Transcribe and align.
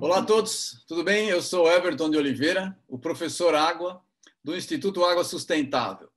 Olá 0.00 0.18
a 0.18 0.22
todos, 0.24 0.84
tudo 0.86 1.02
bem? 1.02 1.28
Eu 1.28 1.40
sou 1.40 1.66
Everton 1.66 2.10
de 2.10 2.18
Oliveira, 2.18 2.78
o 2.86 2.98
professor 2.98 3.54
Água 3.54 4.02
do 4.44 4.54
Instituto 4.54 5.02
Água 5.02 5.24
Sustentável. 5.24 6.08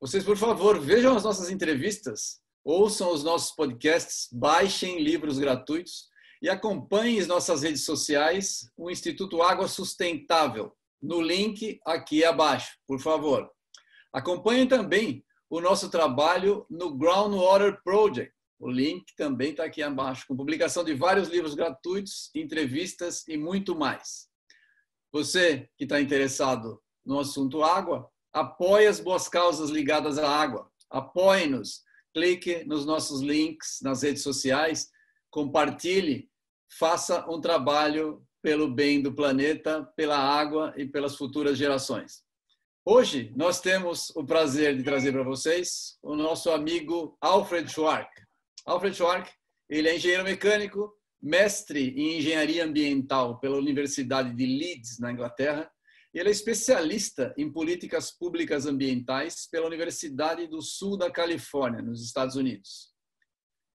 Vocês, 0.00 0.24
por 0.24 0.36
favor, 0.36 0.80
vejam 0.80 1.16
as 1.16 1.22
nossas 1.22 1.48
entrevistas, 1.48 2.40
ouçam 2.64 3.12
os 3.12 3.22
nossos 3.22 3.52
podcasts, 3.52 4.28
baixem 4.32 5.00
livros 5.00 5.38
gratuitos 5.38 6.08
e 6.42 6.50
acompanhem 6.50 7.20
as 7.20 7.28
nossas 7.28 7.62
redes 7.62 7.84
sociais, 7.84 8.68
o 8.76 8.90
Instituto 8.90 9.40
Água 9.42 9.68
Sustentável, 9.68 10.76
no 11.00 11.22
link 11.22 11.80
aqui 11.86 12.24
abaixo, 12.24 12.76
por 12.84 13.00
favor. 13.00 13.48
Acompanhem 14.12 14.66
também 14.66 15.24
o 15.48 15.60
nosso 15.60 15.88
trabalho 15.88 16.66
no 16.68 16.96
Groundwater 16.96 17.82
Project. 17.82 18.32
O 18.58 18.68
link 18.68 19.14
também 19.16 19.52
está 19.52 19.64
aqui 19.64 19.82
abaixo, 19.82 20.26
com 20.26 20.36
publicação 20.36 20.84
de 20.84 20.94
vários 20.94 21.28
livros 21.28 21.54
gratuitos, 21.54 22.30
entrevistas 22.34 23.26
e 23.26 23.36
muito 23.36 23.74
mais. 23.74 24.28
Você 25.12 25.68
que 25.76 25.84
está 25.84 26.00
interessado 26.00 26.80
no 27.04 27.18
assunto 27.18 27.62
água, 27.62 28.08
apoie 28.32 28.86
as 28.86 29.00
boas 29.00 29.28
causas 29.28 29.70
ligadas 29.70 30.18
à 30.18 30.28
água. 30.28 30.70
Apoie-nos. 30.90 31.82
Clique 32.12 32.64
nos 32.64 32.84
nossos 32.84 33.20
links 33.20 33.78
nas 33.82 34.02
redes 34.02 34.22
sociais, 34.22 34.90
compartilhe, 35.30 36.28
faça 36.78 37.24
um 37.30 37.40
trabalho 37.40 38.26
pelo 38.42 38.68
bem 38.68 39.00
do 39.00 39.14
planeta, 39.14 39.84
pela 39.96 40.18
água 40.18 40.74
e 40.76 40.84
pelas 40.84 41.16
futuras 41.16 41.56
gerações. 41.56 42.24
Hoje 42.84 43.30
nós 43.36 43.60
temos 43.60 44.08
o 44.16 44.24
prazer 44.24 44.74
de 44.74 44.82
trazer 44.82 45.12
para 45.12 45.22
vocês 45.22 45.98
o 46.02 46.16
nosso 46.16 46.50
amigo 46.50 47.14
Alfred 47.20 47.70
Schwark. 47.70 48.10
Alfred 48.64 48.96
Schwark, 48.96 49.30
ele 49.68 49.86
é 49.86 49.96
engenheiro 49.96 50.24
mecânico, 50.24 50.90
mestre 51.20 51.90
em 51.90 52.16
engenharia 52.16 52.64
ambiental 52.64 53.38
pela 53.38 53.58
Universidade 53.58 54.34
de 54.34 54.46
Leeds, 54.46 54.98
na 54.98 55.12
Inglaterra, 55.12 55.70
ele 56.14 56.30
é 56.30 56.32
especialista 56.32 57.34
em 57.36 57.52
políticas 57.52 58.10
públicas 58.10 58.64
ambientais 58.64 59.46
pela 59.46 59.66
Universidade 59.66 60.46
do 60.46 60.62
Sul 60.62 60.96
da 60.96 61.10
Califórnia, 61.10 61.82
nos 61.82 62.02
Estados 62.02 62.34
Unidos. 62.34 62.94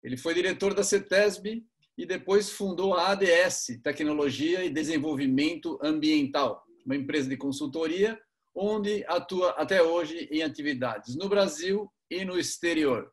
Ele 0.03 0.17
foi 0.17 0.33
diretor 0.33 0.73
da 0.73 0.83
CETESB 0.83 1.63
e 1.99 2.07
depois 2.07 2.49
fundou 2.49 2.95
a 2.95 3.11
ADS, 3.11 3.79
Tecnologia 3.83 4.65
e 4.65 4.71
Desenvolvimento 4.71 5.79
Ambiental, 5.83 6.65
uma 6.87 6.97
empresa 6.97 7.29
de 7.29 7.37
consultoria 7.37 8.19
onde 8.55 9.05
atua 9.09 9.51
até 9.51 9.83
hoje 9.83 10.29
em 10.31 10.43
atividades 10.43 11.17
no 11.17 11.29
Brasil 11.29 11.91
e 12.11 12.25
no 12.25 12.39
exterior. 12.39 13.11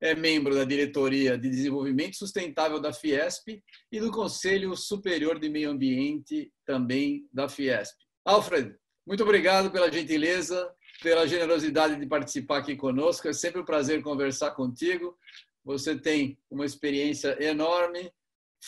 É 0.00 0.14
membro 0.14 0.54
da 0.54 0.64
diretoria 0.64 1.38
de 1.38 1.48
desenvolvimento 1.48 2.16
sustentável 2.16 2.78
da 2.80 2.92
Fiesp 2.92 3.62
e 3.90 4.00
do 4.00 4.10
Conselho 4.10 4.76
Superior 4.76 5.38
de 5.38 5.48
Meio 5.48 5.70
Ambiente 5.70 6.52
também 6.66 7.26
da 7.32 7.48
Fiesp. 7.48 7.96
Alfred, 8.24 8.74
muito 9.06 9.22
obrigado 9.22 9.70
pela 9.70 9.90
gentileza, 9.90 10.70
pela 11.02 11.26
generosidade 11.26 11.96
de 11.96 12.06
participar 12.06 12.58
aqui 12.58 12.76
conosco. 12.76 13.28
É 13.28 13.32
sempre 13.32 13.60
um 13.60 13.64
prazer 13.64 14.02
conversar 14.02 14.50
contigo. 14.50 15.16
Você 15.64 15.98
tem 15.98 16.38
uma 16.50 16.66
experiência 16.66 17.42
enorme, 17.42 18.12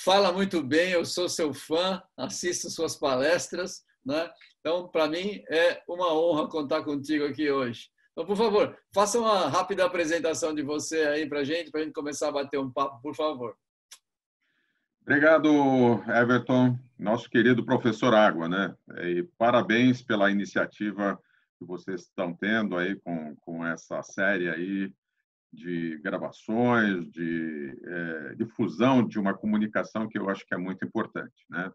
fala 0.05 0.33
muito 0.33 0.63
bem, 0.63 0.93
eu 0.93 1.05
sou 1.05 1.29
seu 1.29 1.53
fã, 1.53 2.03
assisto 2.17 2.71
suas 2.71 2.97
palestras, 2.97 3.85
né? 4.05 4.31
Então, 4.61 4.89
para 4.89 5.09
mim 5.09 5.43
é 5.49 5.83
uma 5.89 6.13
honra 6.13 6.49
contar 6.49 6.83
contigo 6.83 7.25
aqui 7.25 7.51
hoje. 7.51 7.89
Então, 8.13 8.27
por 8.27 8.37
favor, 8.37 8.77
faça 8.93 9.19
uma 9.19 9.49
rápida 9.49 9.85
apresentação 9.85 10.55
de 10.55 10.63
você 10.63 11.03
aí 11.03 11.29
para 11.29 11.41
a 11.41 11.45
gente, 11.45 11.71
para 11.71 11.81
a 11.81 11.85
gente 11.85 11.93
começar 11.93 12.29
a 12.29 12.33
bater 12.33 12.59
um 12.59 12.71
papo, 12.71 13.01
por 13.01 13.15
favor. 13.15 13.57
Obrigado, 15.03 15.49
Everton, 16.07 16.77
nosso 16.99 17.31
querido 17.31 17.65
professor 17.65 18.13
Água, 18.13 18.49
né? 18.49 18.75
E 19.05 19.23
parabéns 19.39 20.03
pela 20.03 20.31
iniciativa 20.31 21.19
que 21.59 21.65
vocês 21.65 22.03
estão 22.03 22.35
tendo 22.35 22.77
aí 22.77 22.97
com, 22.97 23.35
com 23.37 23.65
essa 23.65 24.03
série 24.03 24.51
aí 24.51 24.93
de 25.53 25.99
gravações, 25.99 27.09
de 27.11 27.81
é, 27.87 28.35
difusão 28.35 29.07
de 29.07 29.19
uma 29.19 29.33
comunicação 29.33 30.09
que 30.09 30.19
eu 30.19 30.29
acho 30.29 30.45
que 30.47 30.55
é 30.55 30.59
muito 30.59 30.85
importante, 30.85 31.47
né? 31.49 31.73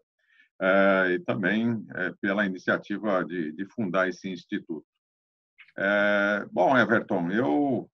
É, 0.60 1.12
e 1.12 1.18
também 1.20 1.84
é, 1.94 2.12
pela 2.20 2.46
iniciativa 2.46 3.24
de, 3.24 3.52
de, 3.52 3.66
fundar 3.66 4.08
esse 4.08 4.28
instituto. 4.28 4.86
É, 5.76 6.46
bom, 6.52 6.76
Everton, 6.78 7.30
eu 7.30 7.90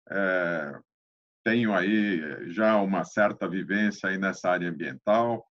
tenho 1.42 1.72
aí 1.72 2.50
já 2.50 2.76
uma 2.76 3.04
certa 3.04 3.48
vivência 3.48 4.08
aí 4.08 4.18
nessa 4.18 4.50
área 4.50 4.68
ambiental. 4.68 5.44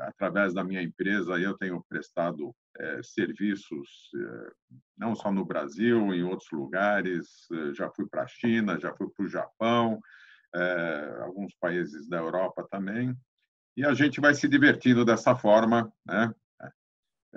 Através 0.00 0.52
da 0.52 0.62
minha 0.62 0.82
empresa, 0.82 1.38
eu 1.38 1.56
tenho 1.56 1.84
prestado 1.88 2.54
é, 2.78 3.00
serviços 3.02 4.10
é, 4.14 4.50
não 4.98 5.14
só 5.14 5.32
no 5.32 5.44
Brasil, 5.44 6.12
em 6.12 6.22
outros 6.22 6.50
lugares. 6.52 7.26
Já 7.74 7.90
fui 7.90 8.06
para 8.08 8.24
a 8.24 8.26
China, 8.26 8.78
já 8.78 8.94
fui 8.94 9.08
para 9.08 9.24
o 9.24 9.28
Japão, 9.28 10.00
é, 10.54 11.18
alguns 11.22 11.54
países 11.54 12.08
da 12.08 12.18
Europa 12.18 12.66
também. 12.70 13.16
E 13.76 13.84
a 13.84 13.94
gente 13.94 14.20
vai 14.20 14.34
se 14.34 14.48
divertindo 14.48 15.04
dessa 15.04 15.36
forma, 15.36 15.92
né? 16.04 16.32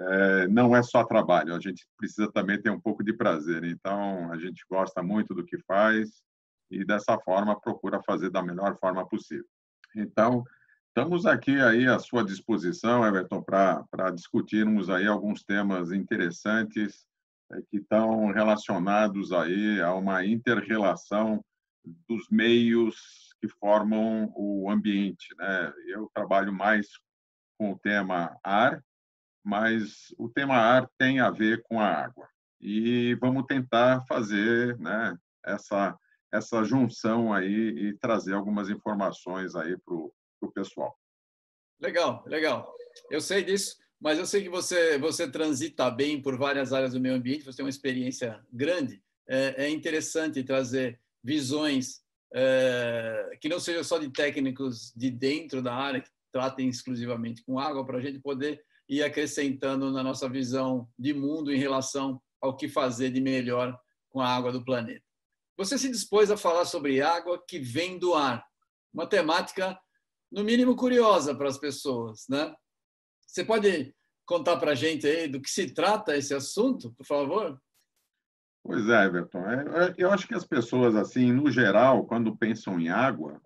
É, 0.01 0.47
não 0.47 0.75
é 0.75 0.81
só 0.81 1.03
trabalho, 1.03 1.53
a 1.53 1.59
gente 1.59 1.85
precisa 1.97 2.31
também 2.31 2.61
ter 2.61 2.69
um 2.69 2.79
pouco 2.79 3.03
de 3.03 3.11
prazer. 3.11 3.63
Então, 3.63 4.31
a 4.31 4.37
gente 4.37 4.63
gosta 4.69 5.03
muito 5.03 5.33
do 5.33 5.43
que 5.43 5.57
faz 5.63 6.23
e 6.71 6.85
dessa 6.85 7.17
forma 7.19 7.59
procura 7.59 8.01
fazer 8.03 8.29
da 8.29 8.41
melhor 8.41 8.77
forma 8.79 9.05
possível. 9.07 9.45
Então, 9.95 10.43
estamos 10.87 11.25
aqui 11.25 11.59
aí 11.59 11.87
à 11.87 11.99
sua 11.99 12.23
disposição, 12.23 13.05
Everton, 13.05 13.41
para 13.41 14.11
discutirmos 14.13 14.89
aí 14.89 15.07
alguns 15.07 15.43
temas 15.43 15.91
interessantes 15.91 17.05
é, 17.51 17.61
que 17.69 17.77
estão 17.77 18.31
relacionados 18.31 19.33
aí 19.33 19.81
a 19.81 19.93
uma 19.93 20.23
interrelação 20.25 21.43
dos 22.07 22.29
meios 22.29 23.29
que 23.41 23.47
formam 23.47 24.31
o 24.35 24.69
ambiente, 24.69 25.27
né? 25.37 25.73
Eu 25.87 26.09
trabalho 26.13 26.53
mais 26.53 26.87
com 27.57 27.71
o 27.71 27.79
tema 27.79 28.37
ar, 28.43 28.83
mas 29.49 30.13
o 30.15 30.29
tema 30.29 30.53
ar 30.55 30.87
tem 30.95 31.19
a 31.19 31.31
ver 31.31 31.63
com 31.63 31.79
a 31.79 31.87
água. 31.87 32.29
E 32.61 33.15
vamos 33.15 33.45
tentar 33.47 34.05
fazer, 34.07 34.77
né, 34.77 35.17
essa 35.43 35.97
essa 36.31 36.63
junção 36.63 37.33
aí 37.33 37.69
e 37.69 37.93
trazer 37.97 38.35
algumas 38.35 38.69
informações 38.69 39.55
aí 39.55 39.75
para 39.79 39.95
o 39.95 40.51
pessoal. 40.53 40.95
Legal, 41.81 42.23
legal. 42.27 42.71
Eu 43.09 43.19
sei 43.19 43.43
disso, 43.43 43.77
mas 43.99 44.19
eu 44.19 44.27
sei 44.27 44.43
que 44.43 44.49
você, 44.49 44.99
você 44.99 45.27
transita 45.27 45.89
bem 45.89 46.21
por 46.21 46.37
várias 46.37 46.71
áreas 46.71 46.93
do 46.93 46.99
meio 46.99 47.15
ambiente, 47.15 47.43
você 47.45 47.57
tem 47.57 47.65
uma 47.65 47.69
experiência 47.71 48.39
grande. 48.53 49.01
É, 49.27 49.65
é 49.65 49.69
interessante 49.71 50.43
trazer 50.43 50.99
visões 51.23 52.03
é, 52.31 53.35
que 53.41 53.49
não 53.49 53.59
sejam 53.59 53.83
só 53.83 53.97
de 53.97 54.09
técnicos 54.09 54.93
de 54.95 55.09
dentro 55.09 55.63
da 55.63 55.73
área, 55.73 56.01
que 56.01 56.11
tratem 56.31 56.69
exclusivamente 56.69 57.43
com 57.43 57.57
água, 57.57 57.83
para 57.83 57.97
a 57.97 58.01
gente 58.01 58.19
poder 58.19 58.63
ir 58.89 59.03
acrescentando 59.03 59.91
na 59.91 60.01
nossa 60.01 60.27
visão 60.27 60.89
de 60.97 61.13
mundo 61.13 61.53
em 61.53 61.59
relação 61.59 62.19
ao 62.41 62.57
que 62.57 62.67
fazer 62.67 63.11
de 63.11 63.21
melhor 63.21 63.79
com 64.09 64.19
a 64.19 64.27
água 64.27 64.51
do 64.51 64.65
planeta. 64.65 65.05
Você 65.57 65.77
se 65.77 65.89
dispôs 65.89 66.31
a 66.31 66.37
falar 66.37 66.65
sobre 66.65 67.01
água 67.01 67.41
que 67.47 67.59
vem 67.59 67.99
do 67.99 68.15
ar, 68.15 68.43
uma 68.91 69.05
temática 69.05 69.79
no 70.31 70.43
mínimo 70.43 70.75
curiosa 70.75 71.35
para 71.35 71.47
as 71.47 71.57
pessoas, 71.57 72.25
né? 72.27 72.53
Você 73.27 73.43
pode 73.43 73.93
contar 74.25 74.57
para 74.57 74.71
a 74.71 74.75
gente 74.75 75.05
aí 75.05 75.27
do 75.27 75.41
que 75.41 75.49
se 75.49 75.71
trata 75.73 76.17
esse 76.17 76.33
assunto, 76.33 76.91
por 76.93 77.05
favor? 77.05 77.61
Pois 78.63 78.87
é, 78.87 79.05
Everton. 79.05 79.39
É, 79.39 79.95
eu 79.97 80.11
acho 80.11 80.27
que 80.27 80.35
as 80.35 80.45
pessoas, 80.45 80.95
assim, 80.95 81.31
no 81.31 81.51
geral, 81.51 82.05
quando 82.05 82.35
pensam 82.35 82.79
em 82.79 82.89
água, 82.89 83.41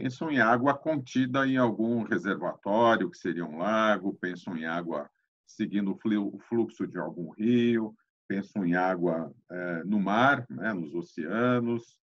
pensam 0.00 0.30
em 0.30 0.40
água 0.40 0.72
contida 0.72 1.46
em 1.46 1.58
algum 1.58 2.02
reservatório, 2.02 3.10
que 3.10 3.18
seria 3.18 3.44
um 3.44 3.58
lago, 3.58 4.14
pensam 4.14 4.56
em 4.56 4.64
água 4.64 5.10
seguindo 5.46 5.92
o 5.92 6.38
fluxo 6.38 6.86
de 6.86 6.98
algum 6.98 7.32
rio, 7.32 7.94
pensam 8.26 8.64
em 8.64 8.74
água 8.74 9.30
é, 9.50 9.84
no 9.84 10.00
mar, 10.00 10.46
né, 10.48 10.72
nos 10.72 10.94
oceanos, 10.94 11.98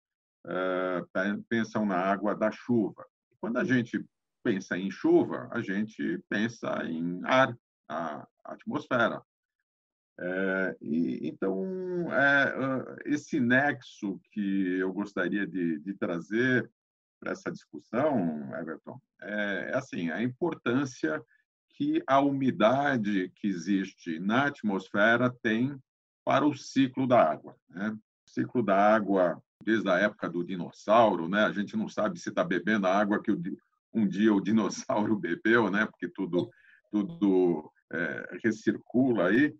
é, 0.45 1.01
pensam 1.49 1.87
na 1.87 1.97
água 1.97 2.35
da 2.35 2.51
chuva. 2.51 3.03
Quando 3.41 3.57
a 3.57 3.63
gente 3.63 4.05
pensa 4.43 4.77
em 4.77 4.91
chuva, 4.91 5.49
a 5.51 5.59
gente 5.59 6.23
pensa 6.29 6.83
em 6.85 7.19
ar, 7.23 7.57
a 7.89 8.27
atmosfera. 8.45 9.23
É, 10.19 10.77
e, 10.81 11.27
então, 11.27 11.65
esse 13.05 13.39
nexo 13.39 14.19
que 14.31 14.77
eu 14.77 14.93
gostaria 14.93 15.47
de, 15.47 15.79
de 15.79 15.93
trazer 15.95 16.69
para 17.19 17.31
essa 17.31 17.51
discussão, 17.51 18.53
Everton, 18.55 18.99
é, 19.21 19.71
é 19.71 19.77
assim, 19.77 20.09
a 20.09 20.21
importância 20.21 21.21
que 21.69 22.01
a 22.07 22.19
umidade 22.19 23.31
que 23.35 23.47
existe 23.47 24.19
na 24.19 24.47
atmosfera 24.47 25.29
tem 25.41 25.77
para 26.25 26.45
o 26.45 26.55
ciclo 26.55 27.07
da 27.07 27.21
água. 27.21 27.55
Né? 27.69 27.89
O 27.89 28.29
ciclo 28.29 28.63
da 28.63 28.75
água 28.75 29.41
desde 29.63 29.89
a 29.89 29.97
época 29.97 30.29
do 30.29 30.43
dinossauro, 30.43 31.27
né? 31.27 31.43
A 31.43 31.51
gente 31.51 31.75
não 31.75 31.89
sabe 31.89 32.19
se 32.19 32.29
está 32.29 32.43
bebendo 32.43 32.87
a 32.87 32.95
água 32.97 33.21
que 33.21 33.31
um 33.93 34.07
dia 34.07 34.33
o 34.33 34.41
dinossauro 34.41 35.15
bebeu, 35.19 35.69
né? 35.69 35.85
Porque 35.85 36.07
tudo 36.07 36.49
tudo 36.91 37.71
é, 37.91 38.37
recircula 38.43 39.27
aí, 39.27 39.53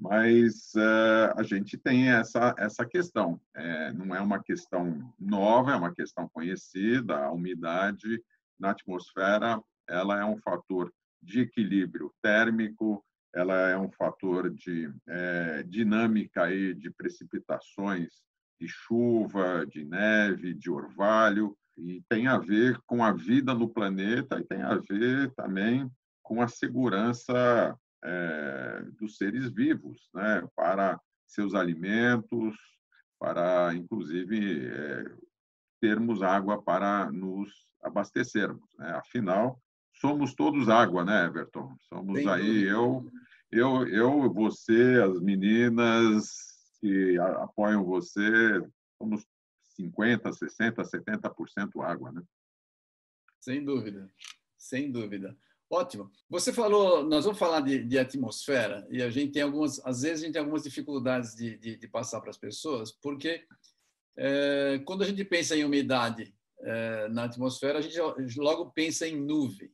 mas 0.00 0.74
é, 0.74 1.34
a 1.36 1.42
gente 1.42 1.76
tem 1.76 2.10
essa 2.10 2.54
essa 2.56 2.86
questão. 2.86 3.38
É, 3.54 3.92
não 3.92 4.14
é 4.14 4.20
uma 4.20 4.42
questão 4.42 5.12
nova, 5.18 5.72
é 5.72 5.76
uma 5.76 5.94
questão 5.94 6.26
conhecida. 6.32 7.26
A 7.26 7.32
umidade 7.32 8.22
na 8.58 8.70
atmosfera 8.70 9.62
ela 9.86 10.18
é 10.18 10.24
um 10.24 10.38
fator 10.38 10.90
de 11.22 11.40
equilíbrio 11.40 12.12
térmico, 12.22 13.04
ela 13.34 13.68
é 13.68 13.76
um 13.76 13.90
fator 13.90 14.48
de 14.50 14.90
é, 15.06 15.62
dinâmica 15.64 16.44
aí 16.44 16.72
de 16.72 16.90
precipitações 16.90 18.22
de 18.58 18.68
chuva, 18.68 19.66
de 19.66 19.84
neve, 19.84 20.54
de 20.54 20.70
orvalho, 20.70 21.56
e 21.76 22.02
tem 22.08 22.26
a 22.26 22.38
ver 22.38 22.78
com 22.86 23.02
a 23.02 23.12
vida 23.12 23.54
no 23.54 23.68
planeta 23.68 24.38
e 24.38 24.44
tem 24.44 24.62
a 24.62 24.76
ver 24.76 25.30
também 25.34 25.90
com 26.22 26.42
a 26.42 26.48
segurança 26.48 27.76
é, 28.04 28.82
dos 28.98 29.16
seres 29.16 29.50
vivos, 29.52 30.08
né, 30.14 30.46
para 30.56 31.00
seus 31.26 31.54
alimentos, 31.54 32.56
para 33.18 33.74
inclusive 33.74 34.66
é, 34.66 35.04
termos 35.80 36.22
água 36.22 36.62
para 36.62 37.10
nos 37.10 37.50
abastecermos. 37.82 38.74
Né? 38.78 38.90
Afinal, 38.92 39.60
somos 39.94 40.34
todos 40.34 40.68
água, 40.68 41.04
né, 41.04 41.26
Everton? 41.26 41.74
Somos 41.88 42.26
aí 42.26 42.64
eu, 42.64 43.10
eu, 43.50 43.86
eu, 43.88 44.32
você, 44.32 45.00
as 45.04 45.20
meninas, 45.20 46.26
que 46.80 47.18
apoiam 47.18 47.84
você, 47.84 48.62
somos 48.98 49.26
50%, 49.78 50.22
60%, 50.22 50.84
70% 50.84 51.82
água, 51.84 52.12
né? 52.12 52.22
Sem 53.38 53.64
dúvida, 53.64 54.10
sem 54.56 54.90
dúvida. 54.90 55.36
Ótimo. 55.72 56.10
Você 56.28 56.52
falou, 56.52 57.04
nós 57.04 57.24
vamos 57.24 57.38
falar 57.38 57.60
de, 57.60 57.84
de, 57.84 57.96
atmosfera 57.96 58.84
e 58.90 59.00
a 59.00 59.08
gente 59.08 59.30
tem 59.30 59.42
algumas, 59.42 59.78
às 59.86 60.02
vezes 60.02 60.20
a 60.20 60.26
gente 60.26 60.32
tem 60.32 60.40
algumas 60.40 60.64
dificuldades 60.64 61.36
de, 61.36 61.56
de, 61.58 61.76
de 61.76 61.88
passar 61.88 62.20
para 62.20 62.30
as 62.30 62.36
pessoas, 62.36 62.90
porque 62.90 63.46
é, 64.16 64.82
quando 64.84 65.02
a 65.02 65.06
gente 65.06 65.24
pensa 65.24 65.56
em 65.56 65.64
umidade 65.64 66.34
é, 66.62 67.08
na 67.10 67.24
atmosfera, 67.24 67.78
a 67.78 67.82
gente 67.82 67.96
logo 68.40 68.72
pensa 68.72 69.06
em 69.06 69.16
nuvem. 69.16 69.72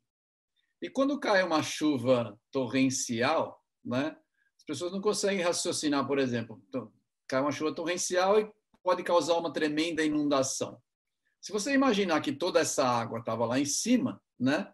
E 0.82 0.90
quando 0.90 1.19
cai 1.19 1.43
uma 1.43 1.62
chuva 1.62 2.38
torrencial, 2.52 3.64
né, 3.82 4.14
as 4.54 4.64
pessoas 4.66 4.93
não 4.93 5.00
conseguem 5.00 5.43
raciocinar, 5.43 6.06
por 6.06 6.19
exemplo, 6.19 6.62
então, 6.69 6.93
cai 7.26 7.40
uma 7.40 7.52
chuva 7.52 7.75
torrencial 7.75 8.38
e 8.38 8.52
pode 8.82 9.02
causar 9.02 9.38
uma 9.38 9.50
tremenda 9.50 10.04
inundação. 10.04 10.78
Se 11.40 11.52
você 11.52 11.72
imaginar 11.72 12.20
que 12.20 12.32
toda 12.32 12.60
essa 12.60 12.87
água 12.87 13.20
estava 13.20 13.46
lá 13.46 13.58
em 13.58 13.64
cima, 13.64 14.20
né? 14.38 14.70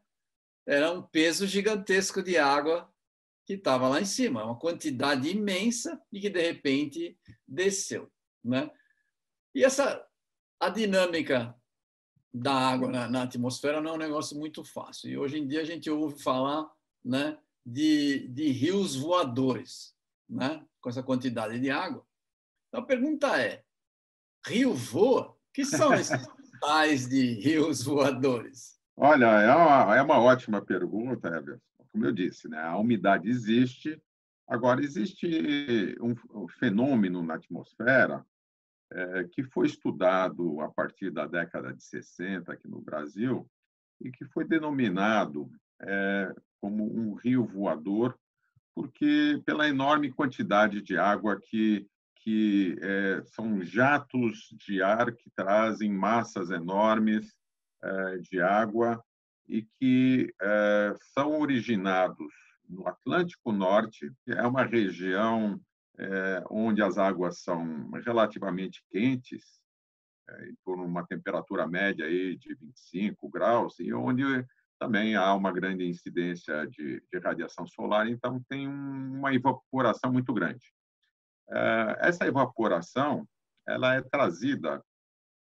Era 0.66 0.92
um 0.92 1.02
peso 1.02 1.46
gigantesco 1.46 2.22
de 2.22 2.38
água 2.38 2.92
que 3.44 3.54
estava 3.54 3.88
lá 3.88 4.00
em 4.00 4.04
cima, 4.04 4.44
uma 4.44 4.58
quantidade 4.58 5.28
imensa 5.28 6.00
e 6.12 6.20
que 6.20 6.30
de 6.30 6.40
repente 6.40 7.18
desceu, 7.46 8.10
né? 8.44 8.70
E 9.54 9.64
essa 9.64 10.06
a 10.60 10.68
dinâmica 10.68 11.54
da 12.32 12.54
água 12.54 12.88
na, 12.88 13.08
na, 13.08 13.22
atmosfera 13.24 13.80
não 13.80 13.90
é 13.90 13.94
um 13.94 13.98
negócio 13.98 14.38
muito 14.38 14.64
fácil. 14.64 15.10
E 15.10 15.18
hoje 15.18 15.38
em 15.38 15.46
dia 15.46 15.60
a 15.60 15.64
gente 15.64 15.90
ouve 15.90 16.22
falar, 16.22 16.70
né, 17.04 17.36
de, 17.66 18.28
de 18.28 18.48
rios 18.50 18.96
voadores, 18.96 19.94
né, 20.28 20.64
com 20.80 20.88
essa 20.88 21.02
quantidade 21.02 21.58
de 21.58 21.68
água. 21.68 22.06
Então 22.68 22.80
a 22.80 22.86
pergunta 22.86 23.38
é: 23.40 23.64
rio 24.46 24.72
voa? 24.72 25.36
Que 25.52 25.64
são 25.64 25.92
esses 25.92 26.26
tais 26.60 27.08
de 27.08 27.34
rios 27.34 27.82
voadores? 27.82 28.80
Olha, 28.96 29.26
é 29.26 29.54
uma, 29.54 29.96
é 29.96 30.02
uma 30.02 30.18
ótima 30.20 30.64
pergunta, 30.64 31.28
Everson. 31.28 31.60
Como 31.90 32.06
eu 32.06 32.12
disse, 32.12 32.48
né? 32.48 32.58
a 32.58 32.76
umidade 32.76 33.28
existe. 33.28 34.00
Agora, 34.46 34.82
existe 34.82 35.96
um, 36.00 36.48
fenômeno 36.48 37.22
na 37.22 37.34
atmosfera 37.34 38.24
é, 38.90 39.24
que 39.24 39.42
foi 39.44 39.66
estudado 39.66 40.60
a 40.60 40.68
partir 40.70 41.10
da 41.10 41.26
década 41.26 41.72
de 41.72 41.82
60 41.82 42.52
aqui 42.52 42.68
no 42.68 42.80
Brasil 42.80 43.48
e 44.00 44.10
que 44.10 44.24
foi 44.26 44.44
denominado 44.44 45.50
é, 45.80 46.34
como 46.60 46.84
um 46.84 47.14
rio 47.14 47.44
voador, 47.44 48.18
porque 48.74 49.40
pela 49.44 49.68
enorme 49.68 50.12
quantidade 50.12 50.82
de 50.82 50.96
água 50.96 51.40
que 51.40 51.86
que 52.24 52.76
é, 52.80 53.22
são 53.24 53.60
jatos 53.62 54.48
de 54.52 54.80
ar 54.80 55.10
que 55.12 55.28
trazem 55.34 55.90
massas 55.90 56.50
enormes 56.50 57.34
de 58.20 58.40
água 58.40 59.02
e 59.48 59.66
que 59.78 60.32
é, 60.40 60.94
são 61.14 61.40
originados 61.40 62.32
no 62.68 62.86
Atlântico 62.86 63.52
Norte, 63.52 64.10
é 64.28 64.46
uma 64.46 64.64
região 64.64 65.60
é, 65.98 66.44
onde 66.48 66.82
as 66.82 66.96
águas 66.96 67.42
são 67.42 67.90
relativamente 68.04 68.82
quentes, 68.90 69.60
de 70.38 70.56
uma 70.66 71.06
temperatura 71.06 71.66
média 71.66 72.06
aí 72.06 72.36
de 72.36 72.54
25 72.54 73.28
graus, 73.28 73.78
e 73.78 73.92
onde 73.92 74.22
também 74.78 75.14
há 75.14 75.34
uma 75.34 75.52
grande 75.52 75.86
incidência 75.86 76.66
de, 76.66 77.02
de 77.12 77.18
radiação 77.18 77.66
solar, 77.66 78.08
então 78.08 78.42
tem 78.48 78.66
uma 78.66 79.32
evaporação 79.34 80.12
muito 80.12 80.32
grande. 80.32 80.72
Eh, 81.50 81.96
essa 82.00 82.26
evaporação 82.26 83.28
ela 83.66 83.94
é 83.94 84.02
trazida 84.02 84.82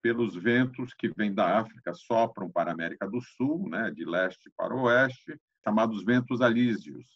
pelos 0.02 0.35
ventos 0.35 0.94
que 0.94 1.08
vêm 1.08 1.32
da 1.32 1.58
África, 1.58 1.94
sopram 1.94 2.50
para 2.50 2.70
a 2.70 2.75
América 2.75 3.08
do 3.08 3.20
Sul, 3.20 3.69
né, 3.69 3.91
de 3.91 4.05
leste 4.05 4.50
para 4.56 4.75
oeste, 4.75 5.38
chamados 5.64 6.05
ventos 6.05 6.41
alísios. 6.41 7.06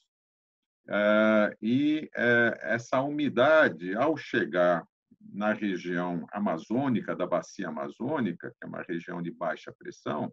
Eh, 0.88 1.56
e 1.62 2.10
eh, 2.14 2.58
essa 2.62 3.00
umidade, 3.00 3.94
ao 3.96 4.16
chegar 4.16 4.86
na 5.32 5.52
região 5.52 6.26
amazônica, 6.30 7.16
da 7.16 7.26
bacia 7.26 7.68
amazônica, 7.68 8.50
que 8.50 8.64
é 8.64 8.66
uma 8.66 8.82
região 8.82 9.22
de 9.22 9.30
baixa 9.30 9.72
pressão, 9.78 10.32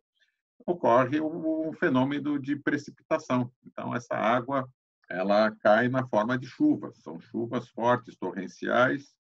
ocorre 0.66 1.20
um 1.22 1.72
fenômeno 1.74 2.38
de 2.38 2.56
precipitação. 2.56 3.52
Então, 3.66 3.96
essa 3.96 4.16
água 4.16 4.70
ela 5.10 5.52
cai 5.52 5.90
na 5.90 6.08
forma 6.08 6.38
de 6.38 6.48
chuvas, 6.48 6.98
são 7.02 7.20
chuvas 7.20 7.68
fortes, 7.70 8.16
torrenciais, 8.16 9.14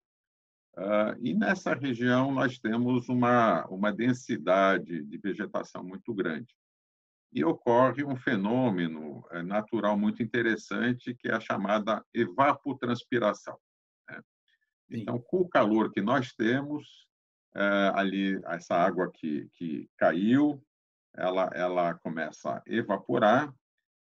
Uh, 0.77 1.17
e 1.19 1.33
nessa 1.33 1.73
região 1.73 2.31
nós 2.31 2.57
temos 2.57 3.09
uma, 3.09 3.65
uma 3.67 3.91
densidade 3.91 5.03
de 5.03 5.17
vegetação 5.17 5.83
muito 5.83 6.13
grande. 6.13 6.55
E 7.33 7.43
ocorre 7.43 8.03
um 8.03 8.15
fenômeno 8.15 9.25
eh, 9.31 9.41
natural 9.41 9.97
muito 9.97 10.21
interessante, 10.21 11.15
que 11.15 11.29
é 11.29 11.33
a 11.33 11.39
chamada 11.39 12.03
evapotranspiração. 12.13 13.57
Né? 14.09 14.21
Então, 14.89 15.17
com 15.17 15.37
o 15.37 15.47
calor 15.47 15.93
que 15.93 16.01
nós 16.01 16.33
temos, 16.33 17.07
uh, 17.55 17.95
ali, 17.95 18.37
essa 18.47 18.75
água 18.75 19.09
que, 19.13 19.47
que 19.53 19.89
caiu, 19.97 20.61
ela, 21.15 21.49
ela 21.53 21.93
começa 21.93 22.57
a 22.57 22.63
evaporar, 22.67 23.53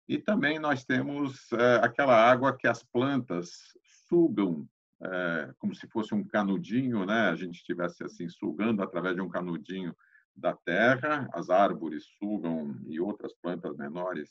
e 0.08 0.18
também 0.18 0.58
nós 0.58 0.84
temos 0.84 1.50
é, 1.52 1.76
aquela 1.76 2.14
água 2.14 2.56
que 2.56 2.66
as 2.66 2.82
plantas 2.82 3.50
sugam, 4.08 4.68
é, 5.04 5.52
como 5.58 5.74
se 5.74 5.86
fosse 5.88 6.14
um 6.14 6.24
canudinho, 6.24 7.04
né? 7.04 7.28
A 7.28 7.36
gente 7.36 7.56
estivesse 7.56 8.02
assim 8.04 8.28
sugando 8.28 8.82
através 8.82 9.14
de 9.14 9.20
um 9.20 9.28
canudinho 9.28 9.94
da 10.34 10.54
terra, 10.54 11.28
as 11.32 11.50
árvores 11.50 12.04
sugam 12.18 12.74
e 12.86 12.98
outras 12.98 13.32
plantas 13.34 13.76
menores 13.76 14.30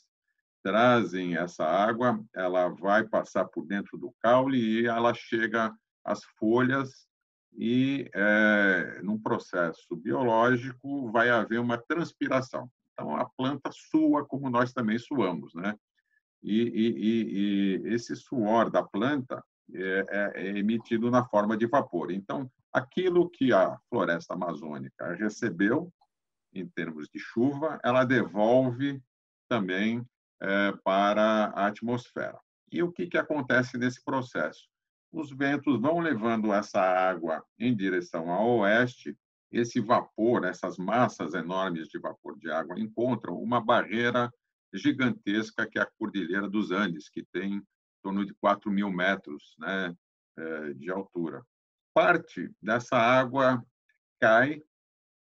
trazem 0.62 1.36
essa 1.36 1.64
água, 1.64 2.22
ela 2.34 2.68
vai 2.68 3.06
passar 3.06 3.44
por 3.44 3.66
dentro 3.66 3.98
do 3.98 4.14
caule 4.20 4.58
e 4.58 4.86
ela 4.86 5.12
chega 5.12 5.72
às 6.04 6.24
folhas 6.38 7.06
e, 7.56 8.10
é, 8.14 9.00
num 9.02 9.20
processo 9.20 9.94
biológico, 9.94 11.10
vai 11.12 11.30
haver 11.30 11.60
uma 11.60 11.78
transpiração. 11.78 12.70
Então, 12.92 13.14
a 13.14 13.28
planta 13.36 13.70
sua 13.72 14.24
como 14.24 14.50
nós 14.50 14.72
também 14.72 14.98
suamos, 14.98 15.54
né? 15.54 15.76
E, 16.42 16.62
e, 16.62 17.82
e 17.86 17.94
esse 17.94 18.14
suor 18.16 18.70
da 18.70 18.82
planta 18.82 19.42
é, 19.72 20.06
é, 20.08 20.32
é, 20.34 20.58
emitido 20.58 21.10
na 21.10 21.24
forma 21.24 21.56
de 21.56 21.66
vapor. 21.66 22.10
Então, 22.10 22.50
aquilo 22.72 23.30
que 23.30 23.52
a 23.52 23.78
floresta 23.88 24.34
amazônica 24.34 25.14
recebeu, 25.14 25.92
em 26.52 26.66
termos 26.68 27.08
de 27.08 27.18
chuva, 27.18 27.80
ela 27.82 28.04
devolve 28.04 29.02
também 29.48 30.04
é, 30.40 30.72
para 30.84 31.46
a 31.54 31.66
atmosfera. 31.66 32.38
E 32.70 32.82
o 32.82 32.92
que, 32.92 33.06
que 33.06 33.18
acontece 33.18 33.78
nesse 33.78 34.02
processo? 34.04 34.68
Os 35.12 35.30
ventos 35.30 35.80
vão 35.80 36.00
levando 36.00 36.52
essa 36.52 36.80
água 36.80 37.44
em 37.58 37.74
direção 37.74 38.30
ao 38.30 38.58
oeste 38.58 39.16
esse 39.54 39.80
vapor, 39.80 40.44
essas 40.44 40.76
massas 40.76 41.32
enormes 41.34 41.88
de 41.88 41.98
vapor 41.98 42.36
de 42.38 42.50
água 42.50 42.78
encontram 42.78 43.36
uma 43.36 43.60
barreira 43.60 44.32
gigantesca 44.72 45.66
que 45.66 45.78
é 45.78 45.82
a 45.82 45.90
Cordilheira 45.98 46.48
dos 46.48 46.72
Andes, 46.72 47.08
que 47.08 47.24
tem 47.32 47.54
em 47.54 47.62
torno 48.04 48.24
de 48.26 48.34
4 48.34 48.70
mil 48.70 48.90
metros 48.90 49.56
né, 49.58 49.96
eh, 50.36 50.74
de 50.74 50.90
altura. 50.90 51.42
Parte 51.94 52.52
dessa 52.60 52.96
água 52.96 53.64
cai, 54.20 54.62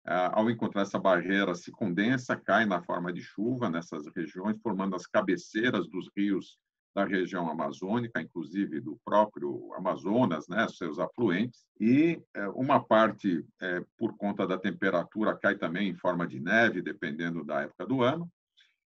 ao 0.04 0.50
encontrar 0.50 0.82
essa 0.82 0.98
barreira, 0.98 1.54
se 1.54 1.70
condensa, 1.70 2.34
cai 2.34 2.64
na 2.64 2.82
forma 2.82 3.12
de 3.12 3.22
chuva 3.22 3.68
nessas 3.68 4.06
regiões, 4.16 4.58
formando 4.62 4.96
as 4.96 5.06
cabeceiras 5.06 5.86
dos 5.88 6.08
rios 6.16 6.58
da 6.94 7.04
região 7.04 7.48
amazônica, 7.48 8.20
inclusive 8.20 8.80
do 8.80 8.98
próprio 9.04 9.72
Amazonas, 9.74 10.48
né, 10.48 10.66
seus 10.68 10.98
afluentes, 10.98 11.64
e 11.78 12.20
é, 12.34 12.48
uma 12.48 12.82
parte, 12.82 13.44
é, 13.60 13.84
por 13.96 14.16
conta 14.16 14.46
da 14.46 14.58
temperatura, 14.58 15.36
cai 15.36 15.56
também 15.56 15.88
em 15.88 15.94
forma 15.94 16.26
de 16.26 16.40
neve, 16.40 16.82
dependendo 16.82 17.44
da 17.44 17.62
época 17.62 17.86
do 17.86 18.02
ano, 18.02 18.30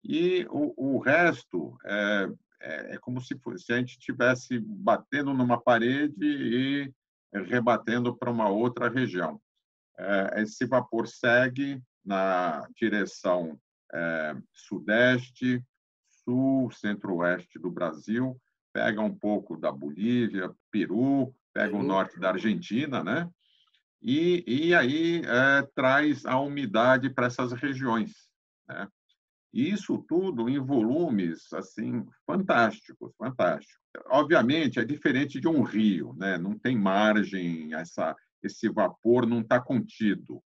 e 0.03 0.45
o, 0.49 0.95
o 0.95 0.99
resto 0.99 1.77
é, 1.85 2.29
é, 2.63 2.96
é 2.96 2.98
como 2.98 3.22
se, 3.22 3.38
fosse, 3.38 3.65
se 3.65 3.74
a 3.74 3.77
gente 3.77 3.91
estivesse 3.91 4.58
batendo 4.60 5.34
numa 5.34 5.60
parede 5.60 6.25
e 6.25 6.93
rebatendo 7.46 8.15
para 8.15 8.32
uma 8.32 8.50
outra 8.50 8.89
região. 8.89 9.39
É, 9.98 10.41
esse 10.41 10.65
vapor 10.65 11.08
segue 11.08 11.82
na 12.03 12.67
direção 12.75 13.60
é, 13.93 14.36
sudeste, 14.51 15.63
sul, 16.24 16.72
centro-oeste 16.72 17.60
do 17.60 17.70
Brasil, 17.70 18.39
pega 18.72 19.01
um 19.01 19.13
pouco 19.13 19.58
da 19.58 19.72
Bolívia, 19.72 20.51
Peru, 20.72 21.34
pega 21.53 21.75
o 21.75 21.84
norte 21.84 22.20
da 22.20 22.29
Argentina, 22.29 23.03
né? 23.03 23.29
E, 24.01 24.43
e 24.48 24.75
aí 24.75 25.22
é, 25.25 25.62
traz 25.75 26.25
a 26.25 26.39
umidade 26.39 27.10
para 27.10 27.27
essas 27.27 27.53
regiões, 27.53 28.12
né? 28.67 28.88
E 29.53 29.69
isso 29.69 30.03
tudo 30.07 30.50
em 30.50 30.60
volumes 30.60 31.53
assim 31.53 32.05
fantásticos, 32.25 33.13
fantásticos. 33.15 33.77
Obviamente 34.07 34.79
é 34.79 34.83
diferente 34.83 35.39
de 35.39 35.48
um 35.48 35.62
rio, 35.62 36.13
né? 36.17 36.38
Não 36.38 36.57
tem 36.57 36.77
margem, 36.77 37.74
essa 37.74 38.15
esse 38.41 38.67
vapor 38.67 39.25
não 39.25 39.39
está 39.39 39.60
contido. 39.62 40.43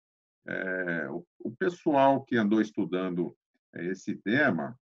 É, 0.47 1.09
o, 1.11 1.25
o 1.40 1.54
pessoal 1.54 2.25
que 2.25 2.37
andou 2.37 2.61
estudando 2.61 3.37
esse 3.75 4.16
tema 4.16 4.78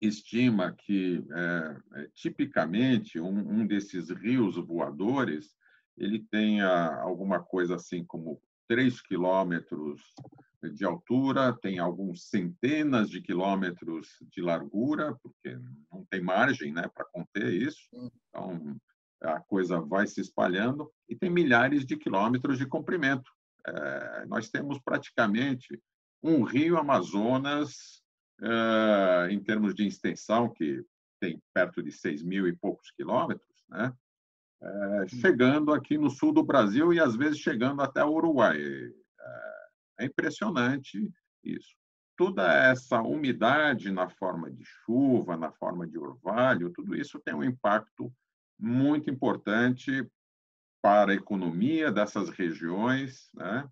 estima 0.00 0.74
que 0.76 1.24
é, 1.32 2.00
é, 2.00 2.08
tipicamente 2.14 3.18
um, 3.18 3.60
um, 3.60 3.66
desses 3.66 4.10
rios 4.10 4.56
voadores 4.56 5.54
ele 5.96 6.22
tenha 6.30 6.68
alguma 7.00 7.42
coisa 7.42 7.76
assim 7.76 8.04
como 8.04 8.40
3 8.68 9.00
quilômetros 9.02 10.02
de 10.74 10.84
altura, 10.84 11.56
tem 11.60 11.78
alguns 11.78 12.28
centenas 12.28 13.08
de 13.08 13.20
quilômetros 13.20 14.08
de 14.30 14.40
largura, 14.40 15.16
porque 15.22 15.56
não 15.92 16.04
tem 16.10 16.20
margem 16.20 16.72
né, 16.72 16.88
para 16.92 17.04
conter 17.04 17.52
isso. 17.52 17.88
Então, 18.28 18.76
a 19.22 19.40
coisa 19.40 19.80
vai 19.80 20.06
se 20.06 20.20
espalhando, 20.20 20.90
e 21.08 21.14
tem 21.16 21.30
milhares 21.30 21.86
de 21.86 21.96
quilômetros 21.96 22.58
de 22.58 22.66
comprimento. 22.66 23.30
É, 23.66 24.26
nós 24.26 24.48
temos 24.48 24.78
praticamente 24.78 25.80
um 26.22 26.42
rio 26.42 26.78
Amazonas 26.78 28.02
uh, 28.40 29.30
em 29.30 29.42
termos 29.42 29.74
de 29.74 29.86
extensão, 29.86 30.48
que 30.48 30.84
tem 31.20 31.40
perto 31.54 31.82
de 31.82 31.92
6 31.92 32.22
mil 32.22 32.46
e 32.46 32.56
poucos 32.56 32.90
quilômetros, 32.90 33.64
né? 33.68 33.92
Uh, 34.60 35.08
chegando 35.20 35.72
aqui 35.72 35.98
no 35.98 36.10
sul 36.10 36.32
do 36.32 36.42
Brasil 36.42 36.92
e 36.92 36.98
às 36.98 37.14
vezes 37.14 37.38
chegando 37.38 37.82
até 37.82 38.04
o 38.04 38.12
Uruguai. 38.12 38.58
Uh, 38.58 39.06
é 39.98 40.04
impressionante 40.06 41.10
isso. 41.44 41.76
Toda 42.16 42.50
essa 42.50 43.02
umidade 43.02 43.92
na 43.92 44.08
forma 44.08 44.50
de 44.50 44.64
chuva, 44.64 45.36
na 45.36 45.52
forma 45.52 45.86
de 45.86 45.98
orvalho, 45.98 46.70
tudo 46.70 46.96
isso 46.96 47.20
tem 47.20 47.34
um 47.34 47.44
impacto 47.44 48.12
muito 48.58 49.10
importante 49.10 50.08
para 50.82 51.12
a 51.12 51.14
economia 51.14 51.92
dessas 51.92 52.30
regiões. 52.30 53.28
Né? 53.34 53.68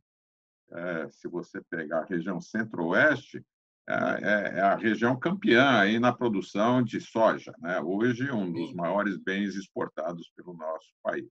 É, 0.73 1.09
se 1.11 1.29
você 1.29 1.61
pegar 1.71 2.01
a 2.01 2.07
região 2.07 2.41
centro-oeste, 2.41 3.45
é, 3.87 3.95
é, 3.95 4.59
é, 4.59 4.61
a 4.61 4.77
região 4.77 5.19
campeã 5.19 5.79
aí 5.79 5.99
na 5.99 6.13
produção 6.13 6.83
de 6.83 7.01
soja, 7.01 7.55
né? 7.59 7.81
hoje 7.81 8.31
um 8.31 8.51
dos 8.51 8.73
maiores 8.73 9.19
bens 9.19 9.55
exportados 9.55 10.31
pelo 10.35 10.55
nosso 10.55 10.89
país. 11.03 11.29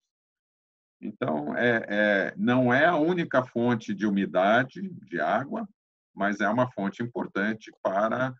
Então, 1.01 1.57
é, 1.57 1.85
é, 1.87 2.33
não 2.37 2.71
é 2.71 2.85
a 2.85 2.95
única 2.95 3.43
fonte 3.43 3.93
de 3.93 4.05
umidade, 4.05 4.87
de 5.05 5.19
água, 5.19 5.67
mas 6.13 6.41
é 6.41 6.47
uma 6.47 6.71
fonte 6.71 7.01
importante 7.01 7.71
para 7.81 8.33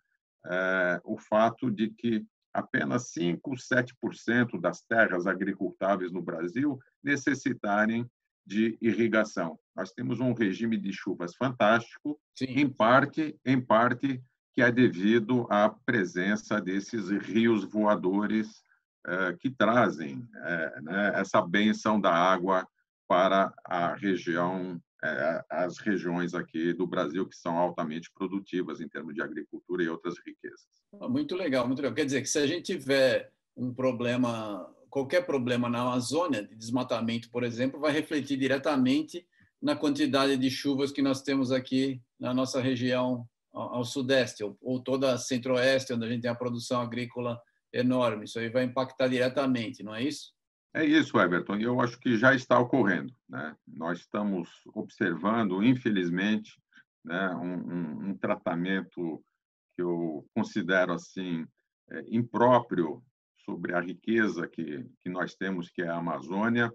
é, 0.46 1.00
o 1.04 1.18
fato 1.18 1.70
de 1.70 1.90
que 1.90 2.24
apenas 2.52 3.08
5, 3.10 3.50
7% 3.56 4.60
das 4.60 4.80
terras 4.82 5.26
agricultáveis 5.26 6.12
no 6.12 6.22
Brasil 6.22 6.78
necessitarem 7.02 8.08
de 8.46 8.76
irrigação. 8.80 9.58
Nós 9.74 9.92
temos 9.92 10.20
um 10.20 10.32
regime 10.32 10.76
de 10.76 10.92
chuvas 10.92 11.34
fantástico, 11.34 12.18
Sim. 12.36 12.46
em 12.46 12.68
parte, 12.68 13.38
em 13.44 13.60
parte 13.60 14.22
que 14.52 14.62
é 14.62 14.70
devido 14.70 15.46
à 15.50 15.68
presença 15.68 16.60
desses 16.60 17.08
rios 17.10 17.64
voadores 17.64 18.62
eh, 19.06 19.36
que 19.40 19.50
trazem 19.50 20.26
eh, 20.34 20.80
né, 20.80 21.12
essa 21.16 21.42
benção 21.42 22.00
da 22.00 22.14
água 22.14 22.66
para 23.08 23.52
a 23.64 23.94
região, 23.94 24.80
eh, 25.02 25.44
as 25.50 25.78
regiões 25.78 26.34
aqui 26.34 26.72
do 26.72 26.86
Brasil 26.86 27.28
que 27.28 27.36
são 27.36 27.58
altamente 27.58 28.10
produtivas 28.14 28.80
em 28.80 28.88
termos 28.88 29.14
de 29.14 29.20
agricultura 29.20 29.82
e 29.82 29.88
outras 29.88 30.14
riquezas. 30.24 30.68
Muito 30.92 31.34
legal, 31.34 31.66
muito 31.66 31.82
legal. 31.82 31.94
Quer 31.94 32.04
dizer 32.06 32.22
que 32.22 32.28
se 32.28 32.38
a 32.38 32.46
gente 32.46 32.78
tiver 32.78 33.32
um 33.56 33.74
problema 33.74 34.72
qualquer 34.94 35.26
problema 35.26 35.68
na 35.68 35.80
Amazônia, 35.80 36.46
de 36.46 36.54
desmatamento, 36.54 37.28
por 37.28 37.42
exemplo, 37.42 37.80
vai 37.80 37.90
refletir 37.90 38.36
diretamente 38.36 39.26
na 39.60 39.74
quantidade 39.74 40.36
de 40.36 40.48
chuvas 40.48 40.92
que 40.92 41.02
nós 41.02 41.20
temos 41.20 41.50
aqui 41.50 42.00
na 42.16 42.32
nossa 42.32 42.60
região 42.60 43.28
ao, 43.52 43.84
sudeste, 43.84 44.44
ou, 44.44 44.80
toda 44.80 45.18
centro-oeste, 45.18 45.92
onde 45.92 46.06
a 46.06 46.08
gente 46.08 46.22
tem 46.22 46.30
a 46.30 46.34
produção 46.36 46.80
agrícola 46.80 47.40
enorme. 47.72 48.26
Isso 48.26 48.38
aí 48.38 48.48
vai 48.48 48.62
impactar 48.62 49.08
diretamente, 49.08 49.82
não 49.82 49.92
é 49.92 50.04
isso? 50.04 50.32
É 50.72 50.84
isso, 50.84 51.18
Everton. 51.18 51.56
Eu 51.56 51.80
acho 51.80 51.98
que 51.98 52.16
já 52.16 52.32
está 52.32 52.56
ocorrendo. 52.60 53.12
Né? 53.28 53.56
Nós 53.66 53.98
estamos 53.98 54.48
observando, 54.74 55.60
infelizmente, 55.60 56.52
né, 57.04 57.30
um, 57.30 57.54
um, 57.54 58.10
um 58.10 58.16
tratamento 58.16 59.20
que 59.74 59.82
eu 59.82 60.24
considero 60.32 60.92
assim 60.92 61.44
é, 61.90 62.04
impróprio 62.10 63.02
sobre 63.44 63.74
a 63.74 63.80
riqueza 63.80 64.46
que, 64.48 64.84
que 65.00 65.08
nós 65.08 65.34
temos, 65.34 65.70
que 65.70 65.82
é 65.82 65.88
a 65.88 65.96
Amazônia. 65.96 66.72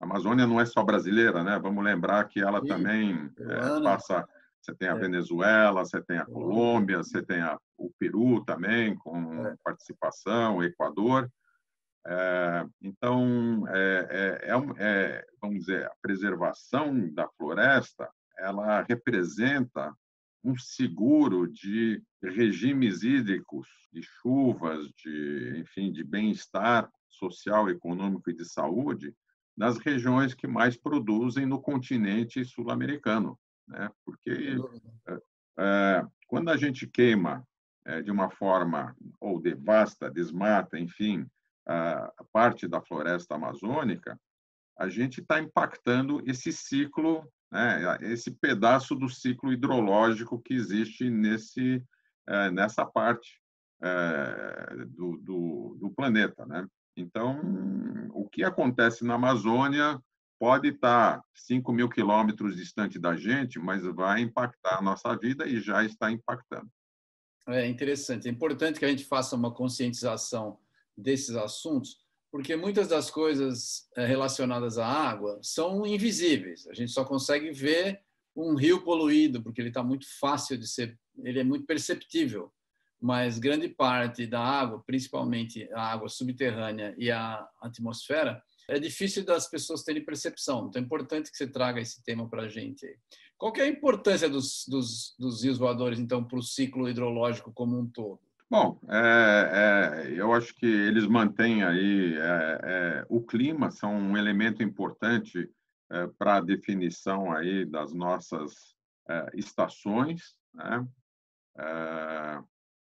A 0.00 0.04
Amazônia 0.04 0.46
não 0.46 0.60
é 0.60 0.64
só 0.64 0.82
brasileira, 0.82 1.42
né? 1.44 1.58
Vamos 1.58 1.84
lembrar 1.84 2.24
que 2.28 2.40
ela 2.40 2.60
Sim, 2.60 2.66
também 2.66 3.30
é, 3.38 3.82
passa. 3.82 4.26
Você 4.60 4.74
tem 4.74 4.88
a 4.88 4.96
é. 4.96 4.98
Venezuela, 4.98 5.84
você 5.84 6.02
tem 6.02 6.18
a 6.18 6.26
Colômbia, 6.26 6.98
você 6.98 7.22
tem 7.22 7.40
a, 7.40 7.58
o 7.76 7.90
Peru 7.98 8.44
também, 8.44 8.94
com 8.96 9.46
é. 9.46 9.56
participação, 9.64 10.58
o 10.58 10.64
Equador. 10.64 11.30
É, 12.06 12.66
então, 12.80 13.64
é, 13.68 14.40
é, 14.78 15.26
vamos 15.40 15.60
dizer, 15.60 15.86
a 15.86 15.92
preservação 16.00 17.08
da 17.12 17.28
floresta, 17.36 18.08
ela 18.38 18.82
representa 18.88 19.94
um 20.42 20.56
seguro 20.56 21.46
de 21.46 22.02
regimes 22.22 23.02
hídricos, 23.02 23.68
de 23.92 24.02
chuvas, 24.02 24.88
de, 24.92 25.58
enfim, 25.58 25.92
de 25.92 26.02
bem-estar 26.02 26.90
social, 27.08 27.68
econômico 27.68 28.30
e 28.30 28.34
de 28.34 28.44
saúde 28.44 29.14
nas 29.56 29.78
regiões 29.78 30.32
que 30.32 30.46
mais 30.46 30.76
produzem 30.76 31.44
no 31.44 31.60
continente 31.60 32.44
sul-americano, 32.44 33.38
né? 33.68 33.90
Porque 34.04 34.56
é, 35.58 36.06
quando 36.26 36.48
a 36.48 36.56
gente 36.56 36.86
queima 36.86 37.46
é, 37.84 38.00
de 38.00 38.10
uma 38.10 38.30
forma 38.30 38.96
ou 39.20 39.40
devasta, 39.40 40.10
desmata, 40.10 40.78
enfim, 40.78 41.26
a 41.66 42.24
parte 42.32 42.66
da 42.66 42.80
floresta 42.80 43.34
amazônica, 43.36 44.18
a 44.76 44.88
gente 44.88 45.20
está 45.20 45.38
impactando 45.38 46.22
esse 46.26 46.52
ciclo 46.52 47.30
né, 47.50 47.98
esse 48.02 48.30
pedaço 48.30 48.94
do 48.94 49.08
ciclo 49.08 49.52
hidrológico 49.52 50.40
que 50.40 50.54
existe 50.54 51.10
nesse, 51.10 51.82
é, 52.28 52.50
nessa 52.50 52.86
parte 52.86 53.40
é, 53.82 54.84
do, 54.88 55.16
do, 55.18 55.78
do, 55.80 55.90
planeta. 55.90 56.46
Né? 56.46 56.66
Então, 56.96 57.40
o 58.12 58.28
que 58.28 58.44
acontece 58.44 59.04
na 59.04 59.14
Amazônia 59.14 60.00
pode 60.38 60.68
estar 60.68 61.22
5 61.34 61.72
mil 61.72 61.88
quilômetros 61.88 62.56
distante 62.56 62.98
da 62.98 63.16
gente, 63.16 63.58
mas 63.58 63.82
vai 63.84 64.20
impactar 64.20 64.78
a 64.78 64.82
nossa 64.82 65.14
vida 65.16 65.46
e 65.46 65.60
já 65.60 65.84
está 65.84 66.10
impactando. 66.10 66.70
É 67.46 67.66
interessante. 67.66 68.28
É 68.28 68.30
importante 68.30 68.78
que 68.78 68.84
a 68.84 68.88
gente 68.88 69.04
faça 69.04 69.34
uma 69.34 69.52
conscientização 69.52 70.58
desses 70.96 71.34
assuntos, 71.36 71.98
porque 72.30 72.54
muitas 72.54 72.88
das 72.88 73.10
coisas 73.10 73.88
eh, 73.96 74.06
relacionadas 74.06 74.78
à 74.78 74.86
água 74.86 75.38
são 75.42 75.84
invisíveis. 75.86 76.66
A 76.68 76.74
gente 76.74 76.92
só 76.92 77.04
consegue 77.04 77.50
ver 77.50 78.00
um 78.36 78.54
rio 78.54 78.82
poluído, 78.82 79.42
porque 79.42 79.60
ele 79.60 79.68
está 79.68 79.82
muito 79.82 80.06
fácil 80.18 80.56
de 80.56 80.66
ser, 80.66 80.98
ele 81.18 81.40
é 81.40 81.44
muito 81.44 81.66
perceptível. 81.66 82.52
Mas 83.00 83.38
grande 83.38 83.68
parte 83.68 84.26
da 84.26 84.40
água, 84.40 84.82
principalmente 84.86 85.68
a 85.72 85.92
água 85.92 86.08
subterrânea 86.08 86.94
e 86.98 87.10
a 87.10 87.48
atmosfera, 87.60 88.42
é 88.68 88.78
difícil 88.78 89.24
das 89.24 89.48
pessoas 89.48 89.82
terem 89.82 90.04
percepção. 90.04 90.68
Então 90.68 90.80
é 90.80 90.84
importante 90.84 91.30
que 91.30 91.36
você 91.36 91.46
traga 91.46 91.80
esse 91.80 92.04
tema 92.04 92.28
para 92.28 92.42
a 92.42 92.48
gente. 92.48 92.86
Qual 93.36 93.52
é 93.56 93.62
a 93.62 93.68
importância 93.68 94.28
dos, 94.28 94.66
dos, 94.68 95.16
dos 95.18 95.42
rios 95.42 95.58
voadores, 95.58 95.98
então, 95.98 96.22
para 96.22 96.38
o 96.38 96.42
ciclo 96.42 96.88
hidrológico 96.88 97.52
como 97.52 97.78
um 97.78 97.86
todo? 97.88 98.20
Bom, 98.50 98.80
é, 98.88 100.08
é, 100.08 100.12
eu 100.12 100.34
acho 100.34 100.52
que 100.56 100.66
eles 100.66 101.06
mantêm 101.06 101.62
aí 101.62 102.16
é, 102.16 102.60
é 102.64 103.06
o 103.08 103.22
clima, 103.22 103.70
são 103.70 103.94
um 103.94 104.16
elemento 104.16 104.60
importante 104.60 105.48
é, 105.88 106.08
para 106.18 106.38
a 106.38 106.40
definição 106.40 107.30
aí 107.30 107.64
das 107.64 107.92
nossas 107.92 108.74
é, 109.08 109.30
estações. 109.34 110.34
Né? 110.52 110.84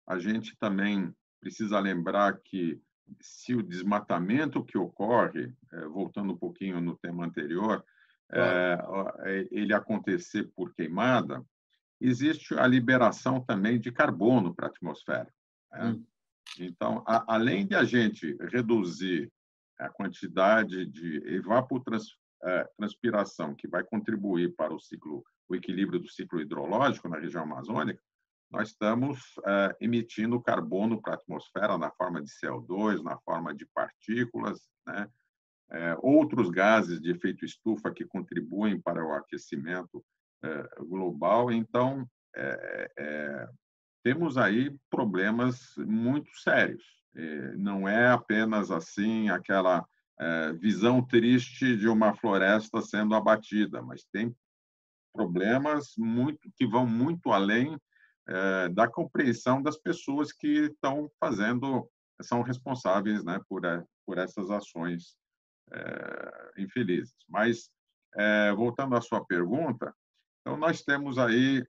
a 0.07 0.19
gente 0.19 0.57
também 0.57 1.15
precisa 1.39 1.79
lembrar 1.79 2.39
que 2.39 2.81
se 3.21 3.55
o 3.55 3.63
desmatamento 3.63 4.65
que 4.65 4.79
ocorre, 4.79 5.55
voltando 5.91 6.33
um 6.33 6.37
pouquinho 6.37 6.81
no 6.81 6.97
tema 6.97 7.27
anterior, 7.27 7.85
ele 9.51 9.75
acontecer 9.75 10.45
por 10.55 10.73
queimada, 10.75 11.45
existe 12.01 12.55
a 12.55 12.67
liberação 12.67 13.41
também 13.41 13.81
de 13.81 13.91
carbono 13.91 14.55
para 14.55 14.67
a 14.67 14.71
atmosfera. 14.71 15.29
Né? 15.73 15.85
Hum. 15.85 16.05
Então, 16.59 17.05
a, 17.07 17.35
além 17.35 17.67
de 17.67 17.75
a 17.75 17.85
gente 17.85 18.37
reduzir 18.51 19.31
a 19.79 19.89
quantidade 19.89 20.85
de 20.87 21.17
evapotranspiração 21.27 23.55
que 23.55 23.67
vai 23.67 23.83
contribuir 23.83 24.55
para 24.55 24.75
o 24.75 24.81
ciclo, 24.81 25.25
o 25.49 25.55
equilíbrio 25.55 25.99
do 25.99 26.09
ciclo 26.09 26.41
hidrológico 26.41 27.09
na 27.09 27.19
região 27.19 27.43
amazônica, 27.43 28.03
nós 28.51 28.69
estamos 28.69 29.19
é, 29.47 29.77
emitindo 29.81 30.43
carbono 30.43 31.01
para 31.01 31.15
a 31.15 31.17
atmosfera 31.17 31.79
na 31.79 31.91
forma 31.91 32.23
de 32.23 32.31
CO2, 32.31 33.03
na 33.03 33.19
forma 33.21 33.55
de 33.55 33.65
partículas, 33.67 34.69
né? 34.87 35.09
É, 35.71 35.97
outros 36.03 36.51
gases 36.51 37.01
de 37.01 37.11
efeito 37.11 37.47
estufa 37.47 37.91
que 37.91 38.05
contribuem 38.05 38.79
para 38.79 39.03
o 39.03 39.15
aquecimento 39.15 40.05
é, 40.45 40.69
global. 40.81 41.51
Então, 41.51 42.07
é, 42.37 43.49
temos 44.03 44.37
aí 44.37 44.77
problemas 44.91 45.75
muito 45.77 46.31
sérios. 46.39 46.83
É, 47.15 47.57
não 47.57 47.87
é 47.87 48.09
apenas 48.09 48.71
assim 48.71 49.29
aquela 49.29 49.87
é, 50.19 50.53
visão 50.55 51.05
triste 51.05 51.77
de 51.77 51.89
uma 51.89 52.15
floresta 52.15 52.81
sendo 52.81 53.15
abatida, 53.15 53.83
mas 53.83 54.05
tem 54.05 54.35
problemas 55.13 55.93
muito 55.99 56.51
que 56.57 56.67
vão 56.67 56.87
muito 56.87 57.31
além 57.31 57.79
é, 58.29 58.69
da 58.71 58.89
compreensão 58.89 59.63
das 59.63 59.77
pessoas 59.77 60.33
que 60.33 60.71
estão 60.71 61.11
fazendo, 61.21 61.89
são 62.23 62.43
responsáveis, 62.43 63.25
né, 63.25 63.41
por 63.49 63.63
por 64.05 64.19
essas 64.19 64.51
ações 64.51 65.17
infelizes. 66.59 67.15
Mas 67.29 67.71
voltando 68.57 68.97
à 68.97 69.01
sua 69.01 69.25
pergunta, 69.25 69.95
então 70.41 70.57
nós 70.57 70.83
temos 70.83 71.19
aí 71.19 71.65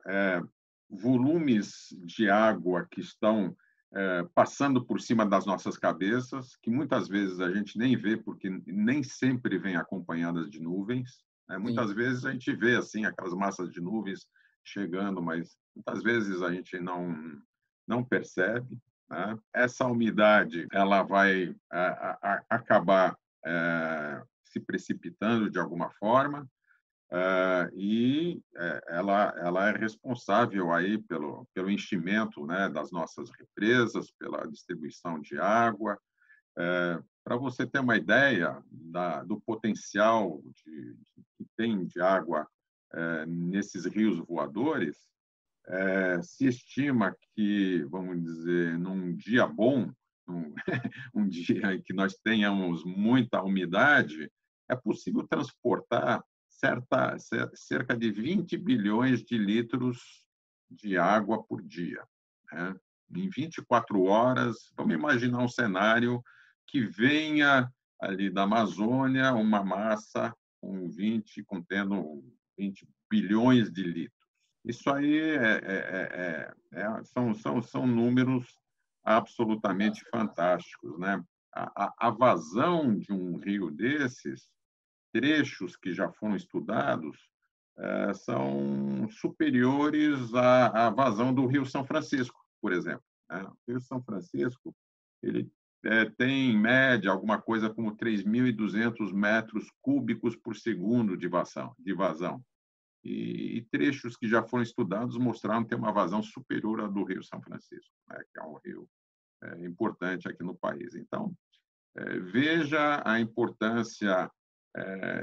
volumes 0.94 1.96
de 2.06 2.30
água 2.30 2.88
que 2.90 3.02
estão 3.02 3.56
é, 3.94 4.24
passando 4.34 4.84
por 4.84 5.00
cima 5.00 5.26
das 5.26 5.46
nossas 5.46 5.78
cabeças, 5.78 6.56
que 6.58 6.70
muitas 6.70 7.08
vezes 7.08 7.40
a 7.40 7.52
gente 7.52 7.78
nem 7.78 7.96
vê, 7.96 8.18
porque 8.18 8.50
nem 8.66 9.04
sempre 9.04 9.58
vem 9.58 9.76
acompanhadas 9.76 10.50
de 10.50 10.60
nuvens. 10.60 11.24
Né? 11.48 11.58
Muitas 11.58 11.90
Sim. 11.90 11.96
vezes 11.96 12.26
a 12.26 12.32
gente 12.32 12.56
vê 12.56 12.76
assim 12.76 13.06
aquelas 13.06 13.34
massas 13.34 13.72
de 13.72 13.80
nuvens 13.82 14.26
chegando, 14.64 15.22
mas 15.22 15.58
muitas 15.76 16.02
vezes 16.02 16.42
a 16.42 16.52
gente 16.52 16.80
não 16.80 17.42
não 17.88 18.04
percebe. 18.04 18.78
Né? 19.10 19.38
Essa 19.54 19.86
umidade 19.86 20.68
ela 20.72 21.04
vai 21.04 21.54
a, 21.72 22.18
a, 22.22 22.44
acabar 22.50 23.18
é, 23.46 24.24
se 24.46 24.60
precipitando 24.60 25.50
de 25.50 25.60
alguma 25.60 25.90
forma 25.92 26.48
Uh, 27.12 27.70
e 27.76 28.42
é, 28.56 28.82
ela, 28.88 29.34
ela 29.38 29.70
é 29.70 29.78
responsável 29.78 30.74
aí 30.74 30.98
pelo, 30.98 31.48
pelo 31.54 31.70
enchimento 31.70 32.46
né, 32.48 32.70
das 32.70 32.92
nossas 32.92 33.30
represas, 33.32 34.12
pela 34.18 34.48
distribuição 34.48 35.20
de 35.20 35.38
água. 35.38 36.00
É, 36.58 37.00
Para 37.24 37.36
você 37.36 37.68
ter 37.68 37.80
uma 37.80 37.98
ideia 37.98 38.64
da, 38.72 39.24
do 39.24 39.40
potencial 39.42 40.42
de, 40.44 40.94
de, 40.94 41.24
que 41.38 41.46
tem 41.56 41.86
de 41.86 42.02
água 42.02 42.48
é, 42.94 43.26
nesses 43.28 43.86
rios 43.86 44.18
voadores, 44.20 44.98
se 46.24 46.46
estima 46.46 47.16
que, 47.34 47.86
vamos 47.86 48.22
dizer, 48.22 48.78
num 48.78 49.16
dia 49.16 49.48
bom, 49.48 49.90
um 51.16 51.26
dia 51.28 51.74
em 51.74 51.82
que 51.82 51.94
nós 51.94 52.16
tenhamos 52.18 52.84
muita 52.84 53.42
umidade, 53.42 54.30
é 54.70 54.76
possível 54.76 55.26
transportar 55.26 56.22
certa, 56.64 57.18
cerca 57.54 57.98
de 57.98 58.10
20 58.10 58.56
bilhões 58.58 59.22
de 59.22 59.38
litros 59.38 60.26
de 60.72 60.98
água 60.98 61.44
por 61.44 61.62
dia. 61.62 62.02
Né? 62.52 62.76
Em 63.14 63.30
24 63.30 64.02
horas, 64.04 64.72
vamos 64.78 64.94
imaginar 64.94 65.40
um 65.40 65.48
cenário 65.48 66.24
que 66.66 66.86
venha 66.86 67.70
ali 68.02 68.30
da 68.30 68.44
Amazônia 68.44 69.34
uma 69.34 69.62
massa 69.64 70.34
com 70.62 70.88
20, 70.90 71.44
contendo 71.44 72.24
20 72.58 72.88
bilhões 73.12 73.70
de 73.70 73.84
litros. 73.84 74.24
Isso 74.64 74.90
aí 74.90 75.20
é, 75.20 75.36
é, 75.36 76.54
é, 76.72 76.80
é, 76.80 77.04
são, 77.04 77.34
são, 77.36 77.62
são 77.62 77.86
números 77.86 78.58
absolutamente 79.04 80.02
fantásticos. 80.10 80.98
Né? 80.98 81.22
A, 81.54 81.86
a, 81.86 81.94
a 82.08 82.10
vazão 82.10 82.98
de 82.98 83.12
um 83.12 83.38
rio 83.38 83.70
desses 83.70 84.53
trechos 85.14 85.78
que 85.78 85.94
já 85.94 86.12
foram 86.12 86.36
estudados 86.36 87.30
é, 87.78 88.14
são 88.14 89.08
superiores 89.10 90.34
à, 90.34 90.88
à, 90.88 90.90
vazão 90.90 91.34
do 91.34 91.46
Rio 91.46 91.66
São 91.66 91.86
Francisco, 91.86 92.40
por 92.62 92.74
exemplo. 92.74 93.04
Né? 93.30 93.44
O 93.44 93.72
Rio 93.72 93.80
São 93.80 94.02
Francisco 94.04 94.76
ele 95.22 95.50
é, 95.86 96.06
tem, 96.06 96.52
em 96.52 96.58
média, 96.58 97.12
alguma 97.12 97.42
coisa 97.42 97.70
como 97.70 97.96
3.200 97.96 99.14
metros 99.14 99.70
cúbicos 99.82 100.36
por 100.36 100.56
segundo 100.56 101.18
de 101.18 101.28
vazão. 101.28 101.76
De 101.78 101.94
vazão. 101.94 102.44
E, 103.04 103.58
e, 103.58 103.62
trechos 103.64 104.16
que 104.16 104.28
já 104.28 104.42
foram 104.42 104.64
estudados 104.64 105.18
mostraram 105.18 105.66
ter 105.66 105.76
uma 105.76 105.92
vazão 105.92 106.24
superior 106.24 106.82
à 106.82 106.88
do 106.88 107.04
Rio 107.04 107.24
São 107.24 107.42
Francisco, 107.42 107.94
né? 108.10 108.18
que 108.32 108.40
é 108.40 108.44
um 108.44 108.58
rio 108.64 108.88
é, 109.44 109.66
importante 109.66 110.28
aqui 110.28 110.42
no 110.42 110.56
país. 110.56 110.96
Então, 110.96 111.34
é, 111.96 112.20
veja 112.20 113.02
a 113.06 113.20
importância 113.20 114.32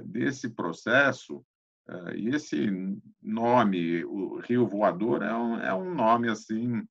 desse 0.05 0.51
processo, 0.51 1.45
é, 1.91 2.17
e 2.17 2.29
esse 2.29 2.69
nome, 3.21 4.05
o 4.05 4.39
Rio 4.39 4.67
Voador, 4.67 5.23
é 5.23 5.35
um, 5.35 5.59
é 5.59 5.75
um 5.75 5.93
nome 5.93 6.29
assim 6.29 6.87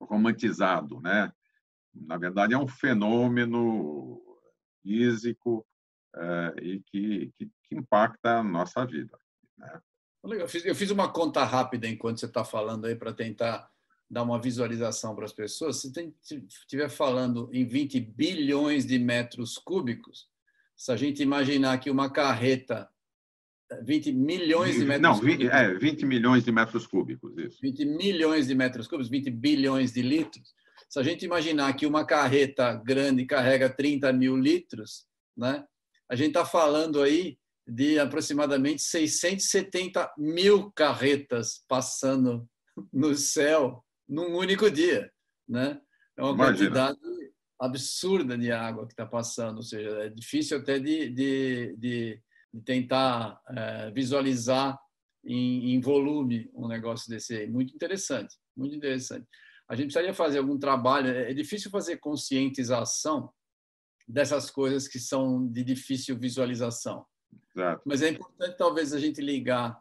romantizado, 0.00 1.00
né? 1.00 1.32
Na 1.94 2.18
verdade, 2.18 2.52
é 2.52 2.58
um 2.58 2.66
fenômeno 2.66 4.20
físico 4.82 5.64
é, 6.14 6.54
e 6.60 6.80
que, 6.80 7.32
que, 7.36 7.50
que, 7.62 7.76
impacta 7.76 8.38
a 8.38 8.42
nossa 8.42 8.84
vida. 8.84 9.16
Né? 9.56 9.80
Eu 10.24 10.48
fiz, 10.48 10.64
eu 10.64 10.74
fiz 10.74 10.90
uma 10.90 11.10
conta 11.10 11.44
rápida 11.44 11.86
enquanto 11.86 12.18
você 12.18 12.26
está 12.26 12.44
falando 12.44 12.86
aí 12.86 12.96
para 12.96 13.12
tentar 13.12 13.70
dar 14.10 14.24
uma 14.24 14.40
visualização 14.40 15.14
para 15.14 15.24
as 15.24 15.32
pessoas. 15.32 15.80
Se 15.80 16.46
estiver 16.48 16.90
falando 16.90 17.48
em 17.52 17.64
20 17.64 18.00
bilhões 18.00 18.84
de 18.84 18.98
metros 18.98 19.56
cúbicos, 19.56 20.28
se 20.76 20.92
a 20.92 20.96
gente 20.96 21.22
imaginar 21.22 21.78
que 21.78 21.90
uma 21.90 22.12
carreta 22.12 22.88
20 23.82 24.12
milhões 24.12 24.76
de 24.76 24.84
metros 24.84 25.02
Não, 25.02 25.14
20, 25.14 25.32
cúbicos. 25.38 25.54
É, 25.54 25.74
20 25.74 26.06
milhões 26.06 26.44
de 26.44 26.52
metros 26.52 26.86
cúbicos, 26.86 27.36
isso. 27.36 27.58
20 27.60 27.84
milhões 27.84 28.46
de 28.46 28.54
metros 28.54 28.86
cúbicos, 28.86 29.08
20 29.10 29.30
bilhões 29.30 29.92
de 29.92 30.02
litros. 30.02 30.54
Se 30.88 31.00
a 31.00 31.02
gente 31.02 31.24
imaginar 31.24 31.72
que 31.74 31.86
uma 31.86 32.04
carreta 32.04 32.74
grande 32.74 33.24
carrega 33.24 33.68
30 33.68 34.12
mil 34.12 34.36
litros, 34.36 35.06
né? 35.36 35.64
a 36.08 36.14
gente 36.14 36.28
está 36.28 36.44
falando 36.44 37.02
aí 37.02 37.36
de 37.66 37.98
aproximadamente 37.98 38.82
670 38.82 40.12
mil 40.16 40.70
carretas 40.70 41.64
passando 41.66 42.48
no 42.92 43.14
céu 43.16 43.84
num 44.08 44.36
único 44.36 44.70
dia. 44.70 45.10
Né? 45.48 45.80
É 46.16 46.22
uma 46.22 46.34
Imagina. 46.34 46.70
quantidade 46.70 47.15
absurda 47.58 48.36
de 48.36 48.52
água 48.52 48.86
que 48.86 48.92
está 48.92 49.06
passando, 49.06 49.56
ou 49.56 49.62
seja, 49.62 49.88
é 50.04 50.08
difícil 50.08 50.58
até 50.58 50.78
de, 50.78 51.08
de, 51.08 51.76
de, 51.78 52.22
de 52.52 52.62
tentar 52.62 53.40
é, 53.48 53.90
visualizar 53.90 54.78
em, 55.24 55.74
em, 55.74 55.80
volume 55.80 56.50
um 56.54 56.68
negócio 56.68 57.08
desse 57.08 57.34
aí. 57.34 57.46
Muito 57.50 57.74
interessante, 57.74 58.36
muito 58.56 58.76
interessante. 58.76 59.26
A 59.68 59.74
gente 59.74 59.86
precisaria 59.86 60.14
fazer 60.14 60.38
algum 60.38 60.58
trabalho, 60.58 61.08
é, 61.08 61.30
é 61.30 61.34
difícil 61.34 61.70
fazer 61.70 61.96
conscientização 61.96 63.32
dessas 64.06 64.50
coisas 64.50 64.86
que 64.86 65.00
são 65.00 65.48
de 65.48 65.64
difícil 65.64 66.16
visualização. 66.18 67.04
Exato. 67.54 67.82
Mas 67.84 68.02
é 68.02 68.10
importante 68.10 68.56
talvez 68.56 68.92
a 68.92 69.00
gente 69.00 69.20
ligar 69.20 69.80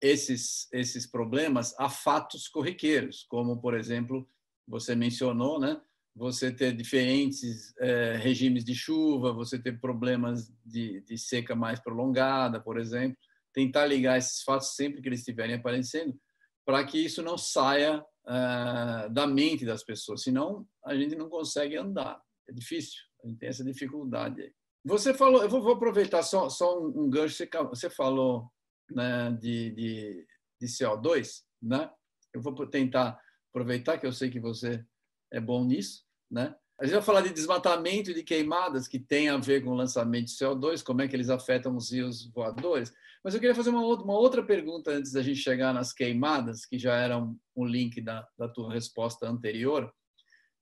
esses 0.00 0.68
esses 0.72 1.06
problemas 1.06 1.78
a 1.78 1.88
fatos 1.88 2.48
corriqueiros, 2.48 3.24
como 3.28 3.60
por 3.60 3.74
exemplo 3.74 4.28
você 4.66 4.96
mencionou, 4.96 5.60
né? 5.60 5.80
Você 6.14 6.52
ter 6.52 6.76
diferentes 6.76 7.74
é, 7.78 8.16
regimes 8.16 8.64
de 8.64 8.74
chuva, 8.74 9.32
você 9.32 9.58
ter 9.58 9.80
problemas 9.80 10.52
de, 10.64 11.00
de, 11.02 11.16
seca 11.16 11.54
mais 11.54 11.80
prolongada, 11.80 12.60
por 12.60 12.78
exemplo. 12.78 13.16
Tentar 13.52 13.86
ligar 13.86 14.18
esses 14.18 14.42
fatos 14.42 14.74
sempre 14.74 15.00
que 15.00 15.08
eles 15.08 15.20
estiverem 15.20 15.54
aparecendo, 15.54 16.18
para 16.64 16.84
que 16.84 16.98
isso 16.98 17.22
não 17.22 17.38
saia 17.38 18.04
é, 18.26 19.08
da 19.08 19.26
mente 19.26 19.64
das 19.64 19.82
pessoas, 19.82 20.22
senão 20.22 20.66
a 20.84 20.94
gente 20.94 21.16
não 21.16 21.28
consegue 21.28 21.76
andar. 21.76 22.20
É 22.48 22.52
difícil, 22.52 23.00
a 23.24 23.28
gente 23.28 23.38
tem 23.38 23.48
essa 23.48 23.64
dificuldade 23.64 24.42
aí. 24.42 24.52
Você 24.84 25.14
falou, 25.14 25.42
eu 25.42 25.48
vou, 25.48 25.62
vou 25.62 25.74
aproveitar 25.74 26.22
só, 26.22 26.48
só 26.48 26.78
um, 26.78 27.04
um 27.04 27.10
gancho, 27.10 27.36
você, 27.36 27.48
você 27.68 27.88
falou 27.88 28.50
né, 28.90 29.30
de, 29.40 29.70
de, 29.70 30.26
de 30.60 30.66
CO2, 30.66 31.42
né? 31.62 31.90
Eu 32.34 32.40
vou 32.40 32.66
tentar 32.66 33.18
aproveitar 33.50 33.98
que 33.98 34.06
eu 34.06 34.12
sei 34.12 34.30
que 34.30 34.40
você 34.40 34.84
é 35.32 35.40
bom 35.40 35.64
nisso, 35.64 36.04
né? 36.30 36.54
A 36.78 36.84
gente 36.84 36.94
vai 36.94 37.02
falar 37.02 37.20
de 37.20 37.32
desmatamento 37.32 38.10
e 38.10 38.14
de 38.14 38.22
queimadas 38.22 38.88
que 38.88 38.98
tem 38.98 39.28
a 39.28 39.36
ver 39.36 39.62
com 39.62 39.70
o 39.70 39.74
lançamento 39.74 40.26
de 40.26 40.32
CO2, 40.32 40.82
como 40.82 41.00
é 41.00 41.08
que 41.08 41.14
eles 41.14 41.30
afetam 41.30 41.76
os 41.76 41.92
rios 41.92 42.26
voadores. 42.32 42.92
Mas 43.22 43.34
eu 43.34 43.40
queria 43.40 43.54
fazer 43.54 43.70
uma 43.70 43.84
outra, 43.84 44.42
pergunta 44.42 44.90
antes 44.90 45.12
da 45.12 45.22
gente 45.22 45.38
chegar 45.38 45.72
nas 45.72 45.92
queimadas, 45.92 46.66
que 46.66 46.78
já 46.78 46.96
era 46.96 47.16
um, 47.16 47.38
um 47.54 47.64
link 47.64 48.00
da, 48.00 48.28
da 48.36 48.48
tua 48.48 48.72
resposta 48.72 49.28
anterior, 49.28 49.92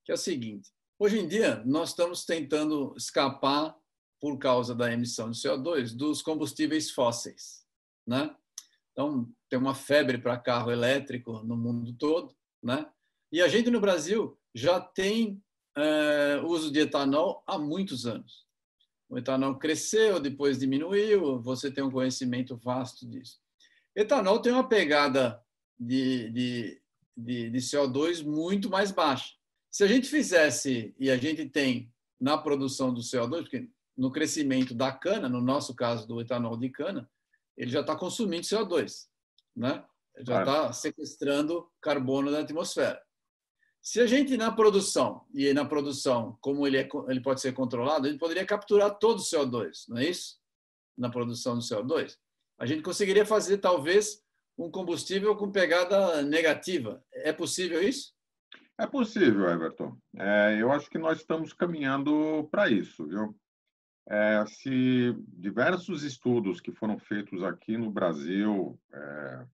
que 0.05 0.11
é 0.11 0.15
o 0.15 0.17
seguinte: 0.17 0.69
hoje 0.99 1.19
em 1.19 1.27
dia 1.27 1.63
nós 1.65 1.89
estamos 1.89 2.23
tentando 2.23 2.93
escapar 2.95 3.75
por 4.19 4.37
causa 4.37 4.75
da 4.75 4.93
emissão 4.93 5.31
de 5.31 5.39
CO2 5.39 5.95
dos 5.95 6.21
combustíveis 6.21 6.91
fósseis, 6.91 7.65
né? 8.05 8.35
Então 8.91 9.27
tem 9.49 9.57
uma 9.57 9.73
febre 9.73 10.19
para 10.19 10.37
carro 10.37 10.71
elétrico 10.71 11.41
no 11.43 11.57
mundo 11.57 11.93
todo, 11.93 12.35
né? 12.61 12.85
E 13.31 13.41
a 13.41 13.47
gente 13.47 13.71
no 13.71 13.79
Brasil 13.79 14.37
já 14.53 14.79
tem 14.79 15.41
uh, 15.77 16.45
uso 16.45 16.71
de 16.71 16.79
etanol 16.79 17.43
há 17.47 17.57
muitos 17.57 18.05
anos. 18.05 18.45
O 19.09 19.17
etanol 19.17 19.57
cresceu, 19.57 20.19
depois 20.19 20.57
diminuiu, 20.57 21.41
você 21.41 21.69
tem 21.69 21.83
um 21.83 21.91
conhecimento 21.91 22.55
vasto 22.55 23.07
disso. 23.07 23.39
Etanol 23.95 24.41
tem 24.41 24.53
uma 24.53 24.67
pegada 24.67 25.41
de, 25.77 26.29
de, 26.29 26.81
de, 27.17 27.49
de 27.49 27.57
CO2 27.59 28.23
muito 28.23 28.69
mais 28.69 28.91
baixa. 28.91 29.33
Se 29.69 29.83
a 29.83 29.87
gente 29.87 30.07
fizesse, 30.07 30.95
e 30.99 31.09
a 31.09 31.17
gente 31.17 31.45
tem 31.49 31.91
na 32.19 32.37
produção 32.37 32.93
do 32.93 33.01
CO2, 33.01 33.43
porque 33.43 33.69
no 33.97 34.11
crescimento 34.11 34.73
da 34.73 34.91
cana, 34.91 35.27
no 35.27 35.41
nosso 35.41 35.75
caso 35.75 36.07
do 36.07 36.21
etanol 36.21 36.57
de 36.57 36.69
cana, 36.69 37.09
ele 37.57 37.71
já 37.71 37.81
está 37.81 37.95
consumindo 37.95 38.43
CO2, 38.43 39.07
né? 39.55 39.83
já 40.19 40.39
está 40.39 40.73
sequestrando 40.73 41.69
carbono 41.81 42.31
da 42.31 42.39
atmosfera. 42.39 43.01
Se 43.81 43.99
a 43.99 44.05
gente 44.05 44.37
na 44.37 44.51
produção, 44.51 45.25
e 45.33 45.51
na 45.53 45.65
produção, 45.65 46.37
como 46.39 46.67
ele, 46.67 46.77
é, 46.77 46.87
ele 47.07 47.19
pode 47.19 47.41
ser 47.41 47.51
controlado, 47.51 48.05
a 48.05 48.09
gente 48.09 48.19
poderia 48.19 48.45
capturar 48.45 48.97
todo 48.99 49.19
o 49.19 49.23
CO2, 49.23 49.89
não 49.89 49.97
é 49.97 50.05
isso? 50.05 50.39
Na 50.95 51.09
produção 51.09 51.55
do 51.55 51.63
CO2. 51.63 52.15
A 52.59 52.65
gente 52.67 52.83
conseguiria 52.83 53.25
fazer, 53.25 53.57
talvez, 53.57 54.23
um 54.55 54.69
combustível 54.69 55.35
com 55.35 55.51
pegada 55.51 56.21
negativa. 56.21 57.03
É 57.11 57.33
possível 57.33 57.81
isso? 57.81 58.13
É 58.77 58.85
possível, 58.85 59.49
Everton. 59.49 59.97
É, 60.15 60.57
eu 60.59 60.71
acho 60.71 60.87
que 60.87 60.99
nós 60.99 61.17
estamos 61.17 61.51
caminhando 61.51 62.47
para 62.51 62.69
isso, 62.69 63.07
viu? 63.07 63.35
É, 64.07 64.45
se 64.45 65.15
diversos 65.27 66.03
estudos 66.03 66.59
que 66.59 66.71
foram 66.71 66.99
feitos 66.99 67.43
aqui 67.43 67.77
no 67.77 67.89
Brasil, 67.89 68.79
é, 68.91 69.45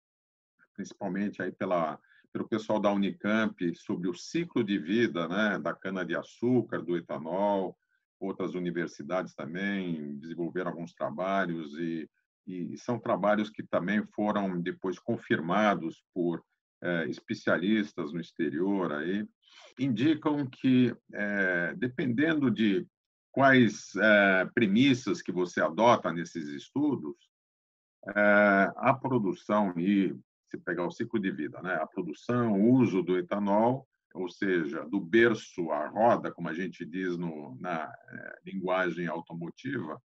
principalmente 0.74 1.42
aí 1.42 1.52
pela 1.52 2.00
pelo 2.38 2.47
pessoal 2.47 2.80
da 2.80 2.91
Unicamp 2.91 3.76
sobre 3.76 4.08
o 4.08 4.13
ciclo 4.13 4.63
de 4.63 4.78
vida 4.78 5.28
né, 5.28 5.58
da 5.58 5.73
cana-de-açúcar, 5.73 6.84
do 6.84 6.95
etanol. 6.95 7.76
Outras 8.19 8.54
universidades 8.54 9.34
também 9.34 10.15
desenvolveram 10.19 10.69
alguns 10.69 10.93
trabalhos 10.93 11.73
e, 11.80 12.08
e 12.45 12.78
são 12.78 13.00
trabalhos 13.00 13.50
que 13.50 13.63
também 13.63 14.04
foram 14.13 14.62
depois 14.62 15.00
confirmados 15.00 16.04
por 16.13 16.43
é, 16.84 17.08
especialistas 17.08 18.13
no 18.13 18.21
exterior 18.21 18.93
aí 18.93 19.28
indicam 19.80 20.45
que 20.45 20.95
é, 21.12 21.73
dependendo 21.76 22.52
de 22.52 22.86
quais 23.32 23.95
é, 23.95 24.45
premissas 24.54 25.23
que 25.23 25.32
você 25.32 25.60
adota 25.60 26.13
nesses 26.13 26.47
estudos 26.50 27.15
é, 28.15 28.71
a 28.76 28.93
produção 28.93 29.73
e 29.76 30.15
se 30.50 30.58
pegar 30.58 30.86
o 30.86 30.92
ciclo 30.92 31.20
de 31.20 31.32
vida, 31.32 31.62
né? 31.62 31.76
a 31.76 31.86
produção, 31.86 32.54
o 32.54 32.74
uso 32.74 33.02
do 33.02 33.18
etanol, 33.18 33.88
ou 34.14 34.30
seja, 34.30 34.84
do 34.86 35.00
berço 35.00 35.72
à 35.72 35.88
roda, 35.88 36.32
como 36.32 36.50
a 36.50 36.54
gente 36.54 36.86
diz 36.86 37.18
no, 37.18 37.56
na 37.60 37.92
é, 38.10 38.40
linguagem 38.46 39.08
automotiva, 39.08 40.02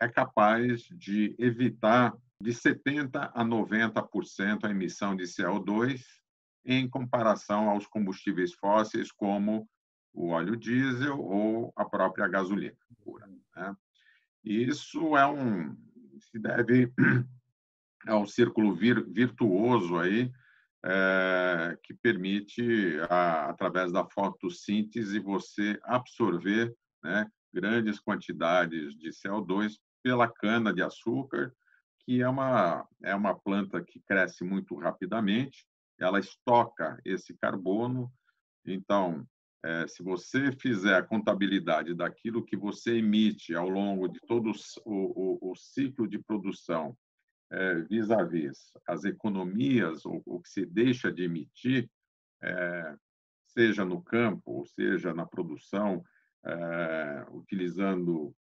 é 0.00 0.08
capaz 0.08 0.82
de 0.82 1.34
evitar 1.38 2.14
de 2.40 2.50
70% 2.50 3.30
a 3.32 3.44
90% 3.44 4.64
a 4.64 4.70
emissão 4.70 5.16
de 5.16 5.24
CO2 5.24 6.02
em 6.64 6.88
comparação 6.88 7.70
aos 7.70 7.86
combustíveis 7.86 8.52
fósseis, 8.52 9.10
como 9.10 9.68
o 10.12 10.28
óleo 10.28 10.56
diesel 10.56 11.18
ou 11.18 11.72
a 11.76 11.84
própria 11.84 12.28
gasolina. 12.28 12.76
Né? 13.54 13.76
Isso 14.44 15.16
é 15.16 15.26
um 15.26 15.76
se 16.18 16.38
deve 16.38 16.92
é 18.06 18.14
um 18.14 18.26
círculo 18.26 18.74
vir, 18.74 19.04
virtuoso 19.08 19.98
aí 19.98 20.30
é, 20.84 21.76
que 21.82 21.94
permite, 21.94 22.98
a, 23.10 23.50
através 23.50 23.92
da 23.92 24.04
fotossíntese, 24.04 25.18
você 25.18 25.78
absorver 25.82 26.74
né, 27.02 27.26
grandes 27.52 27.98
quantidades 27.98 28.96
de 28.96 29.10
CO2 29.10 29.78
pela 30.02 30.28
cana 30.28 30.72
de 30.72 30.82
açúcar, 30.82 31.52
que 32.04 32.22
é 32.22 32.28
uma 32.28 32.86
é 33.02 33.14
uma 33.14 33.34
planta 33.36 33.82
que 33.82 34.00
cresce 34.00 34.44
muito 34.44 34.76
rapidamente. 34.76 35.66
Ela 35.98 36.20
estoca 36.20 37.00
esse 37.04 37.36
carbono. 37.36 38.12
Então, 38.64 39.26
é, 39.64 39.88
se 39.88 40.02
você 40.04 40.52
fizer 40.52 40.94
a 40.94 41.02
contabilidade 41.02 41.94
daquilo 41.94 42.44
que 42.44 42.56
você 42.56 42.98
emite 42.98 43.56
ao 43.56 43.68
longo 43.68 44.06
de 44.06 44.20
todo 44.20 44.52
o, 44.84 45.48
o, 45.48 45.50
o 45.50 45.56
ciclo 45.56 46.06
de 46.06 46.20
produção 46.20 46.96
é, 47.50 47.74
vis-à-vis 47.82 48.72
as 48.86 49.04
economias, 49.04 50.04
ou 50.04 50.22
o 50.26 50.40
que 50.40 50.48
se 50.48 50.66
deixa 50.66 51.12
de 51.12 51.24
emitir, 51.24 51.88
é, 52.42 52.96
seja 53.46 53.84
no 53.84 54.02
campo, 54.02 54.52
ou 54.52 54.66
seja 54.66 55.14
na 55.14 55.24
produção, 55.24 56.04
é, 56.44 57.26
utilizando 57.30 58.34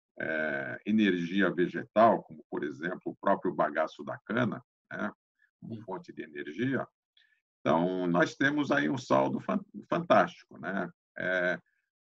energia 0.87 1.51
vegetal, 1.51 2.23
como, 2.23 2.45
por 2.49 2.63
exemplo, 2.63 3.01
o 3.07 3.17
próprio 3.17 3.53
bagaço 3.53 4.05
da 4.05 4.17
cana, 4.25 4.63
né, 4.93 5.11
como 5.61 5.83
fonte 5.83 6.13
de 6.13 6.23
energia. 6.23 6.87
Então, 7.61 8.07
nós 8.07 8.37
temos 8.37 8.71
aí 8.71 8.89
um 8.89 8.97
saldo 8.97 9.41
fantástico. 9.89 10.57
Né? 10.57 10.89
É, 11.19 11.59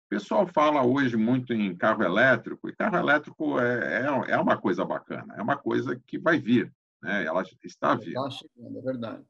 o 0.05 0.09
pessoal 0.09 0.45
fala 0.45 0.83
hoje 0.83 1.15
muito 1.15 1.53
em 1.53 1.73
carro 1.73 2.03
elétrico, 2.03 2.67
e 2.67 2.75
carro 2.75 2.97
elétrico 2.97 3.57
é, 3.59 4.01
é, 4.01 4.31
é 4.31 4.37
uma 4.37 4.57
coisa 4.57 4.83
bacana, 4.83 5.33
é 5.37 5.41
uma 5.41 5.55
coisa 5.55 5.95
que 6.05 6.19
vai 6.19 6.37
vir 6.37 6.69
né? 7.01 7.25
ela 7.25 7.43
está 7.63 7.95
vindo. 7.95 8.09
Está 8.09 8.29
chegando, 8.29 8.77
é 8.77 8.81
verdade. 8.81 9.23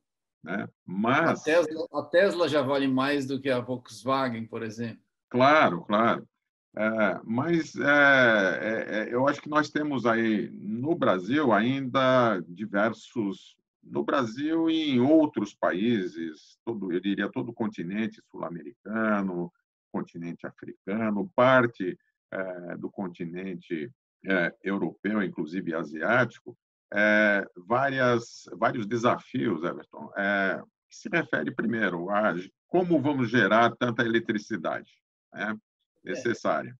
Né? 0.43 0.67
Mas... 0.85 1.41
A 1.41 1.43
Tesla, 1.43 1.87
a 1.93 2.03
Tesla 2.03 2.49
já 2.49 2.61
vale 2.61 2.87
mais 2.87 3.25
do 3.25 3.39
que 3.39 3.49
a 3.49 3.59
Volkswagen, 3.59 4.45
por 4.45 4.63
exemplo. 4.63 5.01
Claro, 5.29 5.81
claro. 5.83 6.27
É, 6.75 7.19
mas 7.25 7.75
é, 7.75 8.59
é, 8.61 8.99
é, 8.99 9.13
eu 9.13 9.27
acho 9.27 9.41
que 9.41 9.49
nós 9.49 9.69
temos 9.69 10.05
aí 10.05 10.49
no 10.51 10.95
Brasil 10.95 11.51
ainda 11.51 12.39
diversos 12.47 13.57
no 13.83 14.03
Brasil 14.03 14.69
e 14.69 14.91
em 14.91 14.99
outros 14.99 15.53
países, 15.53 16.57
todo, 16.63 16.93
eu 16.93 16.99
diria 16.99 17.29
todo 17.29 17.49
o 17.49 17.53
continente 17.53 18.21
sul-americano, 18.29 19.51
continente 19.91 20.45
africano, 20.45 21.29
parte 21.35 21.97
é, 22.31 22.77
do 22.77 22.89
continente 22.89 23.91
é, 24.25 24.55
europeu, 24.63 25.21
inclusive 25.23 25.73
asiático, 25.73 26.55
é, 26.93 27.45
várias, 27.55 28.43
vários 28.53 28.85
desafios, 28.85 29.63
Everton, 29.63 30.11
é, 30.17 30.61
que 30.89 30.95
se 30.95 31.09
refere 31.09 31.51
primeiro 31.51 32.09
a 32.09 32.35
como 32.67 33.01
vamos 33.01 33.29
gerar 33.29 33.75
tanta 33.75 34.03
eletricidade 34.03 34.91
né, 35.33 35.57
necessária. 36.03 36.77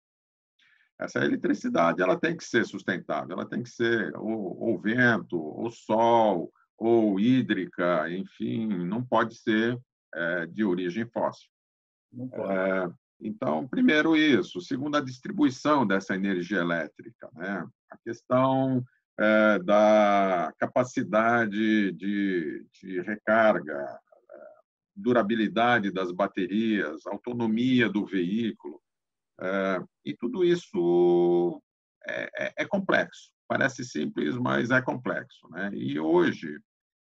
Essa 0.98 1.24
eletricidade 1.24 2.00
ela 2.00 2.18
tem 2.18 2.36
que 2.36 2.44
ser 2.44 2.64
sustentável, 2.64 3.32
ela 3.32 3.48
tem 3.48 3.62
que 3.62 3.70
ser 3.70 4.14
ou, 4.16 4.58
ou 4.58 4.80
vento, 4.80 5.36
ou 5.36 5.70
sol, 5.70 6.52
ou 6.76 7.18
hídrica, 7.18 8.08
enfim, 8.10 8.66
não 8.66 9.04
pode 9.04 9.36
ser 9.36 9.78
é, 10.14 10.46
de 10.46 10.64
origem 10.64 11.06
fóssil. 11.06 11.48
É, 12.14 12.92
então, 13.20 13.66
primeiro 13.68 14.16
isso. 14.16 14.60
Segundo, 14.60 14.96
a 14.96 15.00
distribuição 15.00 15.86
dessa 15.86 16.14
energia 16.14 16.58
elétrica. 16.58 17.30
Né? 17.34 17.66
A 17.90 17.96
questão 17.98 18.84
é, 19.18 19.58
da 19.60 20.52
capacidade 20.58 21.92
de, 21.92 22.66
de 22.72 23.00
recarga, 23.02 23.98
durabilidade 24.94 25.90
das 25.90 26.12
baterias, 26.12 27.06
autonomia 27.06 27.88
do 27.88 28.04
veículo. 28.04 28.80
É, 29.40 29.82
e 30.04 30.14
tudo 30.14 30.44
isso 30.44 31.62
é, 32.06 32.30
é, 32.36 32.52
é, 32.58 32.64
complexo. 32.64 33.30
Parece 33.48 33.84
simples, 33.84 34.36
mas 34.36 34.70
é 34.70 34.80
complexo. 34.80 35.48
Né? 35.50 35.70
E 35.74 35.98
hoje, 35.98 36.58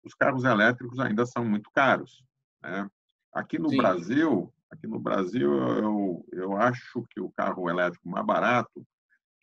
os 0.03 0.15
carros 0.15 0.45
elétricos 0.45 0.99
ainda 0.99 1.25
são 1.27 1.45
muito 1.45 1.71
caros. 1.73 2.25
Né? 2.63 2.89
Aqui 3.33 3.59
no 3.59 3.71
Sim. 3.71 3.77
Brasil, 3.77 4.53
aqui 4.71 4.87
no 4.87 4.99
Brasil 4.99 5.53
eu, 5.53 6.27
eu 6.33 6.57
acho 6.57 7.05
que 7.11 7.21
o 7.21 7.31
carro 7.31 7.69
elétrico 7.69 8.09
mais 8.09 8.27
barato, 8.27 8.87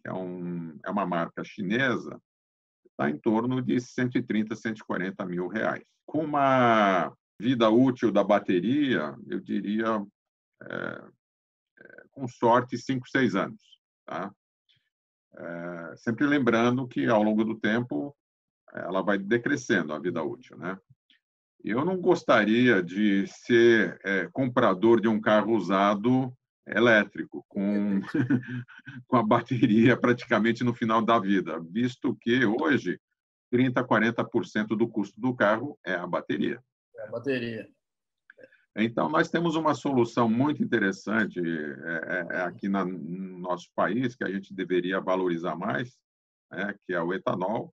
que 0.01 0.09
é, 0.09 0.13
um, 0.13 0.77
é 0.83 0.89
uma 0.89 1.05
marca 1.05 1.43
chinesa, 1.43 2.19
está 2.91 3.09
em 3.09 3.17
torno 3.17 3.61
de 3.61 3.79
130, 3.79 4.55
140 4.55 5.25
mil 5.25 5.47
reais. 5.47 5.83
Com 6.05 6.23
uma 6.23 7.11
vida 7.39 7.69
útil 7.69 8.11
da 8.11 8.23
bateria, 8.23 9.15
eu 9.27 9.39
diria, 9.39 10.05
é, 10.63 11.03
é, 11.79 12.03
com 12.11 12.27
sorte, 12.27 12.77
5, 12.77 13.09
6 13.09 13.35
anos. 13.35 13.61
Tá? 14.05 14.31
É, 15.37 15.95
sempre 15.97 16.27
lembrando 16.27 16.87
que, 16.87 17.07
ao 17.07 17.23
longo 17.23 17.43
do 17.43 17.57
tempo, 17.57 18.15
ela 18.73 19.01
vai 19.01 19.17
decrescendo 19.17 19.93
a 19.93 19.99
vida 19.99 20.21
útil. 20.23 20.57
Né? 20.57 20.77
Eu 21.63 21.83
não 21.83 21.97
gostaria 21.97 22.81
de 22.81 23.25
ser 23.27 23.99
é, 24.03 24.27
comprador 24.31 25.01
de 25.01 25.07
um 25.07 25.19
carro 25.19 25.55
usado 25.55 26.31
elétrico, 26.71 27.45
com, 27.47 28.01
com 29.07 29.17
a 29.17 29.23
bateria 29.23 29.97
praticamente 29.97 30.63
no 30.63 30.73
final 30.73 31.01
da 31.01 31.19
vida, 31.19 31.59
visto 31.59 32.15
que 32.21 32.45
hoje 32.45 32.99
30%, 33.53 33.85
40% 33.85 34.67
do 34.77 34.87
custo 34.87 35.19
do 35.19 35.35
carro 35.35 35.77
é 35.85 35.93
a 35.93 36.07
bateria. 36.07 36.63
É 36.95 37.03
a 37.03 37.11
bateria. 37.11 37.67
Então, 38.75 39.09
nós 39.09 39.29
temos 39.29 39.55
uma 39.55 39.73
solução 39.73 40.29
muito 40.29 40.63
interessante 40.63 41.39
é, 41.39 42.27
é, 42.31 42.37
é 42.37 42.41
aqui 42.41 42.69
na, 42.69 42.85
no 42.85 43.37
nosso 43.39 43.69
país, 43.75 44.15
que 44.15 44.23
a 44.23 44.31
gente 44.31 44.53
deveria 44.53 45.01
valorizar 45.01 45.55
mais, 45.55 45.97
né, 46.49 46.73
que 46.85 46.93
é 46.93 47.01
o 47.01 47.13
etanol. 47.13 47.73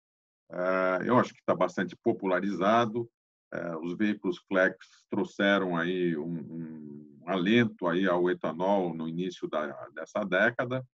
É, 0.51 1.09
eu 1.09 1.19
acho 1.19 1.33
que 1.35 1.41
está 1.41 1.55
bastante 1.55 1.97
popularizado. 1.97 3.11
É, 3.53 3.77
os 3.77 3.97
veículos 3.97 4.39
flex 4.49 4.77
trouxeram 5.11 5.77
aí 5.77 6.17
um, 6.17 6.39
um, 6.39 6.74
alento 7.27 7.87
aí 7.87 8.07
ao 8.07 8.31
etanol 8.31 8.95
no 8.95 9.09
início 9.09 9.49
da, 9.49 9.67
dessa 9.91 10.25
década. 10.25 10.85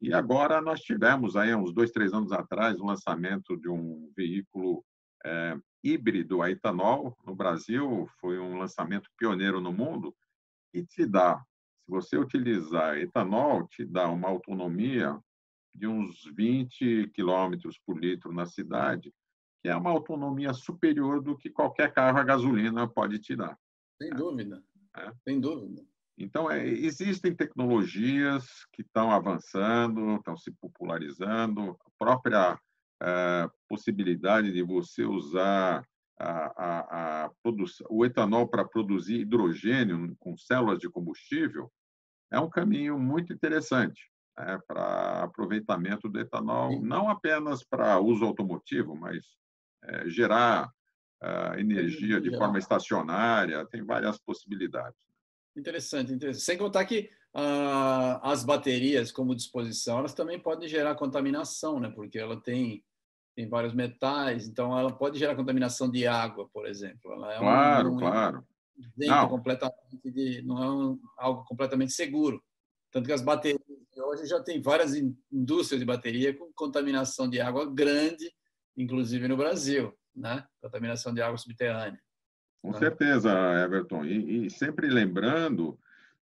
E 0.00 0.12
agora 0.12 0.60
nós 0.60 0.80
tivemos 0.80 1.36
aí 1.36 1.54
uns 1.54 1.72
dois, 1.72 1.90
três 1.90 2.12
anos 2.12 2.32
atrás 2.32 2.80
o 2.80 2.86
lançamento 2.86 3.56
de 3.56 3.68
um 3.68 4.10
veículo 4.16 4.84
é, 5.24 5.56
híbrido 5.82 6.42
a 6.42 6.50
etanol 6.50 7.16
no 7.24 7.34
Brasil, 7.34 8.08
foi 8.20 8.38
um 8.38 8.58
lançamento 8.58 9.08
pioneiro 9.16 9.60
no 9.60 9.72
mundo 9.72 10.14
e 10.74 10.84
te 10.84 11.06
dá, 11.06 11.38
se 11.84 11.90
você 11.90 12.16
utilizar 12.16 12.96
etanol, 12.98 13.66
te 13.68 13.84
dá 13.84 14.08
uma 14.08 14.28
autonomia 14.28 15.18
de 15.74 15.86
uns 15.86 16.24
20 16.34 17.10
quilômetros 17.14 17.78
por 17.78 17.98
litro 17.98 18.32
na 18.32 18.46
cidade, 18.46 19.12
que 19.62 19.68
é 19.68 19.76
uma 19.76 19.90
autonomia 19.90 20.52
superior 20.52 21.22
do 21.22 21.36
que 21.36 21.50
qualquer 21.50 21.92
carro 21.92 22.18
a 22.18 22.24
gasolina 22.24 22.88
pode 22.88 23.18
te 23.18 23.36
dar. 23.36 23.56
Sem 24.00 24.10
dúvida, 24.10 24.62
é. 24.96 25.12
sem 25.24 25.40
dúvida. 25.40 25.82
Então, 26.18 26.50
é, 26.50 26.66
existem 26.66 27.34
tecnologias 27.34 28.66
que 28.72 28.82
estão 28.82 29.10
avançando, 29.10 30.16
estão 30.16 30.36
se 30.36 30.50
popularizando, 30.52 31.76
a 31.80 31.90
própria 31.98 32.58
a 33.02 33.50
possibilidade 33.68 34.52
de 34.52 34.62
você 34.62 35.04
usar 35.04 35.84
a, 36.18 37.24
a 37.24 37.30
o 37.90 38.06
etanol 38.06 38.46
para 38.46 38.64
produzir 38.64 39.20
hidrogênio 39.20 40.14
com 40.20 40.36
células 40.36 40.78
de 40.78 40.88
combustível 40.88 41.68
é 42.30 42.38
um 42.38 42.48
caminho 42.48 42.96
muito 42.98 43.32
interessante 43.32 44.08
né, 44.38 44.58
para 44.68 45.24
aproveitamento 45.24 46.08
do 46.08 46.20
etanol, 46.20 46.80
não 46.80 47.08
apenas 47.08 47.64
para 47.64 47.98
uso 47.98 48.24
automotivo, 48.24 48.94
mas 48.94 49.24
é, 49.82 50.08
gerar 50.08 50.70
uh, 51.22 51.58
energia 51.58 52.20
de 52.20 52.36
forma 52.36 52.58
estacionária, 52.58 53.64
tem 53.66 53.84
várias 53.84 54.18
possibilidades. 54.18 54.98
Interessante, 55.56 56.12
interessante. 56.12 56.44
Sem 56.44 56.58
contar 56.58 56.84
que 56.84 57.10
uh, 57.34 58.18
as 58.22 58.44
baterias, 58.44 59.12
como 59.12 59.34
disposição, 59.34 59.98
elas 59.98 60.14
também 60.14 60.38
podem 60.38 60.68
gerar 60.68 60.94
contaminação, 60.96 61.78
né? 61.78 61.90
porque 61.94 62.18
ela 62.18 62.40
tem 62.40 62.82
tem 63.34 63.48
vários 63.48 63.72
metais, 63.72 64.46
então 64.46 64.78
ela 64.78 64.92
pode 64.92 65.18
gerar 65.18 65.34
contaminação 65.34 65.90
de 65.90 66.06
água, 66.06 66.50
por 66.52 66.66
exemplo. 66.66 67.12
Ela 67.12 67.34
é 67.34 67.38
claro, 67.38 67.90
um, 67.90 67.94
um 67.94 67.98
claro. 67.98 68.46
Não. 68.94 69.26
completamente 69.26 70.10
de, 70.10 70.42
não 70.42 70.62
é 70.62 70.70
um, 70.70 71.00
algo 71.16 71.42
completamente 71.44 71.92
seguro. 71.92 72.44
Tanto 72.90 73.06
que 73.06 73.12
as 73.12 73.22
baterias 73.22 73.58
hoje 73.96 74.26
já 74.26 74.38
tem 74.42 74.60
várias 74.60 74.92
indústrias 75.32 75.80
de 75.80 75.86
bateria 75.86 76.36
com 76.36 76.52
contaminação 76.52 77.26
de 77.26 77.40
água 77.40 77.64
grande, 77.64 78.30
inclusive 78.76 79.26
no 79.26 79.36
Brasil, 79.36 79.96
né? 80.14 80.44
Contaminação 80.60 81.12
de 81.12 81.22
água 81.22 81.38
subterrânea. 81.38 82.00
Com 82.60 82.70
né? 82.70 82.78
certeza, 82.78 83.30
Everton. 83.64 84.04
E, 84.04 84.46
e 84.46 84.50
sempre 84.50 84.88
lembrando 84.88 85.78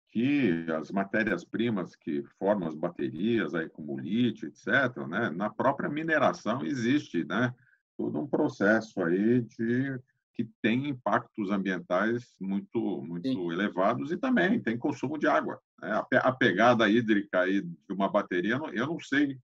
que 0.09 0.65
as 0.71 0.91
matérias-primas 0.91 1.95
que 1.95 2.23
formam 2.39 2.69
as 2.69 2.75
baterias, 2.75 3.55
aí, 3.55 3.69
como 3.69 3.99
lítio, 3.99 4.49
etc., 4.49 4.97
né, 5.07 5.31
na 5.31 5.51
própria 5.51 5.89
mineração 5.89 6.65
existe 6.65 7.25
né, 7.25 7.55
todo 7.97 8.19
um 8.19 8.27
processo 8.27 9.03
aí 9.03 9.43
de 9.43 10.01
que 10.35 10.49
tem 10.63 10.89
impactos 10.89 11.51
ambientais 11.51 12.37
muito 12.41 13.03
muito 13.03 13.29
Sim. 13.29 13.51
elevados 13.51 14.13
e 14.13 14.17
também 14.17 14.63
tem 14.63 14.79
consumo 14.79 15.19
de 15.19 15.27
água. 15.27 15.61
Né? 15.83 15.91
A, 16.23 16.33
pegada 16.33 16.89
hídrica 16.89 17.41
aí 17.41 17.61
de 17.61 17.93
uma 17.93 18.09
bateria, 18.09 18.57
eu 18.73 18.87
não 18.87 19.01
sei 19.01 19.37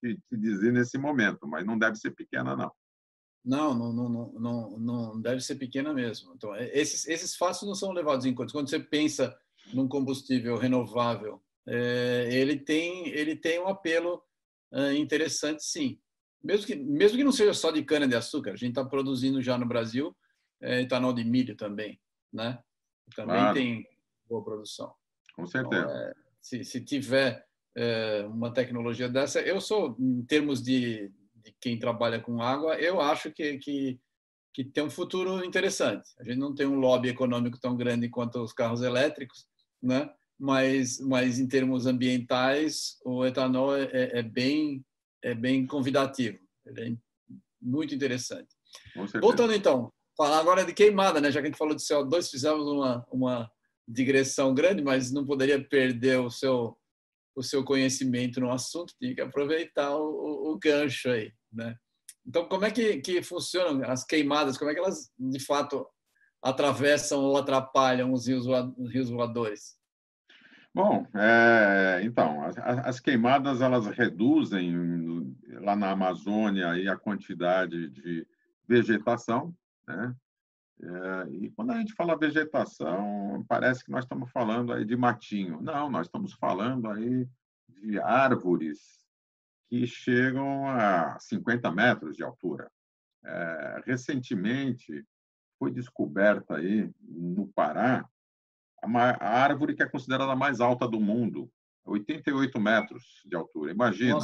te, 0.00 0.16
dizer 0.30 0.72
nesse 0.72 0.96
momento, 0.96 1.48
mas 1.48 1.66
não 1.66 1.76
deve 1.76 1.96
ser 1.96 2.12
pequena, 2.12 2.54
não. 2.54 2.70
Não, 3.46 3.72
não, 3.72 3.92
não, 3.92 4.32
não, 4.32 4.78
não 4.78 5.20
deve 5.20 5.40
ser 5.40 5.54
pequena 5.54 5.94
mesmo. 5.94 6.34
Então, 6.34 6.54
esses, 6.56 7.06
esses 7.06 7.36
fatos 7.36 7.62
não 7.62 7.76
são 7.76 7.92
levados 7.92 8.26
em 8.26 8.34
conta. 8.34 8.52
Quando 8.52 8.68
você 8.68 8.80
pensa 8.80 9.38
num 9.72 9.86
combustível 9.86 10.56
renovável, 10.56 11.40
é, 11.64 12.28
ele 12.32 12.58
tem 12.58 13.08
ele 13.08 13.36
tem 13.36 13.60
um 13.60 13.68
apelo 13.68 14.20
é, 14.72 14.94
interessante, 14.94 15.62
sim. 15.62 16.00
Mesmo 16.42 16.66
que 16.66 16.74
mesmo 16.74 17.18
que 17.18 17.24
não 17.24 17.30
seja 17.30 17.54
só 17.54 17.70
de 17.70 17.84
cana 17.84 18.08
de 18.08 18.16
açúcar, 18.16 18.52
a 18.52 18.56
gente 18.56 18.70
está 18.70 18.84
produzindo 18.84 19.40
já 19.40 19.56
no 19.56 19.66
Brasil 19.66 20.16
é, 20.60 20.82
etanol 20.82 21.12
de 21.12 21.22
milho 21.22 21.54
também, 21.54 22.00
né? 22.32 22.58
Também 23.14 23.36
claro. 23.36 23.54
tem 23.54 23.86
boa 24.28 24.42
produção. 24.42 24.92
Com 25.36 25.46
certeza. 25.46 25.82
Então, 25.82 25.96
é, 25.96 26.14
se, 26.40 26.64
se 26.64 26.80
tiver 26.84 27.46
é, 27.76 28.24
uma 28.28 28.52
tecnologia 28.52 29.08
dessa, 29.08 29.40
eu 29.40 29.60
sou 29.60 29.96
em 30.00 30.24
termos 30.24 30.60
de, 30.60 31.12
de 31.46 31.54
quem 31.60 31.78
trabalha 31.78 32.20
com 32.20 32.42
água, 32.42 32.76
eu 32.76 33.00
acho 33.00 33.30
que, 33.30 33.58
que 33.58 33.98
que 34.56 34.64
tem 34.64 34.84
um 34.84 34.88
futuro 34.88 35.44
interessante. 35.44 36.08
A 36.18 36.24
gente 36.24 36.38
não 36.38 36.54
tem 36.54 36.66
um 36.66 36.80
lobby 36.80 37.10
econômico 37.10 37.60
tão 37.60 37.76
grande 37.76 38.08
quanto 38.08 38.42
os 38.42 38.54
carros 38.54 38.80
elétricos, 38.80 39.46
né? 39.82 40.08
mas, 40.38 40.98
mas 40.98 41.38
em 41.38 41.46
termos 41.46 41.84
ambientais, 41.84 42.96
o 43.04 43.24
etanol 43.26 43.76
é, 43.76 43.84
é, 43.92 44.18
é 44.20 44.22
bem, 44.22 44.82
é 45.22 45.34
bem 45.34 45.66
convidativo, 45.66 46.38
ele 46.64 46.80
é 46.80 46.96
muito 47.60 47.94
interessante. 47.94 48.48
Voltando 49.20 49.52
então, 49.52 49.92
falar 50.16 50.38
agora 50.38 50.64
de 50.64 50.72
queimada, 50.72 51.20
né? 51.20 51.30
já 51.30 51.40
que 51.40 51.48
a 51.48 51.50
gente 51.50 51.58
falou 51.58 51.74
de 51.74 51.82
CO2, 51.82 52.30
fizemos 52.30 52.66
uma, 52.66 53.06
uma 53.12 53.50
digressão 53.86 54.54
grande, 54.54 54.82
mas 54.82 55.12
não 55.12 55.26
poderia 55.26 55.62
perder 55.62 56.18
o 56.18 56.30
seu, 56.30 56.74
o 57.34 57.42
seu 57.42 57.62
conhecimento 57.62 58.40
no 58.40 58.50
assunto, 58.50 58.94
tinha 58.98 59.14
que 59.14 59.20
aproveitar 59.20 59.94
o, 59.96 60.50
o 60.50 60.58
gancho 60.58 61.10
aí. 61.10 61.30
Né? 61.52 61.76
Então, 62.26 62.48
como 62.48 62.64
é 62.64 62.70
que, 62.70 62.98
que 62.98 63.22
funcionam 63.22 63.88
as 63.88 64.04
queimadas? 64.04 64.58
Como 64.58 64.70
é 64.70 64.74
que 64.74 64.80
elas, 64.80 65.10
de 65.18 65.38
fato, 65.38 65.86
atravessam 66.42 67.20
ou 67.20 67.36
atrapalham 67.36 68.12
os 68.12 68.26
rios, 68.26 68.46
os 68.46 68.90
rios 68.90 69.10
voadores? 69.10 69.76
Bom, 70.74 71.06
é, 71.14 72.00
então, 72.02 72.44
as, 72.44 72.58
as, 72.58 73.00
queimadas 73.00 73.62
elas 73.62 73.86
reduzem 73.86 75.34
lá 75.62 75.74
na 75.74 75.90
Amazônia 75.90 76.70
aí 76.70 76.86
a 76.86 76.96
quantidade 76.96 77.88
de 77.88 78.26
vegetação, 78.68 79.54
né? 79.88 80.14
É, 80.82 81.30
e 81.30 81.50
quando 81.52 81.70
a 81.70 81.78
gente 81.78 81.94
fala 81.94 82.18
vegetação, 82.18 83.42
parece 83.48 83.82
que 83.82 83.90
nós 83.90 84.04
estamos 84.04 84.30
falando 84.30 84.72
aí 84.72 84.84
de 84.84 84.94
matinho. 84.94 85.62
Não, 85.62 85.88
nós 85.88 86.06
estamos 86.06 86.34
falando 86.34 86.90
aí 86.90 87.26
de 87.68 87.98
árvores 87.98 89.05
que 89.68 89.86
chegam 89.86 90.68
a 90.68 91.18
50 91.18 91.70
metros 91.72 92.16
de 92.16 92.22
altura. 92.22 92.70
É, 93.24 93.82
recentemente, 93.86 95.04
foi 95.58 95.72
descoberta 95.72 96.56
aí 96.56 96.90
no 97.02 97.48
Pará 97.48 98.08
a 98.82 99.42
árvore 99.42 99.74
que 99.74 99.82
é 99.82 99.88
considerada 99.88 100.32
a 100.32 100.36
mais 100.36 100.60
alta 100.60 100.86
do 100.86 101.00
mundo, 101.00 101.50
88 101.84 102.60
metros 102.60 103.22
de 103.24 103.34
altura. 103.34 103.72
Imagina. 103.72 104.18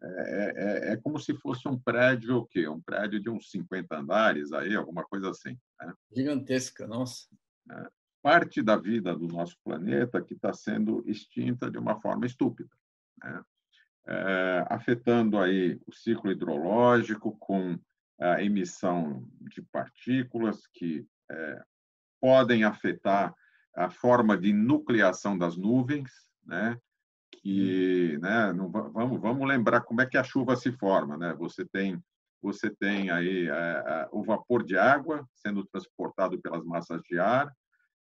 É, 0.00 0.10
é, 0.10 0.92
é, 0.92 0.96
como 0.98 1.18
se 1.18 1.34
fosse 1.34 1.66
um 1.66 1.76
prédio, 1.76 2.36
o 2.36 2.46
quê? 2.46 2.68
Um 2.68 2.80
prédio 2.80 3.20
de 3.20 3.28
uns 3.28 3.50
50 3.50 3.96
andares 3.96 4.52
aí, 4.52 4.76
alguma 4.76 5.02
coisa 5.04 5.30
assim. 5.30 5.58
Né? 5.80 5.92
Gigantesca, 6.14 6.86
nossa. 6.86 7.26
É. 7.70 7.88
parte 8.22 8.62
da 8.62 8.76
vida 8.76 9.14
do 9.14 9.26
nosso 9.26 9.56
planeta 9.64 10.22
que 10.22 10.34
está 10.34 10.52
sendo 10.52 11.02
extinta 11.06 11.70
de 11.70 11.78
uma 11.78 12.00
forma 12.00 12.24
estúpida, 12.26 12.70
né? 13.22 13.42
É, 14.08 14.64
afetando 14.70 15.38
aí 15.38 15.78
o 15.86 15.92
ciclo 15.92 16.30
hidrológico 16.30 17.36
com 17.38 17.78
a 18.18 18.42
emissão 18.42 19.24
de 19.42 19.62
partículas 19.62 20.66
que 20.72 21.06
é, 21.30 21.62
podem 22.20 22.64
afetar 22.64 23.34
a 23.76 23.90
forma 23.90 24.36
de 24.36 24.52
nucleação 24.52 25.36
das 25.36 25.56
nuvens, 25.56 26.10
né? 26.44 26.76
Que, 27.30 28.18
né? 28.20 28.52
Não, 28.52 28.70
vamos, 28.70 29.20
vamos 29.20 29.46
lembrar 29.46 29.82
como 29.82 30.00
é 30.00 30.06
que 30.06 30.16
a 30.16 30.24
chuva 30.24 30.56
se 30.56 30.72
forma, 30.72 31.16
né? 31.16 31.34
Você 31.34 31.64
tem 31.64 32.02
você 32.40 32.70
tem 32.70 33.10
aí 33.10 33.48
é, 33.48 34.08
o 34.12 34.22
vapor 34.22 34.64
de 34.64 34.78
água 34.78 35.28
sendo 35.34 35.66
transportado 35.66 36.40
pelas 36.40 36.64
massas 36.64 37.02
de 37.02 37.18
ar, 37.18 37.52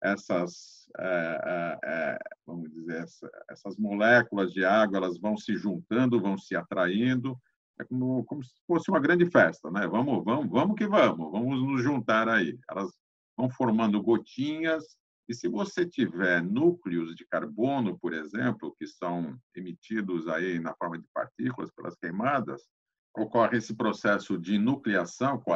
essas, 0.04 0.86
é, 0.98 1.78
é, 1.82 2.18
vamos 2.46 2.70
dizer, 2.70 3.04
essas 3.50 3.76
moléculas 3.78 4.52
de 4.52 4.64
água, 4.64 4.98
elas 4.98 5.18
vão 5.18 5.36
se 5.36 5.56
juntando, 5.56 6.20
vão 6.20 6.36
se 6.36 6.54
atraindo, 6.54 7.36
é 7.80 7.84
como, 7.84 8.22
como 8.24 8.44
se 8.44 8.52
fosse 8.66 8.90
uma 8.90 9.00
grande 9.00 9.26
festa, 9.26 9.70
né? 9.70 9.86
Vamos, 9.86 10.22
vamos, 10.24 10.48
vamos 10.48 10.76
que 10.76 10.86
vamos, 10.86 11.32
vamos 11.32 11.60
nos 11.60 11.82
juntar 11.82 12.28
aí. 12.28 12.56
Elas 12.70 12.90
vão 13.36 13.50
formando 13.50 14.00
gotinhas 14.00 14.84
e 15.28 15.34
se 15.34 15.48
você 15.48 15.86
tiver 15.86 16.42
núcleos 16.42 17.14
de 17.14 17.26
carbono, 17.26 17.98
por 17.98 18.12
exemplo, 18.12 18.74
que 18.78 18.86
são 18.86 19.36
emitidos 19.56 20.28
aí 20.28 20.60
na 20.60 20.74
forma 20.74 20.98
de 20.98 21.06
partículas 21.12 21.70
pelas 21.72 21.96
queimadas, 21.96 22.62
ocorre 23.16 23.56
esse 23.56 23.74
processo 23.74 24.38
de 24.38 24.58
nucleação, 24.58 25.40
com 25.40 25.52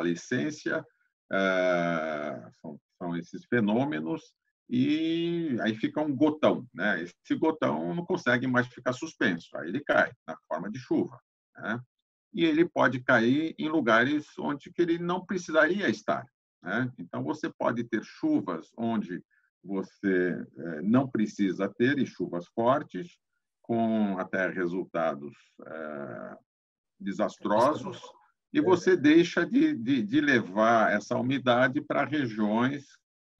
a 1.30 1.36
licença, 1.36 2.46
é, 2.46 2.50
são, 2.60 2.80
são 2.98 3.16
esses 3.16 3.44
fenômenos, 3.44 4.32
e 4.68 5.56
aí 5.62 5.74
fica 5.74 6.00
um 6.00 6.14
gotão. 6.14 6.66
Né? 6.74 7.02
Esse 7.02 7.34
gotão 7.34 7.94
não 7.94 8.04
consegue 8.04 8.46
mais 8.46 8.66
ficar 8.68 8.92
suspenso, 8.92 9.56
aí 9.56 9.68
ele 9.68 9.80
cai 9.80 10.12
na 10.26 10.36
forma 10.46 10.70
de 10.70 10.78
chuva. 10.78 11.18
Né? 11.56 11.80
E 12.34 12.44
ele 12.44 12.68
pode 12.68 13.00
cair 13.00 13.54
em 13.58 13.68
lugares 13.68 14.26
onde 14.38 14.70
que 14.70 14.82
ele 14.82 14.98
não 14.98 15.24
precisaria 15.24 15.88
estar. 15.88 16.26
Né? 16.62 16.92
Então, 16.98 17.22
você 17.22 17.50
pode 17.50 17.84
ter 17.84 18.02
chuvas 18.04 18.70
onde 18.76 19.22
você 19.64 20.46
é, 20.56 20.82
não 20.82 21.08
precisa 21.08 21.68
ter, 21.68 21.98
e 21.98 22.06
chuvas 22.06 22.46
fortes, 22.48 23.18
com 23.62 24.18
até 24.18 24.48
resultados 24.48 25.34
é, 25.66 26.36
desastrosos, 26.98 28.00
e 28.52 28.61
você 28.61 28.96
deixa 28.96 29.44
de, 29.44 29.74
de, 29.74 30.02
de 30.02 30.20
levar 30.20 30.92
essa 30.92 31.16
umidade 31.16 31.80
para 31.80 32.04
regiões 32.04 32.87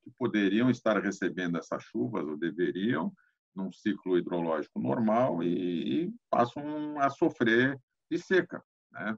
que 0.03 0.11
poderiam 0.19 0.71
estar 0.71 1.01
recebendo 1.03 1.59
essas 1.59 1.83
chuvas, 1.85 2.27
ou 2.27 2.37
deveriam, 2.37 3.13
num 3.55 3.73
ciclo 3.73 4.19
hidrológico 4.19 4.79
normal, 4.79 5.43
e, 5.43 6.05
e 6.05 6.15
passam 6.31 6.99
a 7.01 7.09
sofrer 7.11 7.81
de 8.11 8.19
seca. 8.19 8.63
Né? 8.93 9.17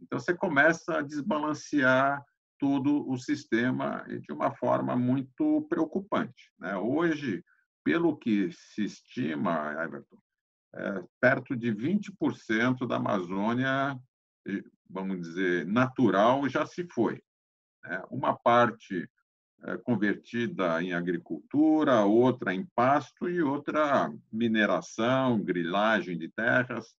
Então, 0.00 0.18
você 0.18 0.34
começa 0.34 0.98
a 0.98 1.02
desbalancear 1.02 2.22
todo 2.58 3.08
o 3.08 3.16
sistema 3.16 4.04
de 4.06 4.32
uma 4.32 4.54
forma 4.54 4.94
muito 4.94 5.66
preocupante. 5.68 6.52
Né? 6.58 6.76
Hoje, 6.76 7.42
pelo 7.82 8.16
que 8.16 8.52
se 8.52 8.84
estima, 8.84 9.72
Everton, 9.82 10.18
é, 10.74 11.02
perto 11.20 11.56
de 11.56 11.74
20% 11.74 12.86
da 12.86 12.96
Amazônia, 12.96 13.98
vamos 14.90 15.20
dizer, 15.20 15.66
natural 15.66 16.48
já 16.48 16.66
se 16.66 16.86
foi. 16.92 17.22
Né? 17.82 18.02
Uma 18.10 18.36
parte 18.36 19.08
é, 19.64 19.76
convertida 19.76 20.82
em 20.82 20.92
agricultura, 20.92 22.04
outra 22.04 22.54
em 22.54 22.66
pasto 22.74 23.28
e 23.28 23.42
outra 23.42 24.10
mineração, 24.32 25.42
grilagem 25.42 26.16
de 26.16 26.28
terras, 26.28 26.94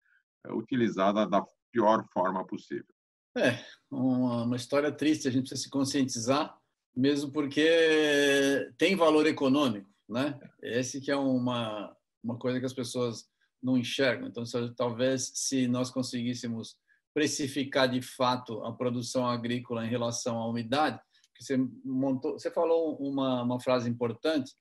é, 0.45 0.54
utilizada 0.54 1.27
da 1.27 1.43
pior 1.71 2.06
forma 2.13 2.45
possível. 2.45 2.93
É, 3.36 3.63
uma, 3.89 4.43
uma 4.43 4.56
história 4.56 4.91
triste, 4.91 5.27
a 5.27 5.32
gente 5.32 5.43
precisa 5.43 5.63
se 5.63 5.69
conscientizar, 5.69 6.56
mesmo 6.95 7.32
porque 7.32 8.69
tem 8.77 8.95
valor 8.95 9.25
econômico, 9.25 9.89
né? 10.08 10.38
Esse 10.62 10.99
que 10.99 11.10
é 11.10 11.15
uma, 11.15 11.95
uma 12.21 12.38
coisa 12.38 12.60
que 12.60 12.65
as 12.65 12.73
pessoas 12.73 13.25
não 13.63 13.77
enxergam. 13.77 14.27
Então, 14.27 14.43
talvez 14.75 15.32
se 15.34 15.67
nós 15.67 15.89
conseguíssemos 15.89 16.75
precificar 17.13 17.89
de 17.89 18.02
fato 18.02 18.63
a 18.63 18.71
produção 18.74 19.28
agrícola 19.28 19.86
em 19.86 19.89
relação 19.89 20.38
à 20.38 20.47
umidade, 20.47 21.00
você 21.39 21.58
montou, 21.84 22.34
você 22.34 22.52
falou 22.52 22.97
uma, 22.97 23.43
uma 23.43 23.60
frase 23.60 23.89
importante, 23.89 24.54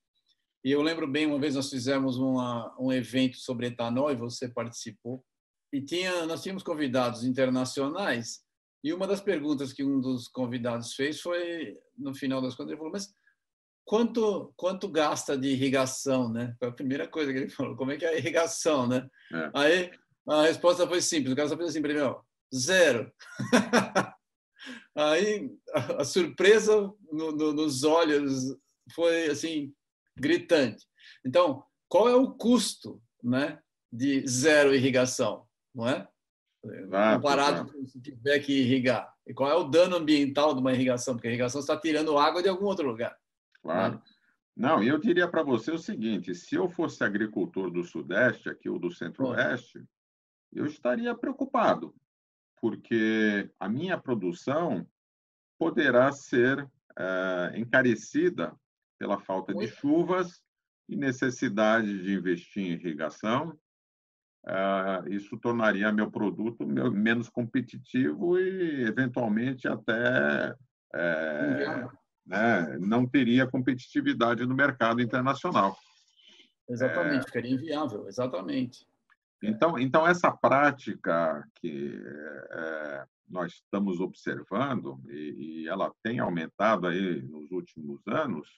e 0.64 0.70
eu 0.70 0.82
lembro 0.82 1.06
bem, 1.06 1.26
uma 1.26 1.38
vez 1.38 1.54
nós 1.54 1.70
fizemos 1.70 2.16
uma, 2.18 2.74
um 2.78 2.92
evento 2.92 3.36
sobre 3.36 3.66
etanol 3.66 4.10
e 4.10 4.16
você 4.16 4.48
participou, 4.48 5.24
e 5.72 5.80
tinha, 5.80 6.26
nós 6.26 6.42
tínhamos 6.42 6.62
convidados 6.62 7.24
internacionais, 7.24 8.40
e 8.82 8.92
uma 8.92 9.06
das 9.06 9.20
perguntas 9.20 9.72
que 9.72 9.84
um 9.84 10.00
dos 10.00 10.26
convidados 10.26 10.94
fez 10.94 11.20
foi, 11.20 11.78
no 11.96 12.14
final 12.14 12.40
das 12.40 12.54
contas, 12.54 12.70
ele 12.70 12.78
falou, 12.78 12.92
mas 12.92 13.12
quanto, 13.84 14.52
quanto 14.56 14.88
gasta 14.88 15.36
de 15.36 15.48
irrigação, 15.48 16.30
né? 16.32 16.54
Foi 16.58 16.68
a 16.68 16.72
primeira 16.72 17.06
coisa 17.06 17.32
que 17.32 17.38
ele 17.40 17.50
falou, 17.50 17.76
como 17.76 17.92
é 17.92 17.96
que 17.96 18.04
é 18.04 18.08
a 18.08 18.16
irrigação, 18.16 18.86
né? 18.86 19.08
É. 19.32 19.50
Aí 19.54 19.90
a 20.26 20.42
resposta 20.42 20.86
foi 20.86 21.02
simples, 21.02 21.32
o 21.32 21.36
cara 21.36 21.48
só 21.48 21.56
fez 21.56 21.70
assim, 21.70 21.82
primeiro, 21.82 22.24
zero. 22.54 23.12
Aí 24.94 25.50
a, 25.72 26.02
a 26.02 26.04
surpresa 26.04 26.92
no, 27.10 27.32
no, 27.32 27.52
nos 27.52 27.84
olhos 27.84 28.56
foi 28.94 29.26
assim 29.26 29.72
gritante. 30.16 30.86
Então, 31.24 31.64
qual 31.88 32.08
é 32.08 32.14
o 32.14 32.32
custo, 32.32 33.02
né, 33.22 33.60
de 33.92 34.26
zero 34.26 34.74
irrigação, 34.74 35.46
não 35.74 35.88
é? 35.88 36.08
Comparado 37.14 37.72
com 37.72 37.86
se 37.86 38.00
tiver 38.00 38.38
que 38.40 38.52
irrigar. 38.52 39.10
E 39.26 39.32
qual 39.32 39.50
é 39.50 39.54
o 39.54 39.64
dano 39.64 39.96
ambiental 39.96 40.54
de 40.54 40.60
uma 40.60 40.72
irrigação? 40.72 41.14
Porque 41.14 41.28
a 41.28 41.30
irrigação 41.30 41.60
está 41.60 41.76
tirando 41.76 42.18
água 42.18 42.42
de 42.42 42.48
algum 42.48 42.66
outro 42.66 42.86
lugar. 42.86 43.16
Claro. 43.62 43.94
Né? 43.94 44.02
Não, 44.56 44.82
eu 44.82 44.98
diria 44.98 45.26
para 45.26 45.42
você 45.42 45.70
o 45.70 45.78
seguinte: 45.78 46.34
se 46.34 46.54
eu 46.54 46.68
fosse 46.68 47.02
agricultor 47.02 47.70
do 47.70 47.82
Sudeste, 47.82 48.50
aqui 48.50 48.68
ou 48.68 48.78
do 48.78 48.90
Centro-Oeste, 48.90 49.82
eu 50.52 50.66
estaria 50.66 51.14
preocupado, 51.14 51.94
porque 52.60 53.50
a 53.58 53.68
minha 53.68 53.98
produção 53.98 54.86
poderá 55.58 56.12
ser 56.12 56.68
é, 56.98 57.58
encarecida 57.58 58.54
pela 58.98 59.18
falta 59.18 59.54
de 59.54 59.66
chuvas 59.68 60.40
e 60.88 60.96
necessidade 60.96 62.02
de 62.02 62.14
investir 62.14 62.62
em 62.64 62.72
irrigação. 62.72 63.58
É, 64.46 65.14
isso 65.14 65.38
tornaria 65.38 65.92
meu 65.92 66.10
produto 66.10 66.66
menos 66.66 67.28
competitivo 67.28 68.38
e, 68.38 68.82
eventualmente, 68.82 69.68
até 69.68 70.54
é, 70.94 71.88
né, 72.26 72.78
não 72.80 73.06
teria 73.06 73.46
competitividade 73.46 74.44
no 74.46 74.54
mercado 74.54 75.00
internacional. 75.00 75.76
Exatamente, 76.68 77.22
é... 77.22 77.26
ficaria 77.26 77.52
inviável, 77.52 78.06
exatamente. 78.08 78.86
Então, 79.42 79.78
então 79.78 80.06
essa 80.06 80.30
prática 80.30 81.46
que 81.56 81.98
é, 82.50 83.04
nós 83.28 83.52
estamos 83.54 84.00
observando 84.00 85.00
e, 85.08 85.62
e, 85.62 85.68
ela 85.68 85.92
tem 86.02 86.18
aumentado 86.18 86.86
aí 86.86 87.22
nos 87.22 87.50
últimos 87.50 88.06
anos, 88.06 88.48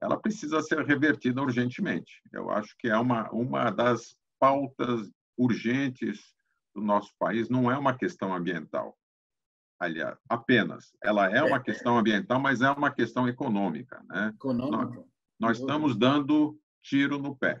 ela 0.00 0.20
precisa 0.20 0.60
ser 0.60 0.84
revertida 0.84 1.40
urgentemente. 1.40 2.20
Eu 2.32 2.50
acho 2.50 2.74
que 2.78 2.88
é 2.88 2.96
uma 2.96 3.30
uma 3.30 3.70
das 3.70 4.16
pautas 4.38 5.10
urgentes 5.38 6.34
do 6.74 6.82
nosso 6.82 7.12
país. 7.18 7.48
Não 7.48 7.70
é 7.70 7.78
uma 7.78 7.96
questão 7.96 8.34
ambiental, 8.34 8.96
aliás, 9.78 10.18
apenas. 10.28 10.92
Ela 11.02 11.30
é 11.30 11.42
uma 11.42 11.56
é. 11.56 11.62
questão 11.62 11.98
ambiental, 11.98 12.40
mas 12.40 12.60
é 12.60 12.70
uma 12.70 12.90
questão 12.90 13.26
econômica. 13.26 14.02
Né? 14.08 14.32
Econômica. 14.34 14.96
Nós, 14.96 15.06
nós 15.38 15.58
estamos 15.58 15.96
dando 15.96 16.58
tiro 16.82 17.18
no 17.18 17.36
pé. 17.36 17.60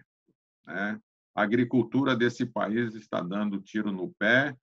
Né? 0.66 1.00
A 1.34 1.42
agricultura 1.42 2.16
desse 2.16 2.44
país 2.44 2.94
está 2.94 3.20
dando 3.20 3.60
tiro 3.60 3.92
no 3.92 4.12
pé 4.18 4.56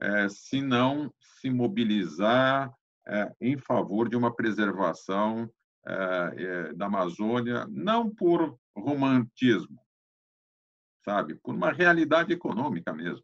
é, 0.00 0.28
se 0.28 0.60
não 0.60 1.12
se 1.20 1.50
mobilizar 1.50 2.72
é, 3.06 3.32
em 3.40 3.56
favor 3.56 4.08
de 4.08 4.16
uma 4.16 4.34
preservação 4.34 5.50
é, 5.86 6.34
é 6.36 6.72
da 6.74 6.86
Amazônia, 6.86 7.66
não 7.68 8.08
por 8.08 8.56
romantismo, 8.76 9.78
sabe, 11.04 11.34
por 11.36 11.54
uma 11.54 11.72
realidade 11.72 12.32
econômica 12.32 12.92
mesmo. 12.92 13.22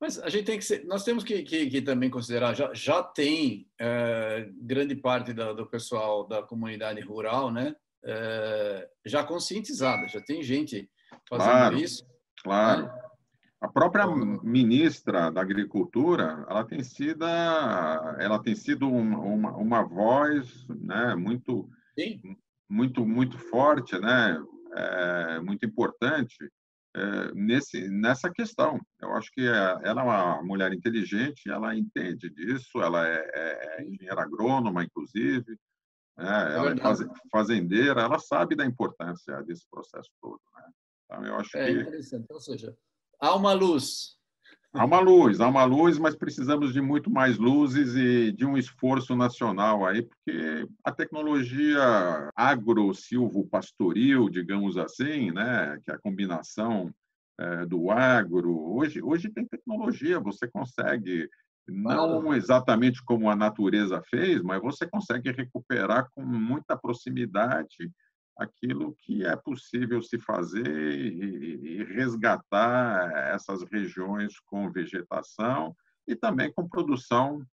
Mas 0.00 0.20
a 0.20 0.28
gente 0.28 0.44
tem 0.44 0.58
que 0.58 0.64
ser, 0.64 0.84
nós 0.84 1.02
temos 1.02 1.24
que, 1.24 1.42
que, 1.42 1.68
que 1.68 1.82
também 1.82 2.08
considerar, 2.08 2.54
já, 2.54 2.72
já 2.72 3.02
tem 3.02 3.68
é, 3.80 4.48
grande 4.60 4.94
parte 4.94 5.32
da, 5.32 5.52
do 5.52 5.66
pessoal 5.66 6.26
da 6.26 6.42
comunidade 6.42 7.00
rural, 7.00 7.50
né, 7.50 7.74
é, 8.04 8.88
já 9.04 9.24
conscientizada, 9.24 10.06
já 10.06 10.20
tem 10.20 10.42
gente 10.42 10.88
fazendo 11.28 11.50
claro, 11.50 11.76
isso. 11.76 12.04
Claro. 12.42 12.82
Né? 12.82 12.98
A 13.60 13.68
própria 13.68 14.06
ministra 14.06 15.30
da 15.30 15.40
Agricultura, 15.40 16.46
ela 16.48 16.64
tem 16.64 16.82
sido, 16.84 17.26
ela 17.26 18.38
tem 18.40 18.54
sido 18.54 18.88
uma, 18.88 19.18
uma, 19.18 19.56
uma 19.56 19.82
voz, 19.82 20.64
né, 20.68 21.16
muito, 21.16 21.68
Sim. 21.98 22.36
muito 22.70 23.04
muito 23.04 23.36
forte, 23.36 23.98
né? 23.98 24.40
É, 24.76 25.40
muito 25.40 25.66
importante 25.66 26.36
é, 26.94 27.32
nesse 27.34 27.88
nessa 27.88 28.30
questão. 28.30 28.80
Eu 29.00 29.12
acho 29.16 29.28
que 29.32 29.44
ela 29.44 30.02
é 30.02 30.04
uma 30.04 30.42
mulher 30.44 30.72
inteligente, 30.72 31.50
ela 31.50 31.76
entende 31.76 32.30
disso, 32.30 32.80
ela 32.80 33.08
é, 33.08 33.30
é, 33.34 33.80
é 33.80 33.84
engenheira 33.84 34.22
agrônoma, 34.22 34.84
inclusive, 34.84 35.58
né? 36.16 36.54
ela 36.54 36.72
é 36.72 36.76
fazendeira, 37.32 38.02
ela 38.02 38.20
sabe 38.20 38.54
da 38.54 38.64
importância 38.64 39.42
desse 39.42 39.66
processo 39.68 40.10
todo. 40.20 40.40
Né? 40.54 40.70
Então, 41.08 41.24
eu 41.24 41.36
acho 41.36 41.56
é 41.56 41.66
que... 41.66 41.80
interessante. 41.80 42.26
Ou 42.30 42.40
seja, 42.40 42.76
há 43.18 43.34
uma 43.34 43.54
luz. 43.54 44.18
Há 44.74 44.84
uma 44.84 45.00
luz, 45.00 45.40
há 45.40 45.48
uma 45.48 45.64
luz, 45.64 45.98
mas 45.98 46.14
precisamos 46.14 46.74
de 46.74 46.80
muito 46.82 47.10
mais 47.10 47.38
luzes 47.38 47.94
e 47.96 48.30
de 48.30 48.44
um 48.44 48.56
esforço 48.56 49.16
nacional 49.16 49.86
aí, 49.86 50.02
porque 50.02 50.68
a 50.84 50.92
tecnologia 50.92 52.30
agro-silvo-pastoril, 52.36 54.28
digamos 54.28 54.76
assim, 54.76 55.30
né, 55.30 55.80
que 55.82 55.90
é 55.90 55.94
a 55.94 55.98
combinação 55.98 56.94
é, 57.40 57.64
do 57.64 57.90
agro, 57.90 58.74
hoje, 58.74 59.00
hoje 59.02 59.30
tem 59.30 59.46
tecnologia, 59.46 60.20
você 60.20 60.46
consegue, 60.46 61.30
não 61.66 62.34
exatamente 62.34 63.02
como 63.02 63.30
a 63.30 63.36
natureza 63.36 64.02
fez, 64.10 64.42
mas 64.42 64.60
você 64.60 64.86
consegue 64.86 65.32
recuperar 65.32 66.10
com 66.14 66.22
muita 66.22 66.76
proximidade 66.76 67.90
aquilo 68.38 68.94
que 69.00 69.24
é 69.24 69.34
possível 69.34 70.00
se 70.00 70.18
fazer 70.18 70.66
e, 70.66 71.84
resgatar 71.84 73.10
essas 73.34 73.62
regiões 73.64 74.38
com 74.46 74.70
vegetação 74.70 75.74
e 76.06 76.14
também 76.14 76.52
com 76.52 76.68
produção 76.68 77.44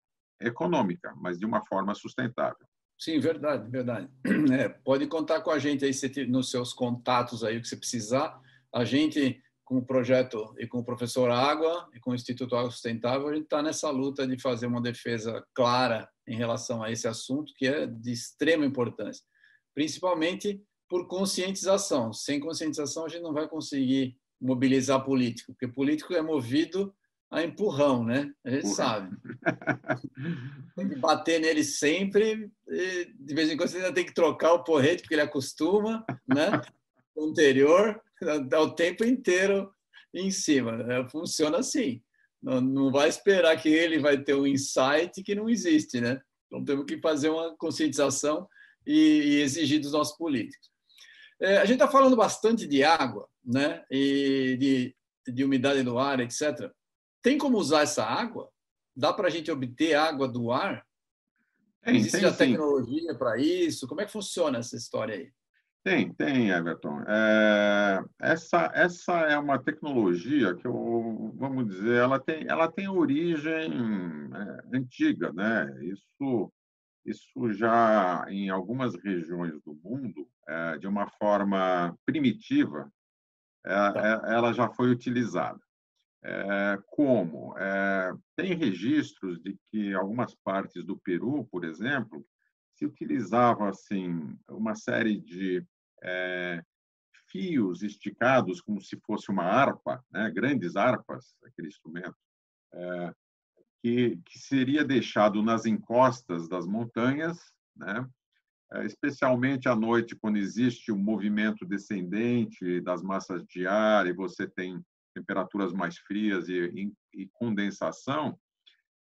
econômica, 0.41 1.15
mas 1.17 1.39
de 1.39 1.47
uma 1.47 1.65
forma 1.65 1.95
sustentável. 1.95 2.67
Sim, 2.99 3.19
verdade, 3.19 3.69
verdade. 3.71 4.09
É, 4.53 4.69
pode 4.69 5.07
contar 5.07 5.41
com 5.41 5.51
a 5.51 5.59
gente 5.59 5.85
aí 5.85 5.93
nos 6.29 6.51
seus 6.51 6.73
contatos 6.73 7.43
aí 7.43 7.57
o 7.57 7.61
que 7.61 7.69
você 7.69 7.77
precisar. 7.77 8.39
A 8.73 8.85
gente 8.85 9.43
com 9.65 9.79
o 9.79 9.85
projeto 9.85 10.55
e 10.59 10.67
com 10.67 10.79
o 10.79 10.85
professor 10.85 11.31
Água 11.31 11.89
e 11.95 11.99
com 11.99 12.11
o 12.11 12.15
Instituto 12.15 12.55
Água 12.55 12.71
Sustentável, 12.71 13.29
a 13.29 13.35
gente 13.35 13.45
está 13.45 13.63
nessa 13.63 13.91
luta 13.91 14.27
de 14.27 14.39
fazer 14.39 14.67
uma 14.67 14.81
defesa 14.81 15.43
clara 15.55 16.09
em 16.29 16.37
relação 16.37 16.83
a 16.83 16.93
esse 16.93 17.09
assunto 17.09 17.53
que 17.57 17.67
é 17.67 17.87
de 17.87 18.13
extrema 18.13 18.67
importância, 18.67 19.25
principalmente 19.75 20.63
por 20.89 21.07
conscientização. 21.07 22.13
Sem 22.13 22.41
conscientização, 22.41 23.05
a 23.05 23.09
gente 23.09 23.23
não 23.23 23.33
vai 23.33 23.49
conseguir 23.49 24.17
mobilizar 24.41 25.05
político, 25.05 25.53
porque 25.53 25.69
político 25.69 26.15
é 26.15 26.23
movido 26.23 26.95
a 27.31 27.43
empurrão, 27.43 28.05
né? 28.05 28.33
A 28.45 28.51
gente 28.51 28.69
sabe. 28.69 29.17
Tem 30.77 30.89
que 30.89 30.97
bater 30.97 31.41
nele 31.41 31.65
sempre, 31.65 32.51
de 33.19 33.35
vez 33.35 33.51
em 33.51 33.57
quando 33.57 33.71
você 33.71 33.79
ainda 33.79 33.93
tem 33.93 34.05
que 34.05 34.15
trocar 34.15 34.53
o 34.53 34.63
porrete, 34.63 35.03
porque 35.03 35.15
ele 35.15 35.23
acostuma, 35.23 36.05
né? 36.29 36.61
O 37.15 37.25
anterior, 37.25 38.01
dá 38.49 38.61
o 38.61 38.75
tempo 38.75 39.05
inteiro 39.05 39.73
em 40.13 40.31
cima. 40.31 40.85
É, 40.93 41.09
funciona 41.09 41.59
assim. 41.59 42.01
Não, 42.43 42.61
não 42.61 42.93
vai 42.93 43.09
esperar 43.09 43.61
que 43.61 43.69
ele 43.69 43.99
vai 43.99 44.19
ter 44.23 44.35
um 44.35 44.47
insight 44.47 45.23
que 45.23 45.35
não 45.35 45.49
existe, 45.49 46.01
né? 46.01 46.21
Então 46.47 46.65
temos 46.65 46.85
que 46.85 47.01
fazer 47.01 47.31
uma 47.31 47.57
conscientização 47.57 48.49
e, 48.87 48.97
e 48.97 49.41
exigir 49.41 49.81
dos 49.81 49.93
nossos 49.93 50.17
políticos. 50.17 50.71
É, 51.41 51.59
a 51.59 51.65
gente 51.65 51.75
está 51.75 51.89
falando 51.89 52.17
bastante 52.17 52.67
de 52.67 52.83
água, 52.83 53.29
né? 53.45 53.85
E 53.91 54.57
de, 54.59 54.97
de 55.33 55.45
umidade 55.45 55.83
do 55.83 55.99
ar, 55.99 56.21
etc. 56.21 56.71
Tem 57.23 57.39
como 57.39 57.59
usar 57.59 57.83
essa 57.83 58.05
água? 58.05 58.51
Dá 58.97 59.13
para 59.13 59.29
a 59.29 59.31
gente 59.31 59.51
obter 59.51 59.95
água 59.95 60.29
do 60.29 60.53
ar? 60.53 60.85
Tem, 61.83 61.97
Existe 61.97 62.21
tem, 62.21 62.29
a 62.29 62.33
tecnologia 62.33 63.15
para 63.15 63.37
isso? 63.39 63.87
Como 63.87 64.01
é 64.01 64.07
que 64.07 64.13
funciona 64.13 64.59
essa 64.59 64.77
história 64.77 65.15
aí? 65.17 65.31
Tem, 65.83 66.15
tem, 66.15 66.49
Everton. 66.49 67.03
É, 67.07 68.03
essa, 68.21 68.71
essa 68.73 69.13
é 69.23 69.39
uma 69.39 69.59
tecnologia 69.59 70.55
que 70.55 70.67
eu, 70.67 71.35
vamos 71.37 71.67
dizer, 71.69 71.97
ela 71.97 72.19
tem, 72.19 72.47
ela 72.49 72.73
tem 72.73 72.89
origem 72.89 73.71
é, 74.33 74.77
antiga, 74.79 75.31
né? 75.33 75.71
Isso 75.83 76.51
isso 77.05 77.53
já 77.53 78.25
em 78.29 78.49
algumas 78.49 78.95
regiões 78.95 79.61
do 79.63 79.75
mundo, 79.75 80.27
é, 80.47 80.79
de 80.79 80.87
uma 80.87 81.09
forma 81.09 81.97
primitiva, 82.05 82.91
é, 83.65 83.71
tá. 83.71 84.23
é, 84.29 84.35
ela 84.35 84.53
já 84.53 84.69
foi 84.69 84.91
utilizada. 84.91 85.61
como? 86.87 87.55
tem 88.37 88.55
registros 88.55 89.41
de 89.43 89.59
que 89.67 89.93
algumas 89.95 90.35
partes 90.35 90.85
do 90.85 90.97
Peru, 90.99 91.47
por 91.51 91.65
exemplo, 91.65 92.25
se 92.73 92.87
utilizava 92.87 93.69
assim 93.69 94.37
uma 94.49 94.75
série 94.75 95.21
de 95.21 95.63
fios 97.31 97.83
esticados 97.83 98.61
como 98.61 98.81
se 98.81 98.99
fosse 99.05 99.31
uma 99.31 99.45
harpa, 99.45 100.03
né? 100.11 100.31
grandes 100.31 100.77
harpas, 100.77 101.37
aquele 101.45 101.69
instrumento, 101.69 102.17
que, 103.85 104.17
que 104.25 104.39
seria 104.39 104.83
deixado 104.83 105.43
nas 105.43 105.67
encostas 105.67 106.49
das 106.49 106.67
montanhas, 106.67 107.39
né? 107.77 108.09
É, 108.73 108.85
especialmente 108.85 109.69
à 109.69 109.77
noite, 109.77 110.17
quando 110.17 110.37
existe 110.37 110.91
um 110.91 110.99
movimento 110.99 111.65
descendente 111.65 112.81
das 112.81 113.03
massas 113.03 113.45
de 113.45 113.67
ar 113.67 114.07
e 114.07 114.13
você 114.13 114.49
tem 114.49 114.83
temperaturas 115.15 115.73
mais 115.73 115.97
frias 115.99 116.49
e, 116.49 116.93
e 117.13 117.29
condensação, 117.35 118.39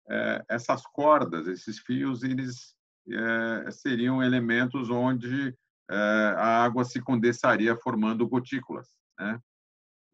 é, 0.08 0.44
essas 0.48 0.86
cordas, 0.86 1.48
esses 1.48 1.78
fios, 1.78 2.22
eles 2.22 2.76
é, 3.10 3.70
seriam 3.70 4.22
elementos 4.22 4.90
onde 4.90 5.54
é, 5.90 5.94
a 5.96 6.64
água 6.64 6.84
se 6.84 7.00
condensaria 7.00 7.76
formando 7.76 8.28
gotículas. 8.28 8.88
Né? 9.18 9.40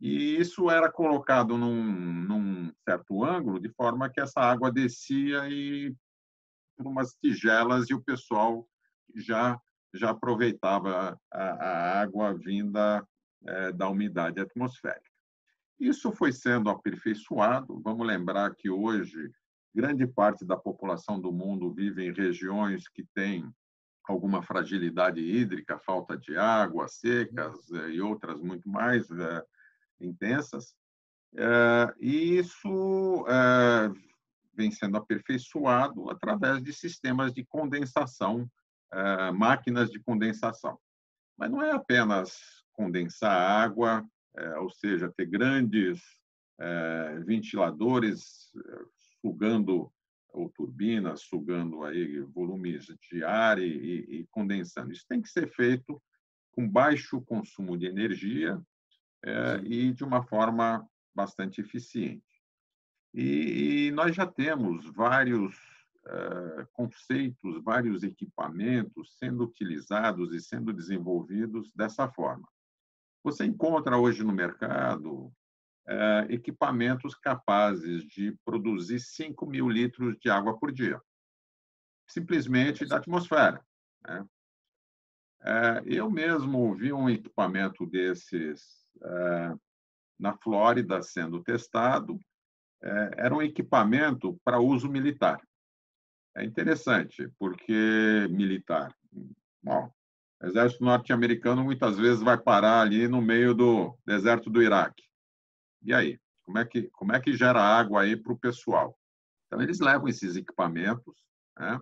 E 0.01 0.36
isso 0.36 0.70
era 0.70 0.90
colocado 0.90 1.59
num, 1.59 1.84
num, 1.84 2.72
certo 2.88 3.22
ângulo, 3.24 3.61
de 3.61 3.68
forma 3.70 4.09
que 4.09 4.20
essa 4.20 4.40
água 4.40 4.72
descia 4.72 5.48
e 5.48 5.94
por 6.76 6.86
umas 6.86 7.14
tigelas 7.22 7.90
e 7.90 7.94
o 7.94 8.03
pessoal 8.03 8.66
já 9.15 9.61
já 9.93 10.11
aproveitava 10.11 11.19
a, 11.33 11.43
a 11.43 12.01
água 12.01 12.33
vinda 12.33 13.05
é, 13.45 13.73
da 13.73 13.89
umidade 13.89 14.41
atmosférica. 14.41 15.11
Isso 15.81 16.13
foi 16.13 16.33
sendo 16.33 16.71
aperfeiçoado. 16.71 17.81
Vamos 17.83 18.07
lembrar 18.07 18.55
que 18.55 18.71
hoje 18.71 19.33
grande 19.75 20.07
parte 20.07 20.45
da 20.45 20.57
população 20.57 21.21
do 21.21 21.33
mundo 21.33 21.73
vive 21.73 22.07
em 22.07 22.13
regiões 22.13 22.87
que 22.87 23.05
têm 23.13 23.53
alguma 24.05 24.43
fragilidade 24.43 25.21
hídrica, 25.21 25.77
falta 25.81 26.17
de 26.17 26.37
água, 26.37 26.87
secas 26.87 27.73
é, 27.73 27.91
e 27.91 28.01
outras 28.01 28.41
muito 28.41 28.69
mais. 28.69 29.11
É, 29.11 29.45
intensas, 30.01 30.75
eh, 31.37 31.95
e 32.01 32.39
isso 32.39 33.25
eh, 33.29 33.91
vem 34.55 34.71
sendo 34.71 34.97
aperfeiçoado 34.97 36.11
através 36.11 36.63
de 36.63 36.73
sistemas 36.73 37.33
de 37.33 37.45
condensação, 37.45 38.51
eh, 38.93 39.30
máquinas 39.32 39.91
de 39.91 40.01
condensação. 40.01 40.78
Mas 41.36 41.51
não 41.51 41.62
é 41.62 41.72
apenas 41.72 42.38
condensar 42.72 43.32
água, 43.32 44.05
ou 44.59 44.70
seja, 44.70 45.12
ter 45.16 45.26
grandes 45.26 46.01
ventiladores 47.26 48.53
sugando 49.20 49.93
ou 50.32 50.49
turbinas 50.51 51.22
sugando 51.22 51.84
aí 51.84 52.20
volumes 52.20 52.86
de 53.11 53.24
ar 53.24 53.59
e, 53.59 53.64
e, 53.64 54.20
e, 54.20 54.26
condensando. 54.30 54.93
Isso 54.93 55.05
tem 55.09 55.20
que 55.20 55.28
ser 55.28 55.49
feito 55.53 56.01
com 56.53 56.68
baixo 56.68 57.20
consumo 57.22 57.76
de 57.76 57.86
energia 57.86 58.61
é, 59.24 59.61
e 59.64 59.93
de 59.93 60.05
uma 60.05 60.22
forma 60.22 60.86
bastante 61.14 61.61
eficiente. 61.61 62.24
E, 63.12 63.86
e 63.86 63.91
nós 63.91 64.14
já 64.14 64.26
temos 64.26 64.86
vários 64.95 65.57
é, 66.07 66.66
conceitos, 66.72 67.62
vários 67.62 68.03
equipamentos 68.03 69.16
sendo 69.18 69.44
utilizados 69.44 70.32
e 70.34 70.40
sendo 70.40 70.72
desenvolvidos 70.72 71.70
dessa 71.74 72.09
forma. 72.09 72.48
Você 73.22 73.44
encontra 73.44 73.98
hoje 73.98 74.24
no 74.24 74.32
mercado 74.32 75.30
é, 75.86 76.26
equipamentos 76.30 77.14
capazes 77.14 78.03
de 78.05 78.32
produzir 78.44 78.98
5 78.98 79.46
mil 79.46 79.68
litros 79.68 80.16
de 80.18 80.30
água 80.30 80.59
por 80.59 80.72
dia, 80.72 81.01
simplesmente 82.09 82.86
da 82.86 82.96
atmosfera. 82.96 83.62
Né? 84.03 84.26
É, 85.42 85.82
eu 85.84 86.11
mesmo 86.11 86.74
vi 86.76 86.92
um 86.92 87.09
equipamento 87.09 87.86
desses 87.86 88.80
na 90.18 90.36
Flórida 90.36 91.03
sendo 91.03 91.42
testado. 91.42 92.18
Era 92.82 93.34
um 93.34 93.40
equipamento 93.40 94.38
para 94.44 94.61
uso 94.61 94.90
militar. 94.90 95.40
É 96.41 96.45
interessante, 96.45 97.30
porque 97.38 98.26
militar. 98.30 98.97
Bom, 99.62 99.93
o 100.43 100.47
exército 100.47 100.82
norte-americano 100.82 101.62
muitas 101.62 101.99
vezes 101.99 102.22
vai 102.22 102.38
parar 102.38 102.80
ali 102.80 103.07
no 103.07 103.20
meio 103.20 103.53
do 103.53 103.95
deserto 104.07 104.49
do 104.49 104.62
Iraque. 104.62 105.05
E 105.82 105.93
aí? 105.93 106.18
Como 106.43 106.57
é 106.57 106.64
que, 106.64 106.84
como 106.93 107.12
é 107.12 107.20
que 107.20 107.36
gera 107.36 107.61
água 107.61 108.01
aí 108.01 108.16
para 108.16 108.32
o 108.32 108.38
pessoal? 108.38 108.99
Então, 109.47 109.61
eles 109.61 109.80
levam 109.80 110.09
esses 110.09 110.34
equipamentos, 110.34 111.14
né? 111.59 111.78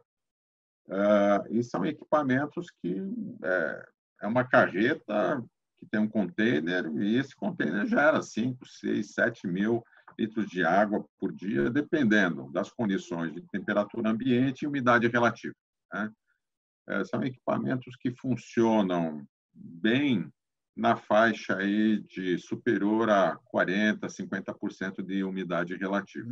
Uh, 0.89 1.55
e 1.57 1.63
são 1.63 1.87
equipamentos 1.87 2.69
que 2.83 2.97
é, 3.45 3.89
é 4.23 4.27
uma 4.27 4.43
carreta 4.43 5.41
que 5.77 5.87
tem 5.87 6.01
um 6.01 6.09
container 6.09 6.85
e 6.97 7.17
esse 7.17 7.37
container 7.37 7.87
gera 7.87 8.21
5, 8.21 8.67
6, 8.67 9.13
7 9.13 9.47
mil 9.47 9.85
litros 10.19 10.49
de 10.49 10.65
água 10.65 11.05
por 11.19 11.33
dia, 11.33 11.71
dependendo 11.71 12.51
das 12.51 12.71
condições 12.71 13.33
de 13.33 13.41
temperatura 13.49 14.11
ambiente 14.11 14.63
e 14.63 14.67
umidade 14.67 15.07
relativa. 15.07 15.55
Né? 15.93 16.11
É, 16.89 17.05
são 17.05 17.23
equipamentos 17.23 17.95
que 17.97 18.11
funcionam 18.11 19.27
bem 19.55 20.31
na 20.77 20.97
faixa 20.97 21.57
aí 21.57 22.01
de 22.01 22.39
superior 22.39 23.11
a 23.11 23.39
40%, 23.53 23.99
50% 24.09 25.03
de 25.05 25.23
umidade 25.25 25.75
relativa. 25.77 26.29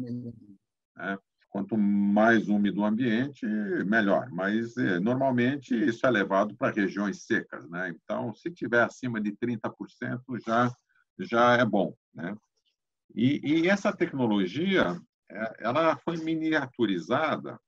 Né? 0.96 1.18
Quanto 1.48 1.76
mais 1.76 2.48
úmido 2.48 2.80
o 2.80 2.84
ambiente, 2.84 3.46
melhor. 3.86 4.28
Mas, 4.30 4.76
é, 4.76 5.00
normalmente, 5.00 5.74
isso 5.74 6.06
é 6.06 6.10
levado 6.10 6.54
para 6.54 6.72
regiões 6.72 7.22
secas. 7.22 7.68
Né? 7.68 7.88
Então, 7.90 8.34
se 8.34 8.50
tiver 8.50 8.82
acima 8.82 9.20
de 9.20 9.32
30%, 9.32 10.20
já, 10.44 10.70
já 11.18 11.54
é 11.54 11.64
bom. 11.64 11.94
Né? 12.14 12.36
E, 13.14 13.40
e 13.42 13.68
essa 13.68 13.94
tecnologia 13.94 15.00
é, 15.30 15.56
ela 15.60 15.96
foi 15.98 16.16
miniaturizada 16.18 17.58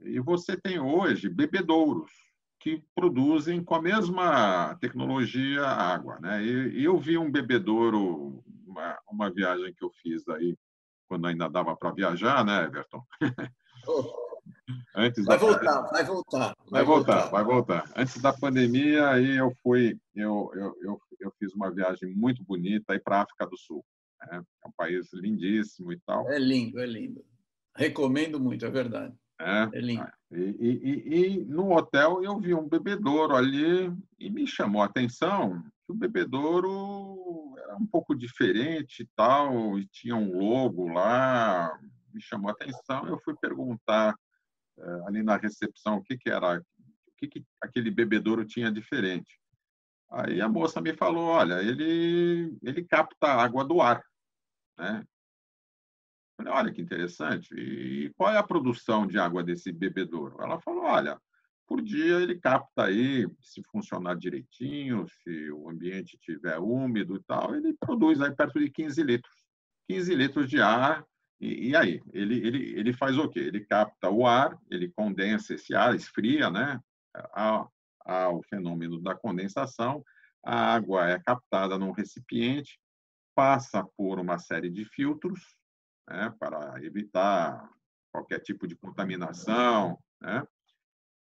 e 0.00 0.20
você 0.20 0.56
tem 0.56 0.78
hoje 0.78 1.28
bebedouros 1.28 2.12
que 2.60 2.82
produzem 2.94 3.62
com 3.62 3.74
a 3.74 3.82
mesma 3.82 4.74
tecnologia 4.76 5.64
água. 5.64 6.18
Né? 6.20 6.44
E, 6.44 6.84
eu 6.84 6.98
vi 6.98 7.16
um 7.18 7.30
bebedouro, 7.30 8.42
uma, 8.66 8.98
uma 9.10 9.30
viagem 9.30 9.74
que 9.74 9.84
eu 9.84 9.90
fiz 10.02 10.26
aí, 10.28 10.56
quando 11.08 11.26
ainda 11.26 11.48
dava 11.48 11.76
para 11.76 11.92
viajar, 11.92 12.44
né, 12.44 12.64
Everton? 12.64 13.02
Antes 14.96 15.24
vai, 15.24 15.38
voltar, 15.38 15.82
vai 15.82 16.04
voltar, 16.04 16.38
vai, 16.38 16.54
vai 16.70 16.84
voltar, 16.84 17.20
voltar, 17.20 17.30
vai 17.30 17.44
voltar. 17.44 17.84
Antes 17.94 18.20
da 18.20 18.32
pandemia, 18.32 19.10
aí 19.10 19.36
eu 19.36 19.52
fui, 19.62 19.96
eu, 20.14 20.50
eu, 20.54 20.76
eu, 20.82 21.00
eu 21.20 21.32
fiz 21.38 21.52
uma 21.54 21.70
viagem 21.70 22.12
muito 22.14 22.42
bonita 22.42 22.92
aí 22.92 22.98
para 22.98 23.18
a 23.18 23.22
África 23.22 23.46
do 23.46 23.56
Sul. 23.56 23.84
Né? 24.20 24.42
É 24.64 24.68
um 24.68 24.72
país 24.76 25.12
lindíssimo 25.12 25.92
e 25.92 26.00
tal. 26.00 26.30
É 26.30 26.38
lindo, 26.38 26.78
é 26.78 26.86
lindo. 26.86 27.24
Recomendo 27.74 28.40
muito, 28.40 28.64
é 28.64 28.70
verdade. 28.70 29.14
É, 29.38 29.68
é 29.74 29.80
lindo. 29.80 30.10
E, 30.32 30.40
e, 30.40 31.14
e, 31.14 31.44
no 31.44 31.72
hotel 31.72 32.24
eu 32.24 32.38
vi 32.40 32.54
um 32.54 32.68
bebedouro 32.68 33.36
ali 33.36 33.92
e 34.18 34.30
me 34.30 34.46
chamou 34.46 34.82
a 34.82 34.86
atenção 34.86 35.62
que 35.86 35.92
o 35.92 35.94
bebedouro 35.94 37.54
era 37.58 37.76
um 37.76 37.86
pouco 37.86 38.14
diferente 38.14 39.02
e 39.02 39.08
tal, 39.14 39.78
e 39.78 39.86
tinha 39.86 40.16
um 40.16 40.36
logo 40.36 40.88
lá, 40.88 41.78
me 42.12 42.20
chamou 42.20 42.50
a 42.50 42.52
atenção. 42.52 43.06
Eu 43.06 43.20
fui 43.20 43.34
perguntar 43.36 44.14
eh, 44.78 45.00
ali 45.06 45.22
na 45.22 45.36
recepção 45.36 45.98
o 45.98 46.02
que, 46.02 46.18
que 46.18 46.28
era, 46.28 46.58
o 46.58 47.12
que, 47.16 47.28
que 47.28 47.44
aquele 47.60 47.90
bebedouro 47.90 48.44
tinha 48.44 48.70
diferente. 48.70 49.38
Aí 50.10 50.40
a 50.40 50.48
moça 50.48 50.80
me 50.80 50.94
falou, 50.94 51.24
olha, 51.24 51.62
ele, 51.62 52.56
ele 52.62 52.84
capta 52.84 53.26
água 53.26 53.64
do 53.64 53.80
ar, 53.80 54.02
né? 54.78 55.04
Falei, 56.36 56.52
olha 56.52 56.72
que 56.72 56.82
interessante. 56.82 57.54
E 57.54 58.12
qual 58.16 58.32
é 58.32 58.36
a 58.36 58.42
produção 58.42 59.06
de 59.06 59.18
água 59.18 59.42
desse 59.42 59.72
bebedouro? 59.72 60.36
Ela 60.40 60.60
falou, 60.60 60.84
olha, 60.84 61.18
por 61.66 61.82
dia 61.82 62.20
ele 62.20 62.38
capta 62.38 62.84
aí, 62.84 63.26
se 63.40 63.62
funcionar 63.70 64.16
direitinho, 64.16 65.06
se 65.08 65.50
o 65.50 65.68
ambiente 65.68 66.14
estiver 66.14 66.58
úmido 66.58 67.16
e 67.16 67.22
tal, 67.24 67.54
ele 67.54 67.74
produz 67.74 68.20
aí 68.20 68.34
perto 68.34 68.60
de 68.60 68.70
15 68.70 69.02
litros. 69.02 69.34
15 69.88 70.14
litros 70.14 70.48
de 70.48 70.60
ar. 70.60 71.04
E, 71.40 71.70
e 71.70 71.76
aí? 71.76 72.00
Ele, 72.12 72.46
ele, 72.46 72.78
ele 72.78 72.92
faz 72.92 73.18
o 73.18 73.28
quê? 73.28 73.40
Ele 73.40 73.60
capta 73.64 74.10
o 74.10 74.26
ar, 74.26 74.56
ele 74.70 74.90
condensa 74.90 75.54
esse 75.54 75.74
ar, 75.74 75.94
esfria, 75.94 76.50
né? 76.50 76.80
Há, 77.14 77.66
há 78.06 78.30
o 78.30 78.42
fenômeno 78.44 79.00
da 79.00 79.14
condensação, 79.14 80.02
a 80.44 80.74
água 80.74 81.10
é 81.10 81.18
captada 81.18 81.76
num 81.76 81.90
recipiente, 81.90 82.78
passa 83.34 83.84
por 83.96 84.18
uma 84.18 84.38
série 84.38 84.70
de 84.70 84.84
filtros, 84.84 85.40
né, 86.08 86.32
para 86.38 86.82
evitar 86.82 87.68
qualquer 88.12 88.40
tipo 88.40 88.66
de 88.66 88.76
contaminação, 88.76 89.98
né? 90.20 90.46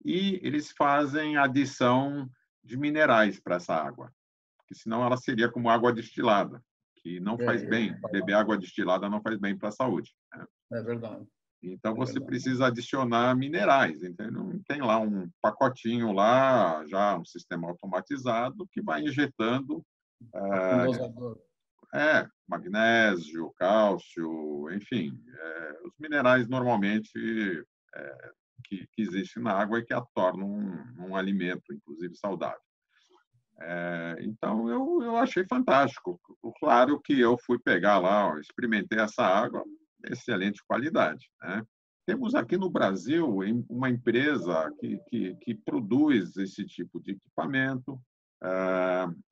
E 0.05 0.39
eles 0.43 0.71
fazem 0.71 1.37
adição 1.37 2.29
de 2.63 2.77
minerais 2.77 3.39
para 3.39 3.55
essa 3.55 3.73
água, 3.73 4.13
porque 4.57 4.75
senão 4.75 5.03
ela 5.03 5.17
seria 5.17 5.49
como 5.49 5.69
água 5.69 5.93
destilada, 5.93 6.61
que 6.97 7.19
não 7.19 7.37
faz 7.37 7.63
é, 7.63 7.65
bem. 7.65 7.99
Beber 8.11 8.33
água 8.33 8.57
destilada 8.57 9.09
não 9.09 9.21
faz 9.21 9.37
bem 9.39 9.57
para 9.57 9.69
a 9.69 9.71
saúde. 9.71 10.13
Né? 10.35 10.45
É 10.73 10.81
verdade. 10.81 11.25
Então 11.63 11.93
é 11.93 11.95
você 11.95 12.19
precisa 12.19 12.67
adicionar 12.67 13.35
minerais, 13.35 14.03
entendeu? 14.03 14.61
Tem 14.67 14.81
lá 14.81 14.99
um 14.99 15.29
pacotinho 15.41 16.11
lá, 16.11 16.85
já 16.87 17.17
um 17.17 17.23
sistema 17.23 17.69
automatizado 17.69 18.67
que 18.71 18.81
vai 18.81 19.01
injetando 19.01 19.83
é, 21.93 22.21
é, 22.21 22.27
magnésio, 22.47 23.53
cálcio, 23.57 24.69
enfim, 24.71 25.17
é, 25.37 25.77
os 25.85 25.93
minerais 25.99 26.47
normalmente 26.47 27.63
é, 27.95 28.31
que, 28.65 28.87
que, 28.91 29.01
existem 29.01 29.41
na 29.41 29.53
água 29.53 29.79
e 29.79 29.85
que 29.85 29.93
a 29.93 30.01
tornam 30.13 30.47
um, 30.47 31.07
um 31.07 31.15
alimento, 31.15 31.73
inclusive 31.73 32.15
saudável. 32.15 32.59
É, 33.61 34.17
então 34.21 34.67
eu, 34.67 35.03
eu 35.03 35.17
achei 35.17 35.45
fantástico. 35.45 36.19
Claro 36.59 36.99
que 36.99 37.19
eu 37.19 37.37
fui 37.37 37.59
pegar 37.59 37.99
lá, 37.99 38.37
experimentei 38.39 38.99
essa 38.99 39.23
água, 39.23 39.63
excelente 40.05 40.63
qualidade. 40.67 41.29
Né? 41.41 41.63
Temos 42.05 42.35
aqui 42.35 42.57
no 42.57 42.69
Brasil 42.69 43.39
uma 43.69 43.89
empresa 43.89 44.71
que, 44.79 44.99
que, 45.07 45.35
que 45.35 45.55
produz 45.55 46.35
esse 46.37 46.65
tipo 46.65 46.99
de 46.99 47.11
equipamento, 47.11 47.99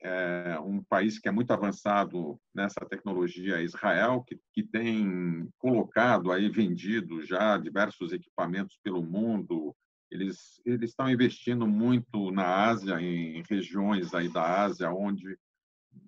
é 0.01 0.57
um 0.59 0.81
país 0.83 1.19
que 1.19 1.27
é 1.27 1.31
muito 1.31 1.51
avançado 1.51 2.39
nessa 2.55 2.79
tecnologia, 2.85 3.61
Israel, 3.61 4.23
que, 4.25 4.39
que 4.53 4.63
tem 4.63 5.49
colocado 5.57 6.31
aí, 6.31 6.49
vendido 6.49 7.21
já 7.25 7.57
diversos 7.57 8.13
equipamentos 8.13 8.79
pelo 8.81 9.03
mundo. 9.03 9.75
Eles, 10.09 10.61
eles 10.65 10.91
estão 10.91 11.09
investindo 11.09 11.67
muito 11.67 12.31
na 12.31 12.65
Ásia, 12.67 13.01
em 13.01 13.43
regiões 13.49 14.13
aí 14.13 14.29
da 14.29 14.63
Ásia, 14.63 14.91
onde 14.91 15.37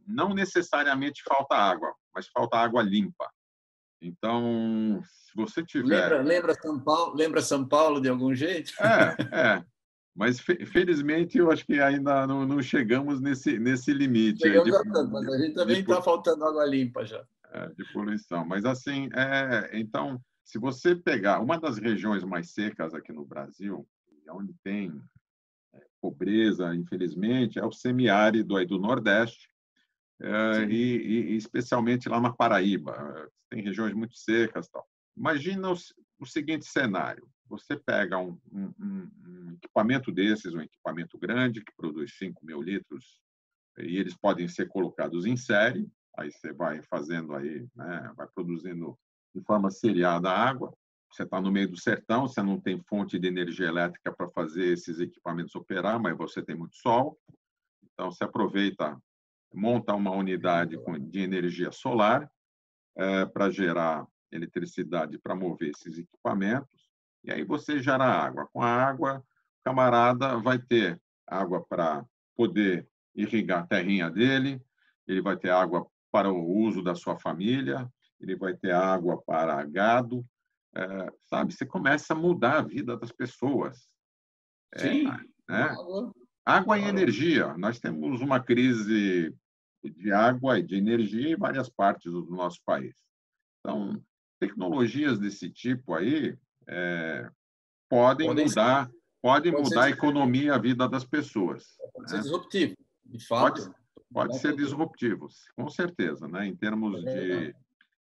não 0.07 0.33
necessariamente 0.33 1.23
falta 1.27 1.55
água, 1.55 1.93
mas 2.15 2.27
falta 2.27 2.57
água 2.57 2.81
limpa. 2.81 3.29
Então, 4.03 5.01
se 5.05 5.31
você 5.33 5.63
tiver. 5.63 5.87
Lembra, 5.87 6.21
lembra, 6.21 6.53
São, 6.55 6.79
Paulo, 6.79 7.15
lembra 7.15 7.41
São 7.41 7.65
Paulo 7.65 8.01
de 8.01 8.09
algum 8.09 8.35
jeito? 8.35 8.73
É, 8.83 9.55
é. 9.55 9.65
Mas, 10.15 10.39
felizmente, 10.39 11.39
eu 11.39 11.49
acho 11.49 11.65
que 11.65 11.79
ainda 11.79 12.27
não, 12.27 12.45
não 12.45 12.61
chegamos 12.61 13.19
nesse, 13.19 13.57
nesse 13.57 13.91
limite. 13.91 14.41
Chegamos 14.41 14.69
de, 14.69 14.75
a 14.75 14.83
tanto, 14.83 15.11
mas 15.11 15.27
a 15.27 15.37
gente 15.39 15.55
também 15.55 15.79
está 15.79 16.01
faltando 16.01 16.45
água 16.45 16.65
limpa 16.65 17.03
já. 17.03 17.25
É, 17.51 17.67
de 17.69 17.83
poluição. 17.91 18.45
Mas, 18.45 18.65
assim, 18.65 19.09
é, 19.15 19.71
então, 19.73 20.21
se 20.43 20.59
você 20.59 20.95
pegar 20.95 21.39
uma 21.39 21.59
das 21.59 21.77
regiões 21.77 22.23
mais 22.23 22.51
secas 22.51 22.93
aqui 22.93 23.11
no 23.11 23.25
Brasil, 23.25 23.87
onde 24.29 24.53
tem 24.63 25.01
é, 25.73 25.81
pobreza, 25.99 26.75
infelizmente, 26.75 27.57
é 27.57 27.65
o 27.65 27.71
semiárido 27.71 28.55
aí 28.57 28.67
do 28.67 28.77
Nordeste, 28.77 29.49
é, 30.23 30.63
e, 30.63 31.33
e, 31.33 31.35
especialmente 31.35 32.07
lá 32.07 32.19
na 32.19 32.31
Paraíba. 32.31 33.29
Tem 33.49 33.61
regiões 33.61 33.93
muito 33.93 34.15
secas. 34.15 34.69
Tal. 34.69 34.87
Imagina 35.17 35.69
o, 35.69 35.75
o 36.19 36.25
seguinte 36.25 36.65
cenário: 36.65 37.27
você 37.47 37.75
pega 37.77 38.17
um, 38.17 38.39
um, 38.51 38.73
um, 38.79 39.53
equipamento 39.53 40.11
desses, 40.11 40.53
um 40.53 40.61
equipamento 40.61 41.17
grande, 41.17 41.63
que 41.63 41.75
produz 41.75 42.17
5 42.17 42.45
mil 42.45 42.61
litros, 42.61 43.19
e 43.77 43.97
eles 43.97 44.15
podem 44.15 44.47
ser 44.47 44.67
colocados 44.69 45.25
em 45.25 45.35
série, 45.35 45.87
aí 46.17 46.31
você 46.31 46.53
vai 46.53 46.81
fazendo 46.83 47.35
aí, 47.35 47.67
né, 47.75 48.11
vai 48.15 48.27
produzindo 48.27 48.97
de 49.35 49.41
forma 49.41 49.69
seriada 49.69 50.29
a 50.29 50.49
água. 50.49 50.73
Você 51.11 51.23
está 51.23 51.39
no 51.39 51.51
meio 51.51 51.69
do 51.69 51.79
sertão, 51.79 52.27
você 52.27 52.41
não 52.41 52.59
tem 52.59 52.81
fonte 52.87 53.19
de 53.19 53.27
energia 53.27 53.67
elétrica 53.67 54.11
para 54.11 54.29
fazer 54.31 54.65
esses 54.73 54.99
equipamentos 54.99 55.53
operar, 55.53 55.99
mas 55.99 56.17
você 56.17 56.41
tem 56.41 56.55
muito 56.55 56.75
sol. 56.75 57.19
Então, 57.83 58.11
você 58.11 58.23
aproveita, 58.23 58.97
monta 59.53 59.93
uma 59.93 60.11
unidade 60.11 60.77
de 61.09 61.19
energia 61.19 61.71
solar 61.71 62.29
é, 62.95 63.25
para 63.25 63.49
gerar 63.49 64.05
eletricidade 64.31 65.17
para 65.19 65.35
mover 65.35 65.69
esses 65.69 65.97
equipamentos 65.97 66.83
e 67.23 67.31
aí 67.31 67.43
você 67.43 67.81
gera 67.81 68.03
água. 68.03 68.47
Com 68.51 68.61
a 68.61 68.67
água, 68.67 69.19
o 69.19 69.63
camarada 69.63 70.37
vai 70.37 70.59
ter 70.59 71.01
água 71.25 71.65
para 71.65 72.05
poder 72.35 72.87
irrigar 73.15 73.63
a 73.63 73.67
terrinha 73.67 74.09
dele, 74.09 74.61
ele 75.07 75.21
vai 75.21 75.37
ter 75.37 75.49
água 75.49 75.87
para 76.11 76.31
o 76.31 76.45
uso 76.45 76.83
da 76.83 76.95
sua 76.95 77.17
família, 77.17 77.89
ele 78.19 78.35
vai 78.35 78.55
ter 78.55 78.71
água 78.71 79.21
para 79.21 79.63
gado, 79.63 80.25
é, 80.75 81.13
sabe? 81.29 81.53
Você 81.53 81.65
começa 81.65 82.13
a 82.13 82.17
mudar 82.17 82.59
a 82.59 82.61
vida 82.61 82.97
das 82.97 83.11
pessoas. 83.11 83.87
É, 84.73 84.79
Sim. 84.79 85.07
É, 85.07 85.51
né? 85.51 85.63
Água. 85.63 86.13
água 86.45 86.79
e 86.79 86.83
energia. 86.83 87.55
Nós 87.57 87.79
temos 87.79 88.21
uma 88.21 88.39
crise 88.39 89.33
de 89.89 90.11
água 90.11 90.59
e 90.59 90.63
de 90.63 90.75
energia 90.75 91.31
em 91.31 91.37
várias 91.37 91.69
partes 91.69 92.11
do 92.11 92.25
nosso 92.29 92.59
país. 92.65 92.95
Então, 93.59 94.01
tecnologias 94.39 95.19
desse 95.19 95.49
tipo 95.49 95.93
aí 95.93 96.37
é, 96.67 97.29
podem, 97.89 98.27
podem, 98.27 98.45
mudar 98.45 98.89
pode, 99.21 99.51
pode 99.51 99.63
mudar 99.63 99.83
a 99.85 99.89
economia 99.89 100.43
e 100.43 100.49
a 100.49 100.57
vida 100.57 100.87
das 100.87 101.05
pessoas. 101.05 101.65
Pode 101.93 102.11
né? 102.11 102.17
ser 102.17 102.23
disruptivo, 102.23 102.75
de 103.05 103.25
fato. 103.25 103.61
Pode, 103.61 103.75
pode 104.13 104.39
ser 104.39 104.55
disruptivo, 104.55 105.27
com 105.55 105.69
certeza, 105.69 106.27
né? 106.27 106.45
em 106.45 106.55
termos 106.55 107.01
de, 107.03 107.55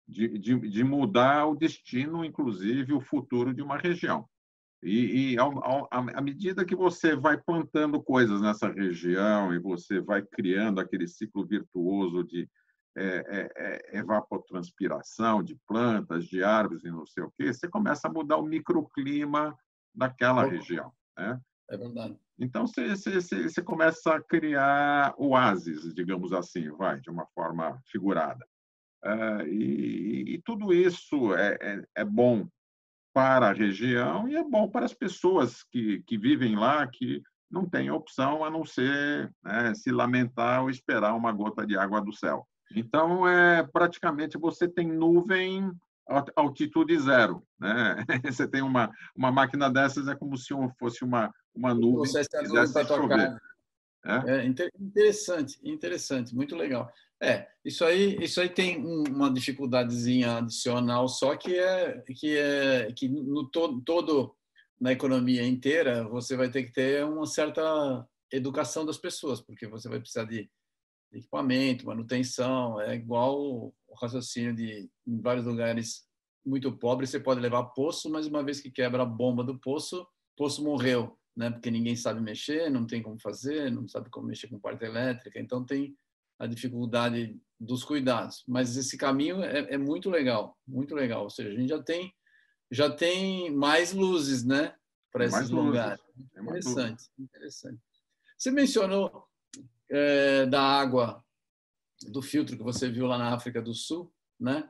de, 0.07 0.39
de, 0.39 0.71
de 0.71 0.85
mudar 0.85 1.47
o 1.47 1.57
destino, 1.57 2.25
inclusive 2.25 2.93
o 2.93 3.01
futuro 3.01 3.53
de 3.53 3.63
uma 3.63 3.77
região. 3.77 4.29
E, 4.83 5.33
e 5.33 5.39
ao, 5.39 5.65
ao, 5.65 5.89
à 5.91 6.21
medida 6.21 6.65
que 6.65 6.77
você 6.77 7.17
vai 7.17 7.37
plantando 7.37 8.03
coisas 8.03 8.41
nessa 8.41 8.69
região 8.71 9.53
e 9.53 9.59
você 9.59 10.01
vai 10.01 10.23
criando 10.23 10.81
aquele 10.81 11.09
ciclo 11.09 11.45
virtuoso 11.45 12.23
de 12.23 12.49
é, 12.97 13.05
é, 13.07 13.51
é, 13.57 13.99
evapotranspiração 13.99 15.43
de 15.43 15.57
plantas, 15.67 16.27
de 16.27 16.43
árvores 16.43 16.85
e 16.85 16.91
não 16.91 17.07
sei 17.07 17.23
o 17.23 17.31
quê, 17.31 17.53
você 17.53 17.69
começa 17.69 18.09
a 18.09 18.13
mudar 18.13 18.39
o 18.39 18.47
microclima 18.47 19.57
daquela 19.95 20.45
região. 20.45 20.93
Né? 21.17 21.41
É 21.71 21.77
verdade. 21.77 22.19
Então, 22.39 22.67
você, 22.67 22.97
você, 22.97 23.21
você 23.21 23.63
começa 23.63 24.15
a 24.15 24.23
criar 24.23 25.15
oásis, 25.19 25.93
digamos 25.95 26.33
assim, 26.33 26.71
vai, 26.71 27.01
de 27.01 27.11
uma 27.11 27.27
forma 27.27 27.81
figurada. 27.87 28.45
Uh, 29.05 29.47
e, 29.47 30.35
e, 30.35 30.43
tudo 30.43 30.73
isso 30.73 31.35
é, 31.35 31.57
é, 31.61 31.85
é, 31.99 32.05
bom 32.05 32.49
para 33.19 33.49
a 33.49 33.53
região 33.53 34.29
e 34.29 34.37
é 34.37 34.45
bom 34.45 34.69
para 34.69 34.85
as 34.85 34.95
pessoas 34.95 35.65
que, 35.73 36.01
que 36.07 36.17
vivem 36.17 36.55
lá, 36.55 36.87
que 36.87 37.21
não 37.51 37.69
têm 37.69 37.91
opção 37.91 38.45
a 38.45 38.51
não 38.51 38.65
ser 38.65 39.29
né, 39.43 39.75
se 39.75 39.91
lamentar 39.91 40.63
ou 40.63 40.71
esperar 40.71 41.17
uma 41.17 41.33
gota 41.33 41.67
de 41.67 41.77
água 41.77 42.01
do 42.01 42.13
céu. 42.13 42.47
Então, 42.77 43.29
é 43.29 43.65
praticamente 43.65 44.39
você 44.39 44.69
tem 44.69 44.87
nuvem 44.87 45.69
altitude 46.37 46.97
zero, 46.97 47.43
né? 47.59 47.97
Você 48.33 48.49
tem 48.49 48.63
uma 48.63 48.91
uma 49.15 49.31
máquina 49.31 49.69
dessas 49.69 50.09
é 50.09 50.15
como 50.15 50.39
se 50.39 50.55
fosse 50.79 51.05
uma 51.05 51.31
uma 51.55 51.75
nuvem 51.75 52.11
que 52.11 52.39
quisesse 52.39 52.87
chover. 52.87 53.19
É? 53.19 53.37
É 54.09 54.47
interessante, 54.47 55.59
interessante, 55.63 56.35
muito 56.35 56.57
legal. 56.57 56.91
É, 57.21 57.49
isso 57.65 57.85
aí, 57.85 58.17
isso 58.23 58.41
aí 58.41 58.49
tem 58.49 58.85
uma 58.85 59.33
dificuldadezinha 59.33 60.39
adicional, 60.39 61.09
só 61.09 61.37
que 61.37 61.59
é 61.59 62.01
que 62.17 62.37
é 62.37 62.93
que 62.93 63.09
no 63.09 63.49
todo, 63.51 63.81
todo 63.83 64.35
na 64.81 64.93
economia 64.93 65.45
inteira 65.47 66.05
você 66.09 66.37
vai 66.37 66.49
ter 66.49 66.63
que 66.63 66.73
ter 66.73 67.05
uma 67.05 67.27
certa 67.27 68.07
educação 68.33 68.87
das 68.87 68.97
pessoas, 68.97 69.41
porque 69.41 69.67
você 69.67 69.89
vai 69.89 69.99
precisar 69.99 70.25
de 70.25 70.49
equipamento, 71.13 71.87
manutenção, 71.87 72.81
é 72.81 72.95
igual 72.95 73.37
o 73.41 73.75
raciocínio 74.01 74.55
de 74.55 74.89
em 75.07 75.21
vários 75.21 75.45
lugares 75.45 76.07
muito 76.47 76.73
pobres 76.73 77.11
você 77.11 77.21
pode 77.21 77.41
levar 77.41 77.65
poço, 77.65 78.09
mas 78.11 78.27
uma 78.27 78.43
vez 78.43 78.61
que 78.61 78.71
quebra 78.71 79.03
a 79.03 79.07
bomba 79.07 79.45
do 79.45 79.59
poço, 79.59 80.07
poço 80.37 80.63
morreu, 80.65 81.19
né? 81.39 81.51
Porque 81.51 81.71
ninguém 81.71 81.95
sabe 81.95 82.21
mexer, 82.21 82.69
não 82.69 82.85
tem 82.85 83.01
como 83.01 83.17
fazer, 83.21 83.71
não 83.71 83.87
sabe 83.87 84.11
como 84.11 84.27
mexer 84.27 84.49
com 84.49 84.59
parte 84.59 84.85
elétrica, 84.85 85.39
então 85.39 85.65
tem 85.65 85.97
a 86.37 86.49
dificuldade 86.49 87.41
dos 87.61 87.85
cuidados. 87.85 88.43
Mas 88.47 88.77
esse 88.77 88.99
caminho 88.99 89.45
é, 89.45 89.75
é 89.75 89.79
muito 89.79 90.11
legal, 90.11 90.59
muito 90.67 90.97
legal. 90.97 91.23
Ou 91.23 91.31
seja, 91.31 91.51
a 91.51 91.55
gente 91.55 91.69
já 91.69 91.81
tem 91.81 92.13
já 92.71 92.91
tem 92.91 93.51
mais 93.51 93.95
luzes, 93.95 94.45
né, 94.45 94.75
para 95.11 95.25
esses 95.25 95.49
lugares. 95.49 96.03
É 96.37 96.41
interessante, 96.43 97.05
interessante. 97.19 97.81
Você 98.37 98.51
mencionou 98.51 99.25
é, 99.89 100.45
da 100.45 100.61
água 100.61 101.25
do 102.11 102.21
filtro 102.21 102.57
que 102.57 102.63
você 102.63 102.91
viu 102.91 103.07
lá 103.07 103.17
na 103.17 103.33
África 103.33 103.63
do 103.63 103.73
Sul, 103.73 104.13
né? 104.39 104.69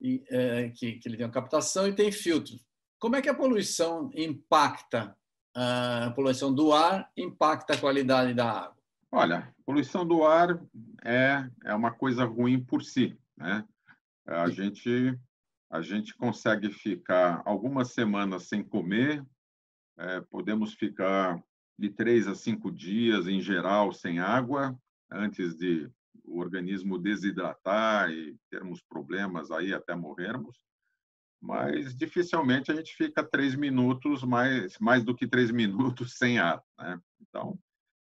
E, 0.00 0.22
é, 0.28 0.68
que, 0.68 0.92
que 0.98 1.08
ele 1.08 1.16
tem 1.16 1.26
uma 1.26 1.32
captação 1.32 1.88
e 1.88 1.94
tem 1.94 2.12
filtro. 2.12 2.54
Como 2.98 3.16
é 3.16 3.22
que 3.22 3.28
a 3.28 3.34
poluição 3.34 4.10
impacta 4.14 5.16
a 5.54 6.12
poluição 6.14 6.54
do 6.54 6.72
ar 6.72 7.10
impacta 7.16 7.74
a 7.74 7.78
qualidade 7.78 8.34
da 8.34 8.50
água? 8.50 8.76
Olha, 9.12 9.52
poluição 9.64 10.06
do 10.06 10.24
ar 10.24 10.60
é, 11.04 11.48
é 11.64 11.74
uma 11.74 11.90
coisa 11.90 12.24
ruim 12.24 12.62
por 12.62 12.82
si, 12.82 13.18
né? 13.36 13.64
A 14.26 14.48
gente 14.48 15.18
a 15.70 15.80
gente 15.80 16.16
consegue 16.16 16.68
ficar 16.70 17.42
algumas 17.44 17.92
semanas 17.92 18.48
sem 18.48 18.62
comer, 18.62 19.24
é, 19.96 20.20
podemos 20.22 20.74
ficar 20.74 21.40
de 21.78 21.88
três 21.88 22.26
a 22.26 22.34
cinco 22.34 22.72
dias, 22.72 23.28
em 23.28 23.40
geral, 23.40 23.92
sem 23.92 24.18
água, 24.18 24.76
antes 25.08 25.56
de 25.56 25.88
o 26.24 26.40
organismo 26.40 26.98
desidratar 26.98 28.10
e 28.10 28.36
termos 28.50 28.82
problemas 28.82 29.50
aí 29.50 29.72
até 29.72 29.94
morrermos. 29.94 30.58
Mas 31.40 31.94
dificilmente 31.96 32.70
a 32.70 32.74
gente 32.74 32.94
fica 32.94 33.24
três 33.24 33.54
minutos, 33.54 34.22
mais, 34.22 34.78
mais 34.78 35.02
do 35.02 35.14
que 35.14 35.26
três 35.26 35.50
minutos 35.52 36.16
sem 36.18 36.38
ar. 36.38 36.62
Né? 36.78 37.00
Então, 37.20 37.58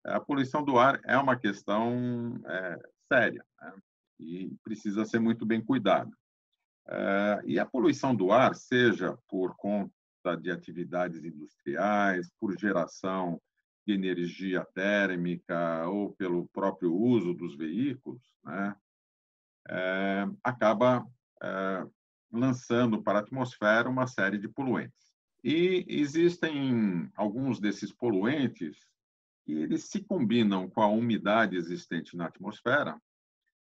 a 0.06 0.20
poluição 0.20 0.64
do 0.64 0.80
ar 0.80 1.00
é 1.06 1.18
uma 1.18 1.36
questão 1.36 2.42
é, 2.46 2.80
séria 3.12 3.46
né? 3.62 3.74
e 4.20 4.56
precisa 4.64 5.06
ser 5.06 5.20
muito 5.20 5.46
bem 5.46 5.64
cuidada. 5.64 6.12
É, 6.88 7.42
e 7.46 7.60
a 7.60 7.66
poluição 7.66 8.16
do 8.16 8.32
ar, 8.32 8.56
seja 8.56 9.16
por 9.28 9.56
conta 9.56 9.92
de 10.42 10.50
atividades 10.50 11.24
industriais, 11.24 12.32
por 12.40 12.58
geração 12.58 13.40
de 13.86 13.94
energia 13.94 14.66
térmica 14.74 15.88
ou 15.88 16.14
pelo 16.14 16.48
próprio 16.48 16.94
uso 16.94 17.34
dos 17.34 17.56
veículos, 17.56 18.22
né, 18.44 18.76
é, 19.70 20.28
acaba 20.44 21.06
é, 21.42 21.88
lançando 22.32 23.02
para 23.02 23.20
a 23.20 23.22
atmosfera 23.22 23.90
uma 23.90 24.08
série 24.08 24.38
de 24.38 24.48
poluentes. 24.48 25.14
E 25.44 25.86
existem 25.88 27.10
alguns 27.16 27.60
desses 27.60 27.92
poluentes 27.92 28.78
que 29.46 29.54
eles 29.54 29.86
se 29.86 30.04
combinam 30.04 30.70
com 30.70 30.82
a 30.82 30.88
umidade 30.88 31.56
existente 31.56 32.16
na 32.16 32.26
atmosfera 32.26 33.02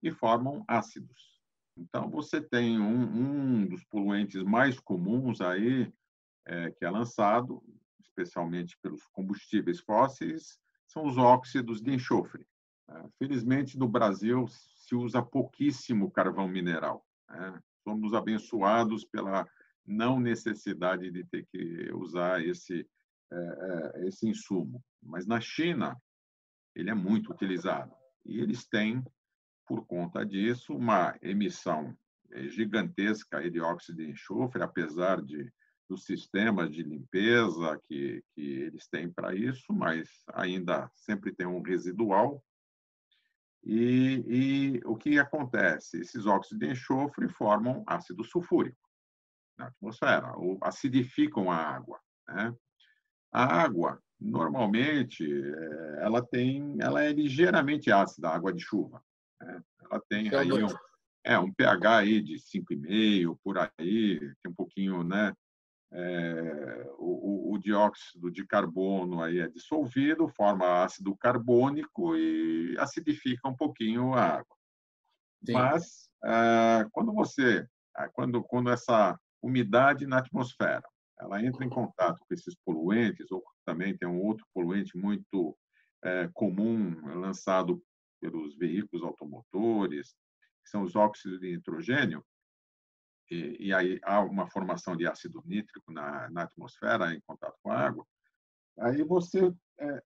e 0.01 0.11
formam 0.11 0.63
ácidos. 0.67 1.41
Então, 1.77 2.09
você 2.09 2.39
tem 2.39 2.79
um, 2.79 3.61
um 3.61 3.65
dos 3.65 3.83
poluentes 3.85 4.43
mais 4.43 4.79
comuns 4.79 5.41
aí, 5.41 5.91
é, 6.45 6.69
que 6.71 6.85
é 6.85 6.89
lançado, 6.89 7.63
especialmente 8.01 8.77
pelos 8.81 9.07
combustíveis 9.07 9.79
fósseis, 9.79 10.59
são 10.85 11.05
os 11.05 11.17
óxidos 11.17 11.81
de 11.81 11.91
enxofre. 11.91 12.45
Né? 12.87 13.09
Felizmente, 13.17 13.77
no 13.77 13.87
Brasil, 13.87 14.45
se 14.47 14.93
usa 14.93 15.23
pouquíssimo 15.23 16.11
carvão 16.11 16.47
mineral. 16.47 17.03
Né? 17.29 17.59
Somos 17.83 18.13
abençoados 18.13 19.05
pela 19.05 19.47
não 19.85 20.19
necessidade 20.19 21.11
de 21.11 21.23
ter 21.25 21.45
que 21.51 21.91
usar 21.93 22.43
esse, 22.43 22.87
é, 23.31 23.35
é, 23.35 24.07
esse 24.07 24.27
insumo. 24.27 24.83
Mas 25.01 25.25
na 25.25 25.41
China, 25.41 25.95
ele 26.75 26.89
é 26.89 26.93
muito 26.93 27.31
utilizado. 27.31 27.93
E 28.25 28.39
eles 28.39 28.65
têm, 28.67 29.03
por 29.67 29.85
conta 29.85 30.25
disso, 30.25 30.73
uma 30.73 31.17
emissão 31.21 31.95
é, 32.31 32.47
gigantesca 32.47 33.49
de 33.49 33.59
óxido 33.59 33.97
de 33.97 34.09
enxofre, 34.09 34.63
apesar 34.63 35.21
de 35.21 35.51
dos 35.89 36.05
sistemas 36.05 36.71
de 36.71 36.81
limpeza 36.81 37.79
que, 37.83 38.23
que 38.33 38.41
eles 38.41 38.87
têm 38.87 39.11
para 39.11 39.35
isso, 39.35 39.71
mas 39.73 40.09
ainda 40.33 40.89
sempre 40.95 41.33
tem 41.33 41.45
um 41.45 41.61
residual. 41.61 42.43
E, 43.65 44.23
e, 44.27 44.81
o 44.85 44.95
que 44.95 45.17
acontece? 45.17 46.01
Esses 46.01 46.25
óxidos 46.25 46.59
de 46.59 46.71
enxofre 46.71 47.29
formam 47.29 47.83
ácido 47.87 48.23
sulfúrico 48.23 48.77
na 49.57 49.67
atmosfera, 49.67 50.35
ou 50.35 50.57
acidificam 50.61 51.49
a 51.49 51.55
água. 51.55 51.99
Né? 52.27 52.53
A 53.31 53.61
água, 53.61 54.01
normalmente, 54.19 55.23
é, 55.23 56.03
ela 56.03 56.21
tem, 56.25 56.77
ela 56.81 57.03
é 57.03 57.11
ligeiramente 57.11 57.91
ácida, 57.91 58.29
a 58.29 58.35
água 58.35 58.53
de 58.53 58.61
chuva. 58.61 59.01
Né? 59.41 59.63
Ela 59.81 60.01
tem 60.09 60.35
aí 60.35 60.51
um, 60.51 60.67
é, 61.23 61.39
um 61.39 61.51
pH 61.53 61.97
aí 61.97 62.21
de 62.21 62.35
5,5, 62.35 63.37
por 63.43 63.57
aí, 63.57 64.19
tem 64.19 64.51
um 64.51 64.55
pouquinho, 64.55 65.03
né? 65.03 65.33
É, 65.95 66.91
o, 66.97 67.53
o, 67.53 67.59
dióxido 67.59 68.31
de 68.31 68.45
carbono 68.45 69.21
aí 69.21 69.39
é 69.39 69.47
dissolvido, 69.47 70.27
forma 70.27 70.83
ácido 70.83 71.15
carbônico 71.15 72.15
e 72.15 72.75
acidifica 72.79 73.47
um 73.47 73.55
pouquinho 73.55 74.13
a 74.13 74.37
água. 74.37 74.57
Sim. 75.45 75.53
Mas 75.53 76.09
é, 76.25 76.87
quando 76.91 77.13
você, 77.13 77.67
é, 77.97 78.09
quando, 78.11 78.43
quando 78.43 78.71
essa 78.71 79.17
umidade 79.41 80.07
na 80.07 80.17
atmosfera, 80.17 80.83
ela 81.19 81.43
entra 81.43 81.63
em 81.63 81.69
contato 81.69 82.19
com 82.27 82.33
esses 82.33 82.55
poluentes, 82.65 83.31
ou 83.31 83.43
também 83.63 83.95
tem 83.95 84.07
um 84.07 84.21
outro 84.21 84.45
poluente 84.51 84.97
muito 84.97 85.55
é, 86.03 86.27
comum 86.33 86.95
lançado 87.19 87.81
pelos 88.19 88.57
veículos 88.57 89.03
automotores, 89.05 90.15
que 90.63 90.69
são 90.69 90.81
os 90.81 90.95
óxidos 90.95 91.39
de 91.39 91.51
nitrogênio, 91.51 92.25
e, 93.29 93.67
e 93.67 93.73
aí 93.73 93.99
há 94.03 94.21
uma 94.21 94.47
formação 94.47 94.95
de 94.95 95.07
ácido 95.07 95.41
nítrico 95.45 95.91
na, 95.91 96.29
na 96.29 96.43
atmosfera 96.43 97.13
em 97.13 97.21
contato 97.21 97.57
com 97.61 97.71
a 97.71 97.79
água, 97.79 98.05
aí 98.79 99.03
você 99.03 99.53
é, 99.79 100.03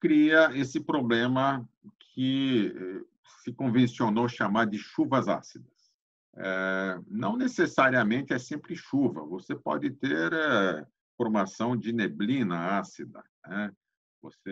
cria 0.00 0.50
esse 0.56 0.80
problema 0.80 1.68
que 1.98 2.74
eh, 2.74 3.04
se 3.42 3.52
convencionou 3.52 4.28
chamar 4.28 4.66
de 4.66 4.78
chuvas 4.78 5.28
ácidas. 5.28 5.92
É, 6.36 7.00
não 7.08 7.36
necessariamente 7.36 8.32
é 8.32 8.38
sempre 8.38 8.76
chuva, 8.76 9.24
você 9.24 9.54
pode 9.54 9.90
ter 9.90 10.32
é, 10.32 10.86
formação 11.16 11.76
de 11.76 11.92
neblina 11.92 12.78
ácida. 12.78 13.24
Né? 13.46 13.72
Você 14.22 14.50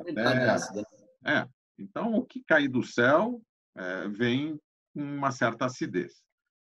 até 0.00 0.50
ácida. 0.50 0.86
é. 1.26 1.48
Então, 1.76 2.14
o 2.14 2.24
que 2.24 2.42
cai 2.44 2.68
do 2.68 2.82
céu 2.82 3.42
é, 3.76 4.08
vem 4.08 4.60
com 4.92 5.02
uma 5.02 5.32
certa 5.32 5.66
acidez. 5.66 6.23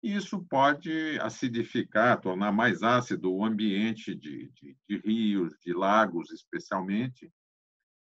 Isso 0.01 0.45
pode 0.45 1.19
acidificar, 1.19 2.21
tornar 2.21 2.51
mais 2.51 2.81
ácido 2.83 3.33
o 3.33 3.43
ambiente 3.43 4.15
de, 4.15 4.49
de, 4.51 4.77
de 4.87 4.97
rios, 4.99 5.53
de 5.59 5.73
lagos, 5.73 6.31
especialmente. 6.31 7.31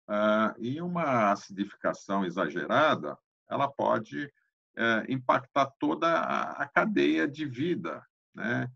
Ah, 0.09 0.55
e 0.59 0.80
uma 0.80 1.30
acidificação 1.30 2.24
exagerada, 2.24 3.16
ela 3.49 3.70
pode 3.70 4.30
é, 4.76 5.05
impactar 5.09 5.66
toda 5.78 6.20
a 6.20 6.68
cadeia 6.68 7.28
de 7.28 7.47
vida, 7.47 8.05
né? 8.34 8.68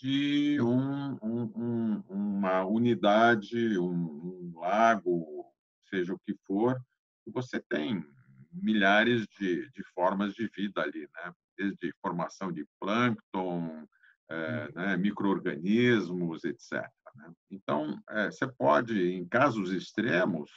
de 0.00 0.60
um, 0.60 1.18
um, 1.20 2.04
uma 2.08 2.64
unidade, 2.64 3.76
um, 3.78 4.52
um, 4.54 4.60
lago, 4.60 5.44
seja 5.90 6.14
o 6.14 6.18
que 6.20 6.34
for, 6.46 6.80
você 7.26 7.60
tem 7.60 8.04
milhares 8.52 9.26
de, 9.38 9.68
de 9.70 9.82
formas 9.92 10.32
de 10.34 10.46
vida 10.48 10.80
ali, 10.80 11.08
né? 11.12 11.34
Desde 11.56 11.92
formação 12.00 12.52
de 12.52 12.66
plâncton, 12.80 13.86
é, 14.28 14.72
né, 14.72 14.96
microorganismos, 14.96 16.44
etc. 16.44 16.88
Né? 17.14 17.32
Então, 17.50 18.00
é, 18.10 18.30
você 18.30 18.46
pode, 18.46 19.12
em 19.12 19.26
casos 19.26 19.72
extremos, 19.72 20.50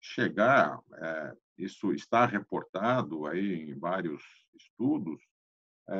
chegar, 0.00 0.78
é, 0.94 1.36
isso 1.56 1.92
está 1.92 2.26
reportado 2.26 3.26
aí 3.26 3.70
em 3.70 3.78
vários 3.78 4.22
estudos, 4.54 5.22
é, 5.88 5.96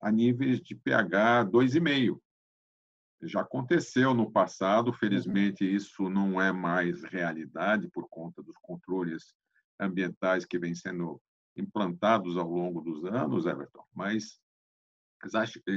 a 0.00 0.10
níveis 0.10 0.60
de 0.60 0.74
pH 0.74 1.46
2,5. 1.46 2.20
Já 3.22 3.40
aconteceu 3.40 4.12
no 4.12 4.30
passado, 4.30 4.92
felizmente 4.92 5.64
isso 5.64 6.10
não 6.10 6.40
é 6.40 6.52
mais 6.52 7.02
realidade 7.04 7.88
por 7.88 8.08
conta 8.08 8.42
dos 8.42 8.56
controles 8.60 9.34
ambientais 9.80 10.44
que 10.44 10.58
vêm 10.58 10.74
sendo 10.74 11.20
implantados 11.56 12.36
ao 12.36 12.48
longo 12.48 12.80
dos 12.80 13.04
anos, 13.04 13.46
Everton, 13.46 13.84
mas 13.94 14.40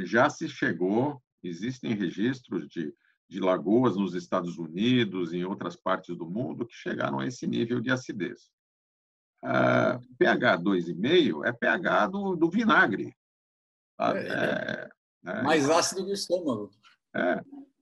já 0.03 0.29
se 0.29 0.49
chegou, 0.49 1.21
existem 1.43 1.93
registros 1.93 2.67
de, 2.67 2.93
de 3.29 3.39
lagoas 3.39 3.95
nos 3.95 4.13
Estados 4.13 4.57
Unidos 4.57 5.31
e 5.31 5.37
em 5.37 5.45
outras 5.45 5.75
partes 5.75 6.15
do 6.17 6.29
mundo 6.29 6.65
que 6.65 6.75
chegaram 6.75 7.19
a 7.19 7.27
esse 7.27 7.47
nível 7.47 7.79
de 7.79 7.91
acidez. 7.91 8.49
Ah, 9.43 9.99
pH 10.17 10.57
2,5 10.57 11.45
é 11.45 11.53
pH 11.53 12.07
do, 12.07 12.35
do 12.35 12.49
vinagre. 12.49 13.15
É, 13.99 14.11
é, 14.11 14.89
é, 15.25 15.41
mais 15.43 15.69
ácido 15.69 16.05
que 16.05 16.11
o 16.11 16.13
estômago. 16.13 16.71
É, 17.15 17.41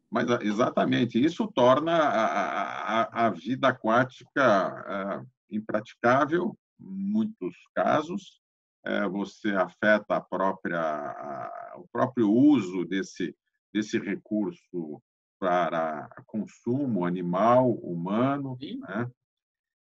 mas 0.10 0.30
exatamente. 0.42 1.24
Isso 1.24 1.48
torna 1.48 1.94
a, 1.94 3.02
a, 3.02 3.28
a 3.28 3.30
vida 3.30 3.70
aquática 3.70 5.24
é, 5.52 5.56
impraticável 5.56 6.58
muitos 6.80 7.56
casos, 7.74 8.42
é, 8.84 9.08
você 9.08 9.50
afeta 9.52 10.16
a 10.16 10.22
própria, 10.22 10.80
a, 10.80 11.74
o 11.78 11.88
próprio 11.88 12.32
uso 12.32 12.86
desse, 12.86 13.36
desse 13.74 13.98
recurso 13.98 15.02
para 15.40 16.10
consumo 16.26 17.06
animal, 17.06 17.72
humano, 17.72 18.58
né? 18.62 19.10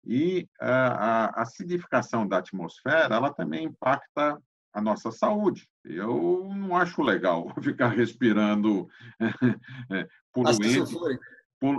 e 0.04 0.48
a, 0.60 1.26
a 1.26 1.42
acidificação 1.42 2.26
da 2.26 2.38
atmosfera 2.38 3.14
ela 3.14 3.32
também 3.32 3.66
impacta 3.66 4.40
a 4.72 4.80
nossa 4.80 5.10
saúde. 5.10 5.68
Eu 5.84 6.48
não 6.54 6.76
acho 6.76 7.02
legal 7.02 7.52
ficar 7.62 7.88
respirando 7.88 8.88
poluentes 10.32 10.94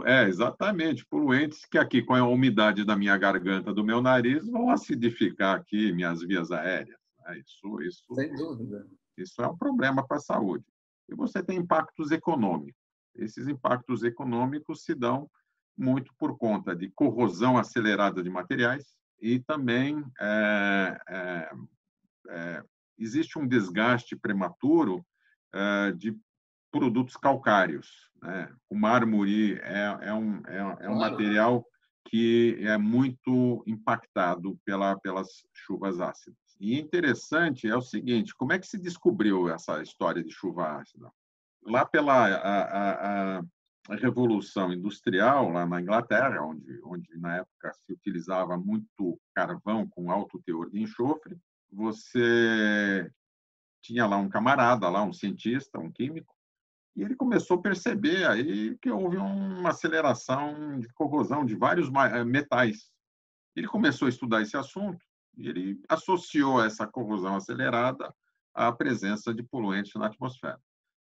é, 0.06 0.28
exatamente, 0.28 1.06
poluentes 1.06 1.66
que 1.66 1.78
aqui, 1.78 2.04
com 2.04 2.14
a 2.14 2.28
umidade 2.28 2.86
da 2.86 2.96
minha 2.96 3.18
garganta, 3.18 3.74
do 3.74 3.84
meu 3.84 4.02
nariz, 4.02 4.48
vão 4.48 4.70
acidificar 4.70 5.56
aqui 5.56 5.92
minhas 5.92 6.22
vias 6.22 6.52
aéreas. 6.52 7.00
Né? 7.20 7.40
Isso, 7.40 7.82
isso, 7.82 8.16
Sem 8.16 8.34
dúvida. 8.36 8.88
Isso 9.18 9.42
é 9.42 9.48
um 9.48 9.58
problema 9.58 10.06
para 10.06 10.18
a 10.18 10.22
saúde. 10.22 10.66
E 11.10 11.16
você 11.16 11.44
tem 11.44 11.58
impactos 11.58 12.12
econômicos. 12.12 12.80
Esses 13.16 13.48
impactos 13.48 14.04
econômicos 14.04 14.84
se 14.84 14.96
dão 14.96 15.30
muito 15.78 16.14
por 16.18 16.38
conta 16.38 16.76
de 16.76 16.90
corrosão 16.90 17.58
acelerada 17.58 18.22
de 18.22 18.30
materiais 18.30 18.96
e 19.20 19.40
também 19.40 20.04
é, 20.20 21.00
é, 21.10 21.52
é, 22.30 22.64
existe 22.98 23.38
um 23.38 23.48
desgaste 23.48 24.16
prematuro 24.16 25.06
é, 25.54 25.92
de 25.92 26.18
produtos 26.72 27.18
calcários. 27.18 28.10
Né? 28.22 28.52
O 28.70 28.76
mármore 28.76 29.60
é, 29.62 29.98
é 30.02 30.14
um, 30.14 30.42
é, 30.48 30.86
é 30.86 30.90
um 30.90 31.00
material 31.00 31.66
que 32.08 32.58
é 32.62 32.78
muito 32.78 33.64
impactado 33.68 34.60
pela, 34.66 34.98
pelas 35.00 35.28
chuvas 35.54 36.00
ácidas. 36.00 36.40
E 36.60 36.80
interessante 36.80 37.68
é 37.68 37.76
o 37.76 37.82
seguinte: 37.82 38.36
como 38.36 38.54
é 38.54 38.60
que 38.60 38.68
se 38.68 38.80
descobriu 38.80 39.50
essa 39.50 39.82
história 39.82 40.24
de 40.24 40.32
chuva 40.32 40.78
ácida? 40.78 41.12
Lá 41.64 41.86
pela 41.86 42.28
a, 42.28 43.38
a, 43.38 43.44
a 43.90 43.96
Revolução 43.96 44.72
Industrial, 44.72 45.50
lá 45.50 45.66
na 45.66 45.82
Inglaterra, 45.82 46.44
onde, 46.44 46.80
onde 46.84 47.18
na 47.18 47.38
época 47.38 47.74
se 47.74 47.94
utilizava 47.94 48.58
muito 48.58 49.20
carvão 49.34 49.88
com 49.88 50.12
alto 50.12 50.42
teor 50.46 50.70
de 50.70 50.82
enxofre, 50.82 51.38
você 51.72 53.12
tinha 53.82 54.06
lá 54.06 54.18
um 54.18 54.30
camarada, 54.30 54.90
lá 54.90 55.04
um 55.04 55.14
cientista, 55.14 55.80
um 55.80 55.92
químico, 55.92 56.36
e 56.96 57.04
ele 57.04 57.16
começou 57.16 57.58
a 57.58 57.62
perceber 57.62 58.26
aí 58.26 58.78
que 58.82 58.90
houve 58.90 59.18
uma 59.18 59.70
aceleração 59.70 60.80
de 60.80 60.88
corrosão 60.94 61.46
de 61.46 61.56
vários 61.56 61.90
eh, 61.90 62.24
metais. 62.24 62.92
Ele 63.56 63.68
começou 63.68 64.08
a 64.08 64.10
estudar 64.10 64.42
esse 64.42 64.58
assunto 64.58 65.04
e 65.38 65.48
ele 65.48 65.82
associou 65.88 66.64
essa 66.64 66.86
corrosão 66.86 67.36
acelerada 67.36 68.14
à 68.54 68.72
presença 68.72 69.34
de 69.34 69.44
poluentes 69.44 69.94
na 69.96 70.08
atmosfera. 70.08 70.60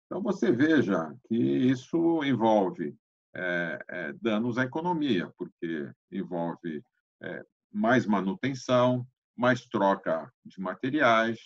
Então, 0.07 0.23
você 0.23 0.51
veja 0.51 1.15
que 1.29 1.37
isso 1.37 2.23
envolve 2.25 2.97
é, 3.35 3.79
é, 3.89 4.13
danos 4.15 4.57
à 4.57 4.65
economia, 4.65 5.31
porque 5.37 5.91
envolve 6.11 6.83
é, 7.23 7.45
mais 7.71 8.07
manutenção, 8.07 9.07
mais 9.37 9.67
troca 9.67 10.33
de 10.45 10.59
materiais, 10.61 11.39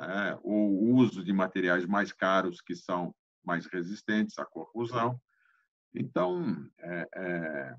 né, 0.00 0.36
ou 0.42 0.94
uso 0.94 1.22
de 1.22 1.32
materiais 1.32 1.86
mais 1.86 2.12
caros 2.12 2.60
que 2.60 2.74
são 2.74 3.14
mais 3.46 3.66
resistentes 3.66 4.38
à 4.38 4.44
corrosão. 4.44 5.20
Então, 5.94 6.68
é, 6.78 7.08
é, 7.14 7.76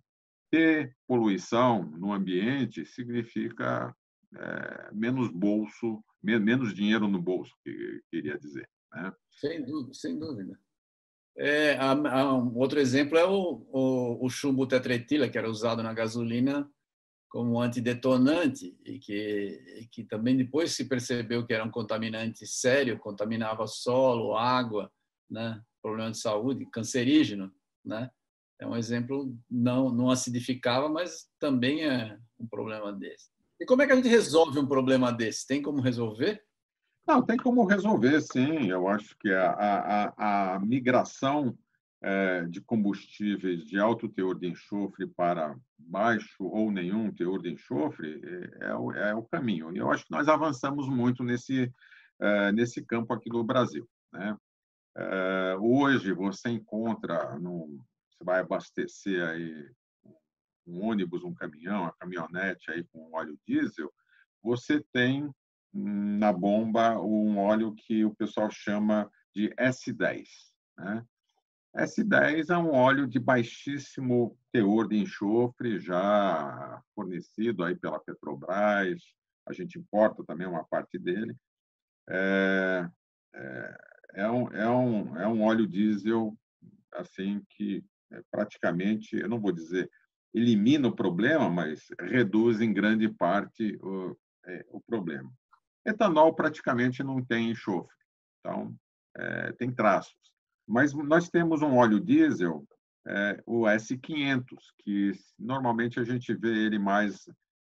ter 0.49 0.95
poluição 1.07 1.83
no 1.83 2.13
ambiente 2.13 2.85
significa 2.85 3.95
é, 4.35 4.89
menos 4.93 5.29
bolso, 5.29 6.03
menos 6.21 6.73
dinheiro 6.73 7.07
no 7.07 7.21
bolso, 7.21 7.53
que 7.63 8.01
queria 8.09 8.37
dizer. 8.39 8.67
Né? 8.93 9.13
Sem 9.31 9.63
dúvida, 9.63 9.93
sem 9.93 10.17
dúvida. 10.17 10.59
É, 11.37 11.77
há, 11.77 11.91
há 11.91 12.33
um 12.33 12.57
outro 12.57 12.79
exemplo 12.79 13.15
é 13.15 13.23
o, 13.23 13.67
o, 13.71 14.25
o, 14.25 14.29
chumbo 14.29 14.65
tetretila, 14.65 15.29
que 15.29 15.37
era 15.37 15.49
usado 15.49 15.83
na 15.83 15.93
gasolina 15.93 16.67
como 17.29 17.61
antidetonante 17.61 18.75
e 18.83 18.97
que, 18.97 19.87
que 19.91 20.03
também 20.03 20.35
depois 20.35 20.71
se 20.71 20.85
percebeu 20.85 21.45
que 21.45 21.53
era 21.53 21.63
um 21.63 21.69
contaminante 21.69 22.47
sério, 22.47 22.97
contaminava 22.97 23.67
solo, 23.67 24.35
água, 24.35 24.91
né? 25.29 25.61
problema 25.81 26.11
de 26.11 26.19
saúde, 26.19 26.65
cancerígeno, 26.71 27.51
né? 27.83 28.09
É 28.59 28.67
um 28.67 28.75
exemplo 28.75 29.35
não 29.49 29.89
não 29.89 30.09
acidificava, 30.09 30.89
mas 30.89 31.29
também 31.39 31.85
é 31.85 32.17
um 32.39 32.47
problema 32.47 32.91
desse. 32.91 33.29
E 33.59 33.65
como 33.65 33.81
é 33.81 33.87
que 33.87 33.93
a 33.93 33.95
gente 33.95 34.07
resolve 34.07 34.59
um 34.59 34.67
problema 34.67 35.11
desse? 35.11 35.47
Tem 35.47 35.61
como 35.61 35.81
resolver? 35.81 36.43
Não, 37.07 37.21
tem 37.21 37.37
como 37.37 37.65
resolver, 37.65 38.19
sim. 38.21 38.67
Eu 38.69 38.87
acho 38.87 39.17
que 39.17 39.31
a, 39.31 39.51
a, 39.51 40.55
a 40.55 40.59
migração 40.59 41.57
é, 42.01 42.43
de 42.43 42.61
combustíveis 42.61 43.65
de 43.65 43.79
alto 43.79 44.09
teor 44.09 44.37
de 44.37 44.47
enxofre 44.47 45.07
para 45.07 45.55
baixo 45.77 46.43
ou 46.43 46.71
nenhum 46.71 47.11
teor 47.11 47.41
de 47.41 47.51
enxofre 47.51 48.21
é, 48.23 48.67
é, 48.67 48.75
o, 48.75 48.91
é 48.91 49.15
o 49.15 49.23
caminho. 49.23 49.73
E 49.73 49.79
eu 49.79 49.89
acho 49.89 50.05
que 50.05 50.11
nós 50.11 50.27
avançamos 50.27 50.87
muito 50.89 51.23
nesse, 51.23 51.71
é, 52.19 52.51
nesse 52.51 52.83
campo 52.83 53.13
aqui 53.13 53.29
no 53.29 53.43
Brasil. 53.43 53.87
Né? 54.11 54.35
Eh, 54.99 55.55
hoje 55.59 56.11
você 56.11 56.49
encontra, 56.49 57.37
no, 57.37 57.79
você 58.09 58.23
vai 58.23 58.39
abastecer 58.39 59.23
aí 59.27 59.71
um 60.65 60.83
ônibus, 60.83 61.23
um 61.23 61.35
caminhão, 61.35 61.83
uma 61.83 61.93
caminhonete 61.93 62.71
aí 62.71 62.83
com 62.85 63.13
óleo 63.13 63.37
diesel, 63.47 63.93
você 64.41 64.83
tem 64.91 65.31
na 65.71 66.33
bomba 66.33 66.99
um 66.99 67.37
óleo 67.37 67.75
que 67.75 68.03
o 68.03 68.15
pessoal 68.15 68.49
chama 68.49 69.09
de 69.35 69.49
S10. 69.55 70.25
Né? 70.77 71.05
S10 71.75 72.49
é 72.49 72.57
um 72.57 72.73
óleo 72.73 73.05
de 73.05 73.19
baixíssimo 73.19 74.35
teor 74.51 74.87
de 74.87 74.97
enxofre, 74.97 75.79
já 75.79 76.81
fornecido 76.95 77.63
aí 77.63 77.75
pela 77.75 77.99
Petrobras, 77.99 79.03
a 79.47 79.53
gente 79.53 79.77
importa 79.77 80.23
também 80.25 80.47
uma 80.47 80.63
parte 80.63 80.97
dele. 80.97 81.35
É, 82.09 82.89
é, 83.35 83.86
é 84.13 84.29
um, 84.29 84.47
é 84.49 84.69
um, 84.69 85.17
é 85.17 85.27
um 85.27 85.43
óleo 85.43 85.67
diesel 85.67 86.37
assim 86.93 87.41
que 87.49 87.83
é, 88.11 88.21
praticamente, 88.31 89.15
eu 89.17 89.29
não 89.29 89.39
vou 89.39 89.51
dizer 89.51 89.89
elimina 90.33 90.87
o 90.87 90.95
problema, 90.95 91.49
mas 91.49 91.87
reduz 91.99 92.61
em 92.61 92.73
grande 92.73 93.09
parte 93.09 93.77
o, 93.81 94.15
é, 94.45 94.65
o 94.69 94.79
problema. 94.81 95.31
Etanol 95.85 96.33
praticamente 96.33 97.03
não 97.03 97.23
tem 97.23 97.51
enxofre, 97.51 97.95
então 98.39 98.75
é, 99.15 99.51
tem 99.53 99.71
traços. 99.71 100.15
Mas 100.67 100.93
nós 100.93 101.29
temos 101.29 101.61
um 101.61 101.77
óleo 101.77 101.99
diesel, 101.99 102.67
é, 103.07 103.41
o 103.45 103.61
S500, 103.61 104.43
que 104.79 105.13
normalmente 105.39 105.99
a 105.99 106.03
gente 106.03 106.33
vê 106.33 106.65
ele 106.65 106.77
mais 106.77 107.25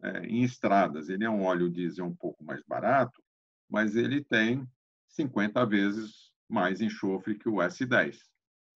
é, 0.04 0.26
em 0.26 0.44
estradas. 0.44 1.08
Ele 1.08 1.24
é 1.24 1.30
um 1.30 1.44
óleo 1.44 1.70
diesel 1.70 2.06
um 2.06 2.16
pouco 2.16 2.44
mais 2.44 2.62
barato, 2.68 3.24
mas 3.70 3.96
ele 3.96 4.24
tem 4.26 4.68
50 5.12 5.66
vezes 5.66 6.32
mais 6.50 6.82
enxofre 6.82 7.38
que 7.38 7.48
o 7.48 7.56
S10. 7.56 8.18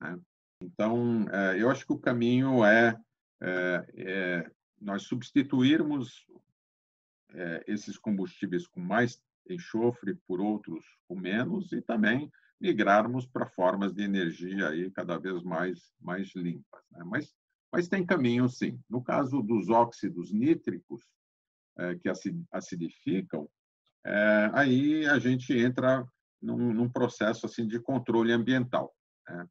Né? 0.01 0.19
Então, 0.61 1.25
é, 1.29 1.61
eu 1.61 1.69
acho 1.69 1.86
que 1.86 1.93
o 1.93 1.99
caminho 1.99 2.63
é, 2.63 2.97
é, 3.41 3.86
é 3.97 4.51
nós 4.79 5.03
substituirmos 5.03 6.25
é, 7.33 7.63
esses 7.67 7.97
combustíveis 7.97 8.67
com 8.67 8.79
mais 8.79 9.21
enxofre 9.49 10.15
por 10.27 10.39
outros 10.39 10.83
com 11.07 11.15
menos 11.15 11.71
e 11.71 11.81
também 11.81 12.31
migrarmos 12.59 13.27
para 13.27 13.45
formas 13.45 13.93
de 13.93 14.03
energia 14.03 14.69
aí 14.69 14.89
cada 14.91 15.17
vez 15.17 15.43
mais 15.43 15.93
mais 15.99 16.33
limpas. 16.36 16.83
Né? 16.91 17.03
Mas 17.05 17.33
mas 17.71 17.89
tem 17.89 18.05
caminho 18.05 18.47
sim. 18.47 18.79
No 18.89 19.03
caso 19.03 19.41
dos 19.41 19.69
óxidos 19.69 20.31
nítricos 20.31 21.03
é, 21.77 21.95
que 21.95 22.09
acidificam, 22.49 23.49
é, 24.05 24.49
aí 24.53 25.05
a 25.05 25.19
gente 25.19 25.51
entra 25.51 26.07
num, 26.45 26.73
num, 26.73 26.89
processo 26.89 27.45
assim 27.45 27.67
de 27.67 27.79
controle 27.79 28.31
ambiental, 28.31 28.93
né? 29.27 29.47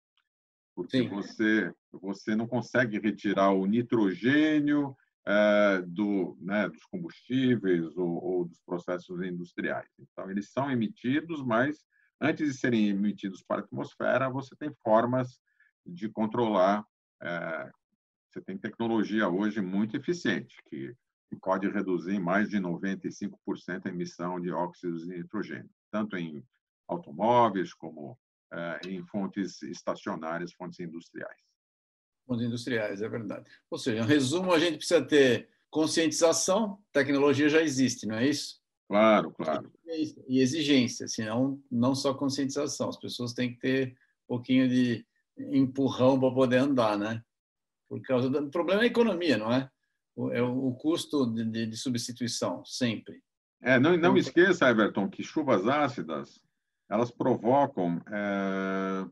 porque 0.74 0.98
sim. 0.98 1.08
você 1.08 1.72
você 1.92 2.34
não 2.34 2.46
consegue 2.46 2.98
retirar 2.98 3.50
o 3.50 3.66
nitrogênio 3.66 4.96
é, 5.26 5.82
do, 5.86 6.36
né, 6.40 6.68
dos 6.68 6.84
combustíveis 6.84 7.96
ou, 7.96 8.22
ou, 8.22 8.44
dos 8.44 8.60
processos 8.60 9.22
industriais. 9.22 9.88
Então, 9.98 10.30
eles 10.30 10.50
são 10.50 10.70
emitidos, 10.70 11.42
mas 11.42 11.84
antes 12.20 12.52
de 12.52 12.58
serem 12.58 12.88
emitidos 12.88 13.42
para 13.42 13.62
a 13.62 13.64
atmosfera, 13.64 14.28
você 14.28 14.54
tem 14.56 14.70
formas 14.82 15.40
de 15.86 16.08
controlar. 16.08 16.84
É, 17.22 17.70
você 18.28 18.40
tem 18.42 18.58
tecnologia 18.58 19.28
hoje 19.28 19.60
muito 19.60 19.96
eficiente, 19.96 20.56
que, 20.68 20.94
que 21.30 21.36
pode 21.36 21.68
reduzir 21.68 22.14
em 22.14 22.20
mais 22.20 22.48
de 22.50 22.58
95% 22.58 23.86
a 23.86 23.88
emissão 23.88 24.40
de 24.40 24.50
óxidos 24.50 25.06
de 25.06 25.16
nitrogênio, 25.16 25.70
tanto 25.90 26.16
em 26.16 26.44
automóveis 26.88 27.72
como 27.72 28.18
é, 28.52 28.80
em 28.86 29.04
fontes 29.06 29.62
estacionárias, 29.62 30.52
fontes 30.52 30.80
industriais 30.80 31.44
fontes 32.26 32.46
industriais, 32.46 33.02
é 33.02 33.08
verdade. 33.08 33.44
Ou 33.70 33.78
seja, 33.78 34.02
em 34.02 34.06
resumo, 34.06 34.52
a 34.52 34.58
gente 34.58 34.78
precisa 34.78 35.04
ter 35.04 35.48
conscientização, 35.70 36.78
tecnologia 36.92 37.48
já 37.48 37.62
existe, 37.62 38.06
não 38.06 38.16
é 38.16 38.26
isso? 38.26 38.60
Claro, 38.88 39.32
claro. 39.32 39.72
E 40.28 40.40
exigência, 40.40 41.08
senão 41.08 41.60
não 41.70 41.94
só 41.94 42.14
conscientização, 42.14 42.88
as 42.88 42.98
pessoas 42.98 43.32
têm 43.32 43.52
que 43.52 43.60
ter 43.60 43.88
um 43.88 44.36
pouquinho 44.36 44.68
de 44.68 45.06
empurrão 45.38 46.18
para 46.18 46.32
poder 46.32 46.58
andar, 46.58 46.98
né? 46.98 47.22
Por 47.88 48.00
causa 48.02 48.28
do 48.28 48.38
o 48.38 48.50
problema 48.50 48.82
é 48.82 48.84
a 48.84 48.88
economia, 48.88 49.36
não 49.36 49.52
é? 49.52 49.68
É 50.32 50.42
o 50.42 50.72
custo 50.74 51.26
de, 51.26 51.66
de 51.66 51.76
substituição, 51.76 52.64
sempre. 52.64 53.20
É, 53.60 53.78
não, 53.80 53.96
não 53.96 54.16
esqueça, 54.16 54.68
Everton, 54.68 55.08
que 55.08 55.22
chuvas 55.22 55.66
ácidas 55.66 56.40
elas 56.94 57.10
provocam 57.10 58.00
é, 58.08 59.06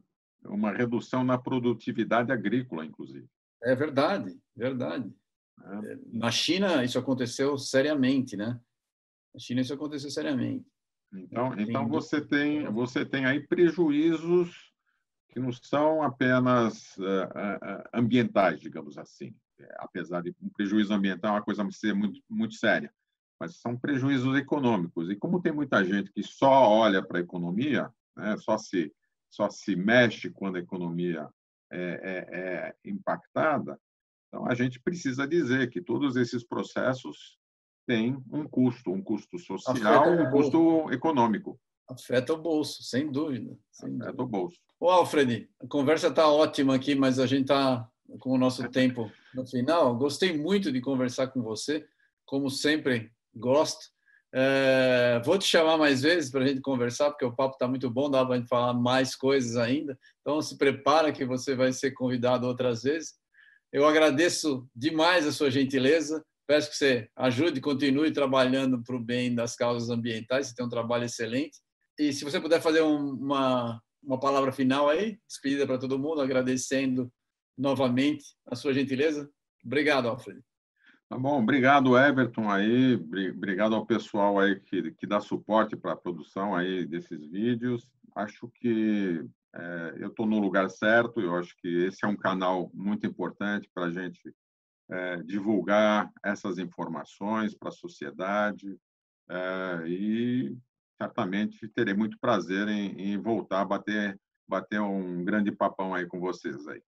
uma 0.45 0.71
redução 0.71 1.25
na 1.25 1.37
produtividade 1.37 2.31
agrícola, 2.31 2.87
inclusive. 2.87 3.27
É 3.63 3.75
verdade, 3.75 4.41
verdade. 4.57 5.13
É. 5.61 5.99
Na 6.13 6.31
China 6.31 6.85
isso 6.85 6.99
aconteceu 6.99 7.59
seriamente, 7.59 8.37
né? 8.37 8.59
Na 9.35 9.41
China 9.41 9.61
isso 9.61 9.75
aconteceu 9.75 10.11
seriamente. 10.11 10.65
Então, 11.13 11.55
então 11.59 11.89
você 11.89 12.21
tem 12.21 12.65
você 12.73 13.05
tem 13.05 13.27
aí 13.27 13.47
prejuízos 13.47 14.73
que 15.29 15.41
não 15.41 15.53
são 15.53 16.03
apenas 16.03 16.97
uh, 16.99 17.03
uh, 17.03 17.89
ambientais, 17.93 18.61
digamos 18.61 18.97
assim. 18.97 19.35
É, 19.59 19.77
apesar 19.79 20.23
de 20.23 20.35
um 20.41 20.49
prejuízo 20.49 20.95
ambiental 20.95 21.33
é 21.33 21.35
uma 21.39 21.45
coisa 21.45 21.69
ser 21.71 21.95
muito 21.95 22.21
muito 22.31 22.55
séria, 22.55 22.93
mas 23.43 23.57
são 23.57 23.77
prejuízos 23.77 24.37
econômicos. 24.39 25.11
E 25.11 25.17
como 25.17 25.43
tem 25.43 25.51
muita 25.51 25.85
gente 25.85 26.13
que 26.13 26.23
só 26.23 26.69
olha 26.69 27.03
para 27.03 27.19
a 27.19 27.23
economia, 27.23 27.91
né, 28.17 28.37
só 28.37 28.57
se 28.57 28.93
só 29.29 29.49
se 29.51 29.75
mexe 29.75 30.31
quando 30.31 30.57
a 30.57 30.61
economia 30.61 31.27
é, 31.73 31.81
é, 31.81 32.39
é 32.39 32.75
impactada. 32.85 33.81
Então, 34.29 34.47
a 34.47 34.55
gente 34.55 34.79
precisa 34.79 35.27
dizer 35.27 35.71
que 35.71 35.81
todos 35.81 36.17
esses 36.17 36.45
processos 36.45 37.39
têm 37.87 38.23
um 38.31 38.47
custo, 38.47 38.93
um 38.93 39.03
custo 39.03 39.39
social, 39.39 40.13
um 40.13 40.31
custo 40.31 40.93
econômico. 40.93 41.59
Afeta 41.89 42.35
o 42.35 42.39
bolso, 42.39 42.83
sem 42.83 43.11
dúvida. 43.11 43.59
Sem 43.73 43.89
Afeta 43.89 44.13
dúvida. 44.13 44.23
o 44.23 44.27
bolso. 44.27 44.61
Ô, 44.79 44.91
Alfred, 44.91 45.49
a 45.59 45.67
conversa 45.67 46.09
está 46.09 46.29
ótima 46.29 46.75
aqui, 46.75 46.95
mas 46.95 47.19
a 47.19 47.27
gente 47.27 47.45
está 47.45 47.89
com 48.21 48.33
o 48.33 48.39
nosso 48.39 48.69
tempo 48.69 49.11
no 49.35 49.47
final. 49.47 49.97
Gostei 49.97 50.37
muito 50.37 50.71
de 50.71 50.81
conversar 50.81 51.29
com 51.29 51.43
você, 51.43 51.89
como 52.27 52.51
sempre 52.51 53.11
gosto. 53.35 53.93
É, 54.35 55.21
vou 55.25 55.37
te 55.37 55.45
chamar 55.45 55.77
mais 55.77 56.01
vezes 56.01 56.31
para 56.31 56.43
a 56.43 56.47
gente 56.47 56.61
conversar, 56.63 57.11
porque 57.11 57.25
o 57.25 57.37
papo 57.37 57.55
está 57.55 57.69
muito 57.69 57.91
bom, 57.91 58.11
dá 58.11 58.25
para 58.25 58.37
a 58.37 58.39
gente 58.39 58.49
falar 58.49 58.73
mais 58.73 59.15
coisas 59.15 59.57
ainda. 59.57 59.99
Então, 60.21 60.41
se 60.41 60.57
prepara 60.57 61.13
que 61.13 61.25
você 61.25 61.55
vai 61.55 61.73
ser 61.73 61.93
convidado 61.93 62.47
outras 62.47 62.83
vezes. 62.83 63.15
Eu 63.73 63.87
agradeço 63.87 64.67
demais 64.75 65.27
a 65.27 65.33
sua 65.33 65.51
gentileza. 65.51 66.25
Peço 66.47 66.71
que 66.71 66.77
você 66.77 67.09
ajude, 67.17 67.61
continue 67.61 68.11
trabalhando 68.11 68.83
para 68.83 68.97
o 68.97 69.01
bem 69.01 69.35
das 69.35 69.55
causas 69.55 69.91
ambientais. 69.91 70.49
Você 70.49 70.55
tem 70.55 70.65
um 70.65 70.71
trabalho 70.71 71.05
excelente. 71.05 71.59
E 71.99 72.13
se 72.13 72.25
você 72.25 72.41
puder 72.41 72.61
fazer 72.61 72.81
uma, 72.81 73.81
uma 74.03 74.19
palavra 74.19 74.51
final 74.51 74.89
aí, 74.89 75.19
despedida 75.29 75.67
para 75.67 75.79
todo 75.79 75.99
mundo, 75.99 76.21
agradecendo 76.21 77.13
novamente 77.57 78.25
a 78.47 78.57
sua 78.57 78.73
gentileza. 78.73 79.31
Obrigado, 79.65 80.09
Alfred. 80.09 80.43
Tá 81.13 81.19
bom, 81.19 81.43
obrigado 81.43 81.99
Everton 81.99 82.49
aí, 82.49 82.95
obrigado 82.95 83.75
ao 83.75 83.85
pessoal 83.85 84.41
aí 84.41 84.59
que, 84.59 84.93
que 84.93 85.07
dá 85.07 85.21
suporte 85.21 85.77
para 85.77 85.93
a 85.93 85.97
produção 85.97 86.55
aí 86.55 86.87
desses 86.87 87.27
vídeos. 87.27 87.87
Acho 88.17 88.49
que 88.49 89.23
é, 89.55 89.95
eu 89.99 90.09
estou 90.09 90.25
no 90.25 90.39
lugar 90.39 90.71
certo, 90.71 91.21
eu 91.21 91.37
acho 91.37 91.55
que 91.59 91.69
esse 91.85 92.03
é 92.03 92.09
um 92.09 92.17
canal 92.17 92.71
muito 92.73 93.07
importante 93.07 93.71
para 93.75 93.89
a 93.89 93.91
gente 93.91 94.35
é, 94.91 95.17
divulgar 95.19 96.11
essas 96.25 96.57
informações 96.57 97.55
para 97.55 97.69
a 97.69 97.73
sociedade 97.73 98.75
é, 99.29 99.87
e 99.87 100.57
certamente 100.97 101.69
terei 101.69 101.93
muito 101.93 102.19
prazer 102.19 102.67
em, 102.69 103.13
em 103.13 103.19
voltar 103.19 103.61
a 103.61 103.67
bater, 103.67 104.19
bater 104.49 104.81
um 104.81 105.23
grande 105.23 105.53
papão 105.53 105.95
aí 105.95 106.07
com 106.07 106.19
vocês 106.19 106.67
aí. 106.69 106.83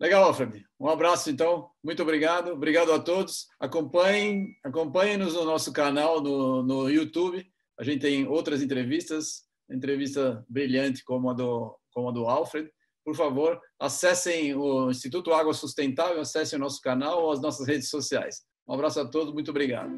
Legal, 0.00 0.24
Alfred. 0.24 0.64
Um 0.80 0.88
abraço, 0.88 1.30
então. 1.30 1.70
Muito 1.82 2.02
obrigado. 2.02 2.52
Obrigado 2.52 2.92
a 2.92 2.98
todos. 2.98 3.46
Acompanhem, 3.60 4.48
acompanhem-nos 4.64 5.34
no 5.34 5.44
nosso 5.44 5.72
canal 5.72 6.20
no, 6.20 6.62
no 6.62 6.90
YouTube. 6.90 7.46
A 7.78 7.84
gente 7.84 8.00
tem 8.00 8.26
outras 8.26 8.62
entrevistas, 8.62 9.42
entrevista 9.70 10.44
brilhante 10.48 11.04
como 11.04 11.30
a 11.30 11.34
do, 11.34 11.76
como 11.92 12.08
a 12.08 12.12
do 12.12 12.26
Alfred. 12.26 12.70
Por 13.04 13.16
favor, 13.16 13.60
acessem 13.80 14.54
o 14.54 14.90
Instituto 14.90 15.32
Água 15.32 15.54
Sustentável, 15.54 16.20
acessem 16.20 16.58
o 16.58 16.62
nosso 16.62 16.80
canal 16.80 17.24
ou 17.24 17.32
as 17.32 17.40
nossas 17.40 17.66
redes 17.66 17.88
sociais. 17.88 18.42
Um 18.68 18.74
abraço 18.74 19.00
a 19.00 19.08
todos. 19.08 19.32
Muito 19.32 19.50
obrigado. 19.50 19.90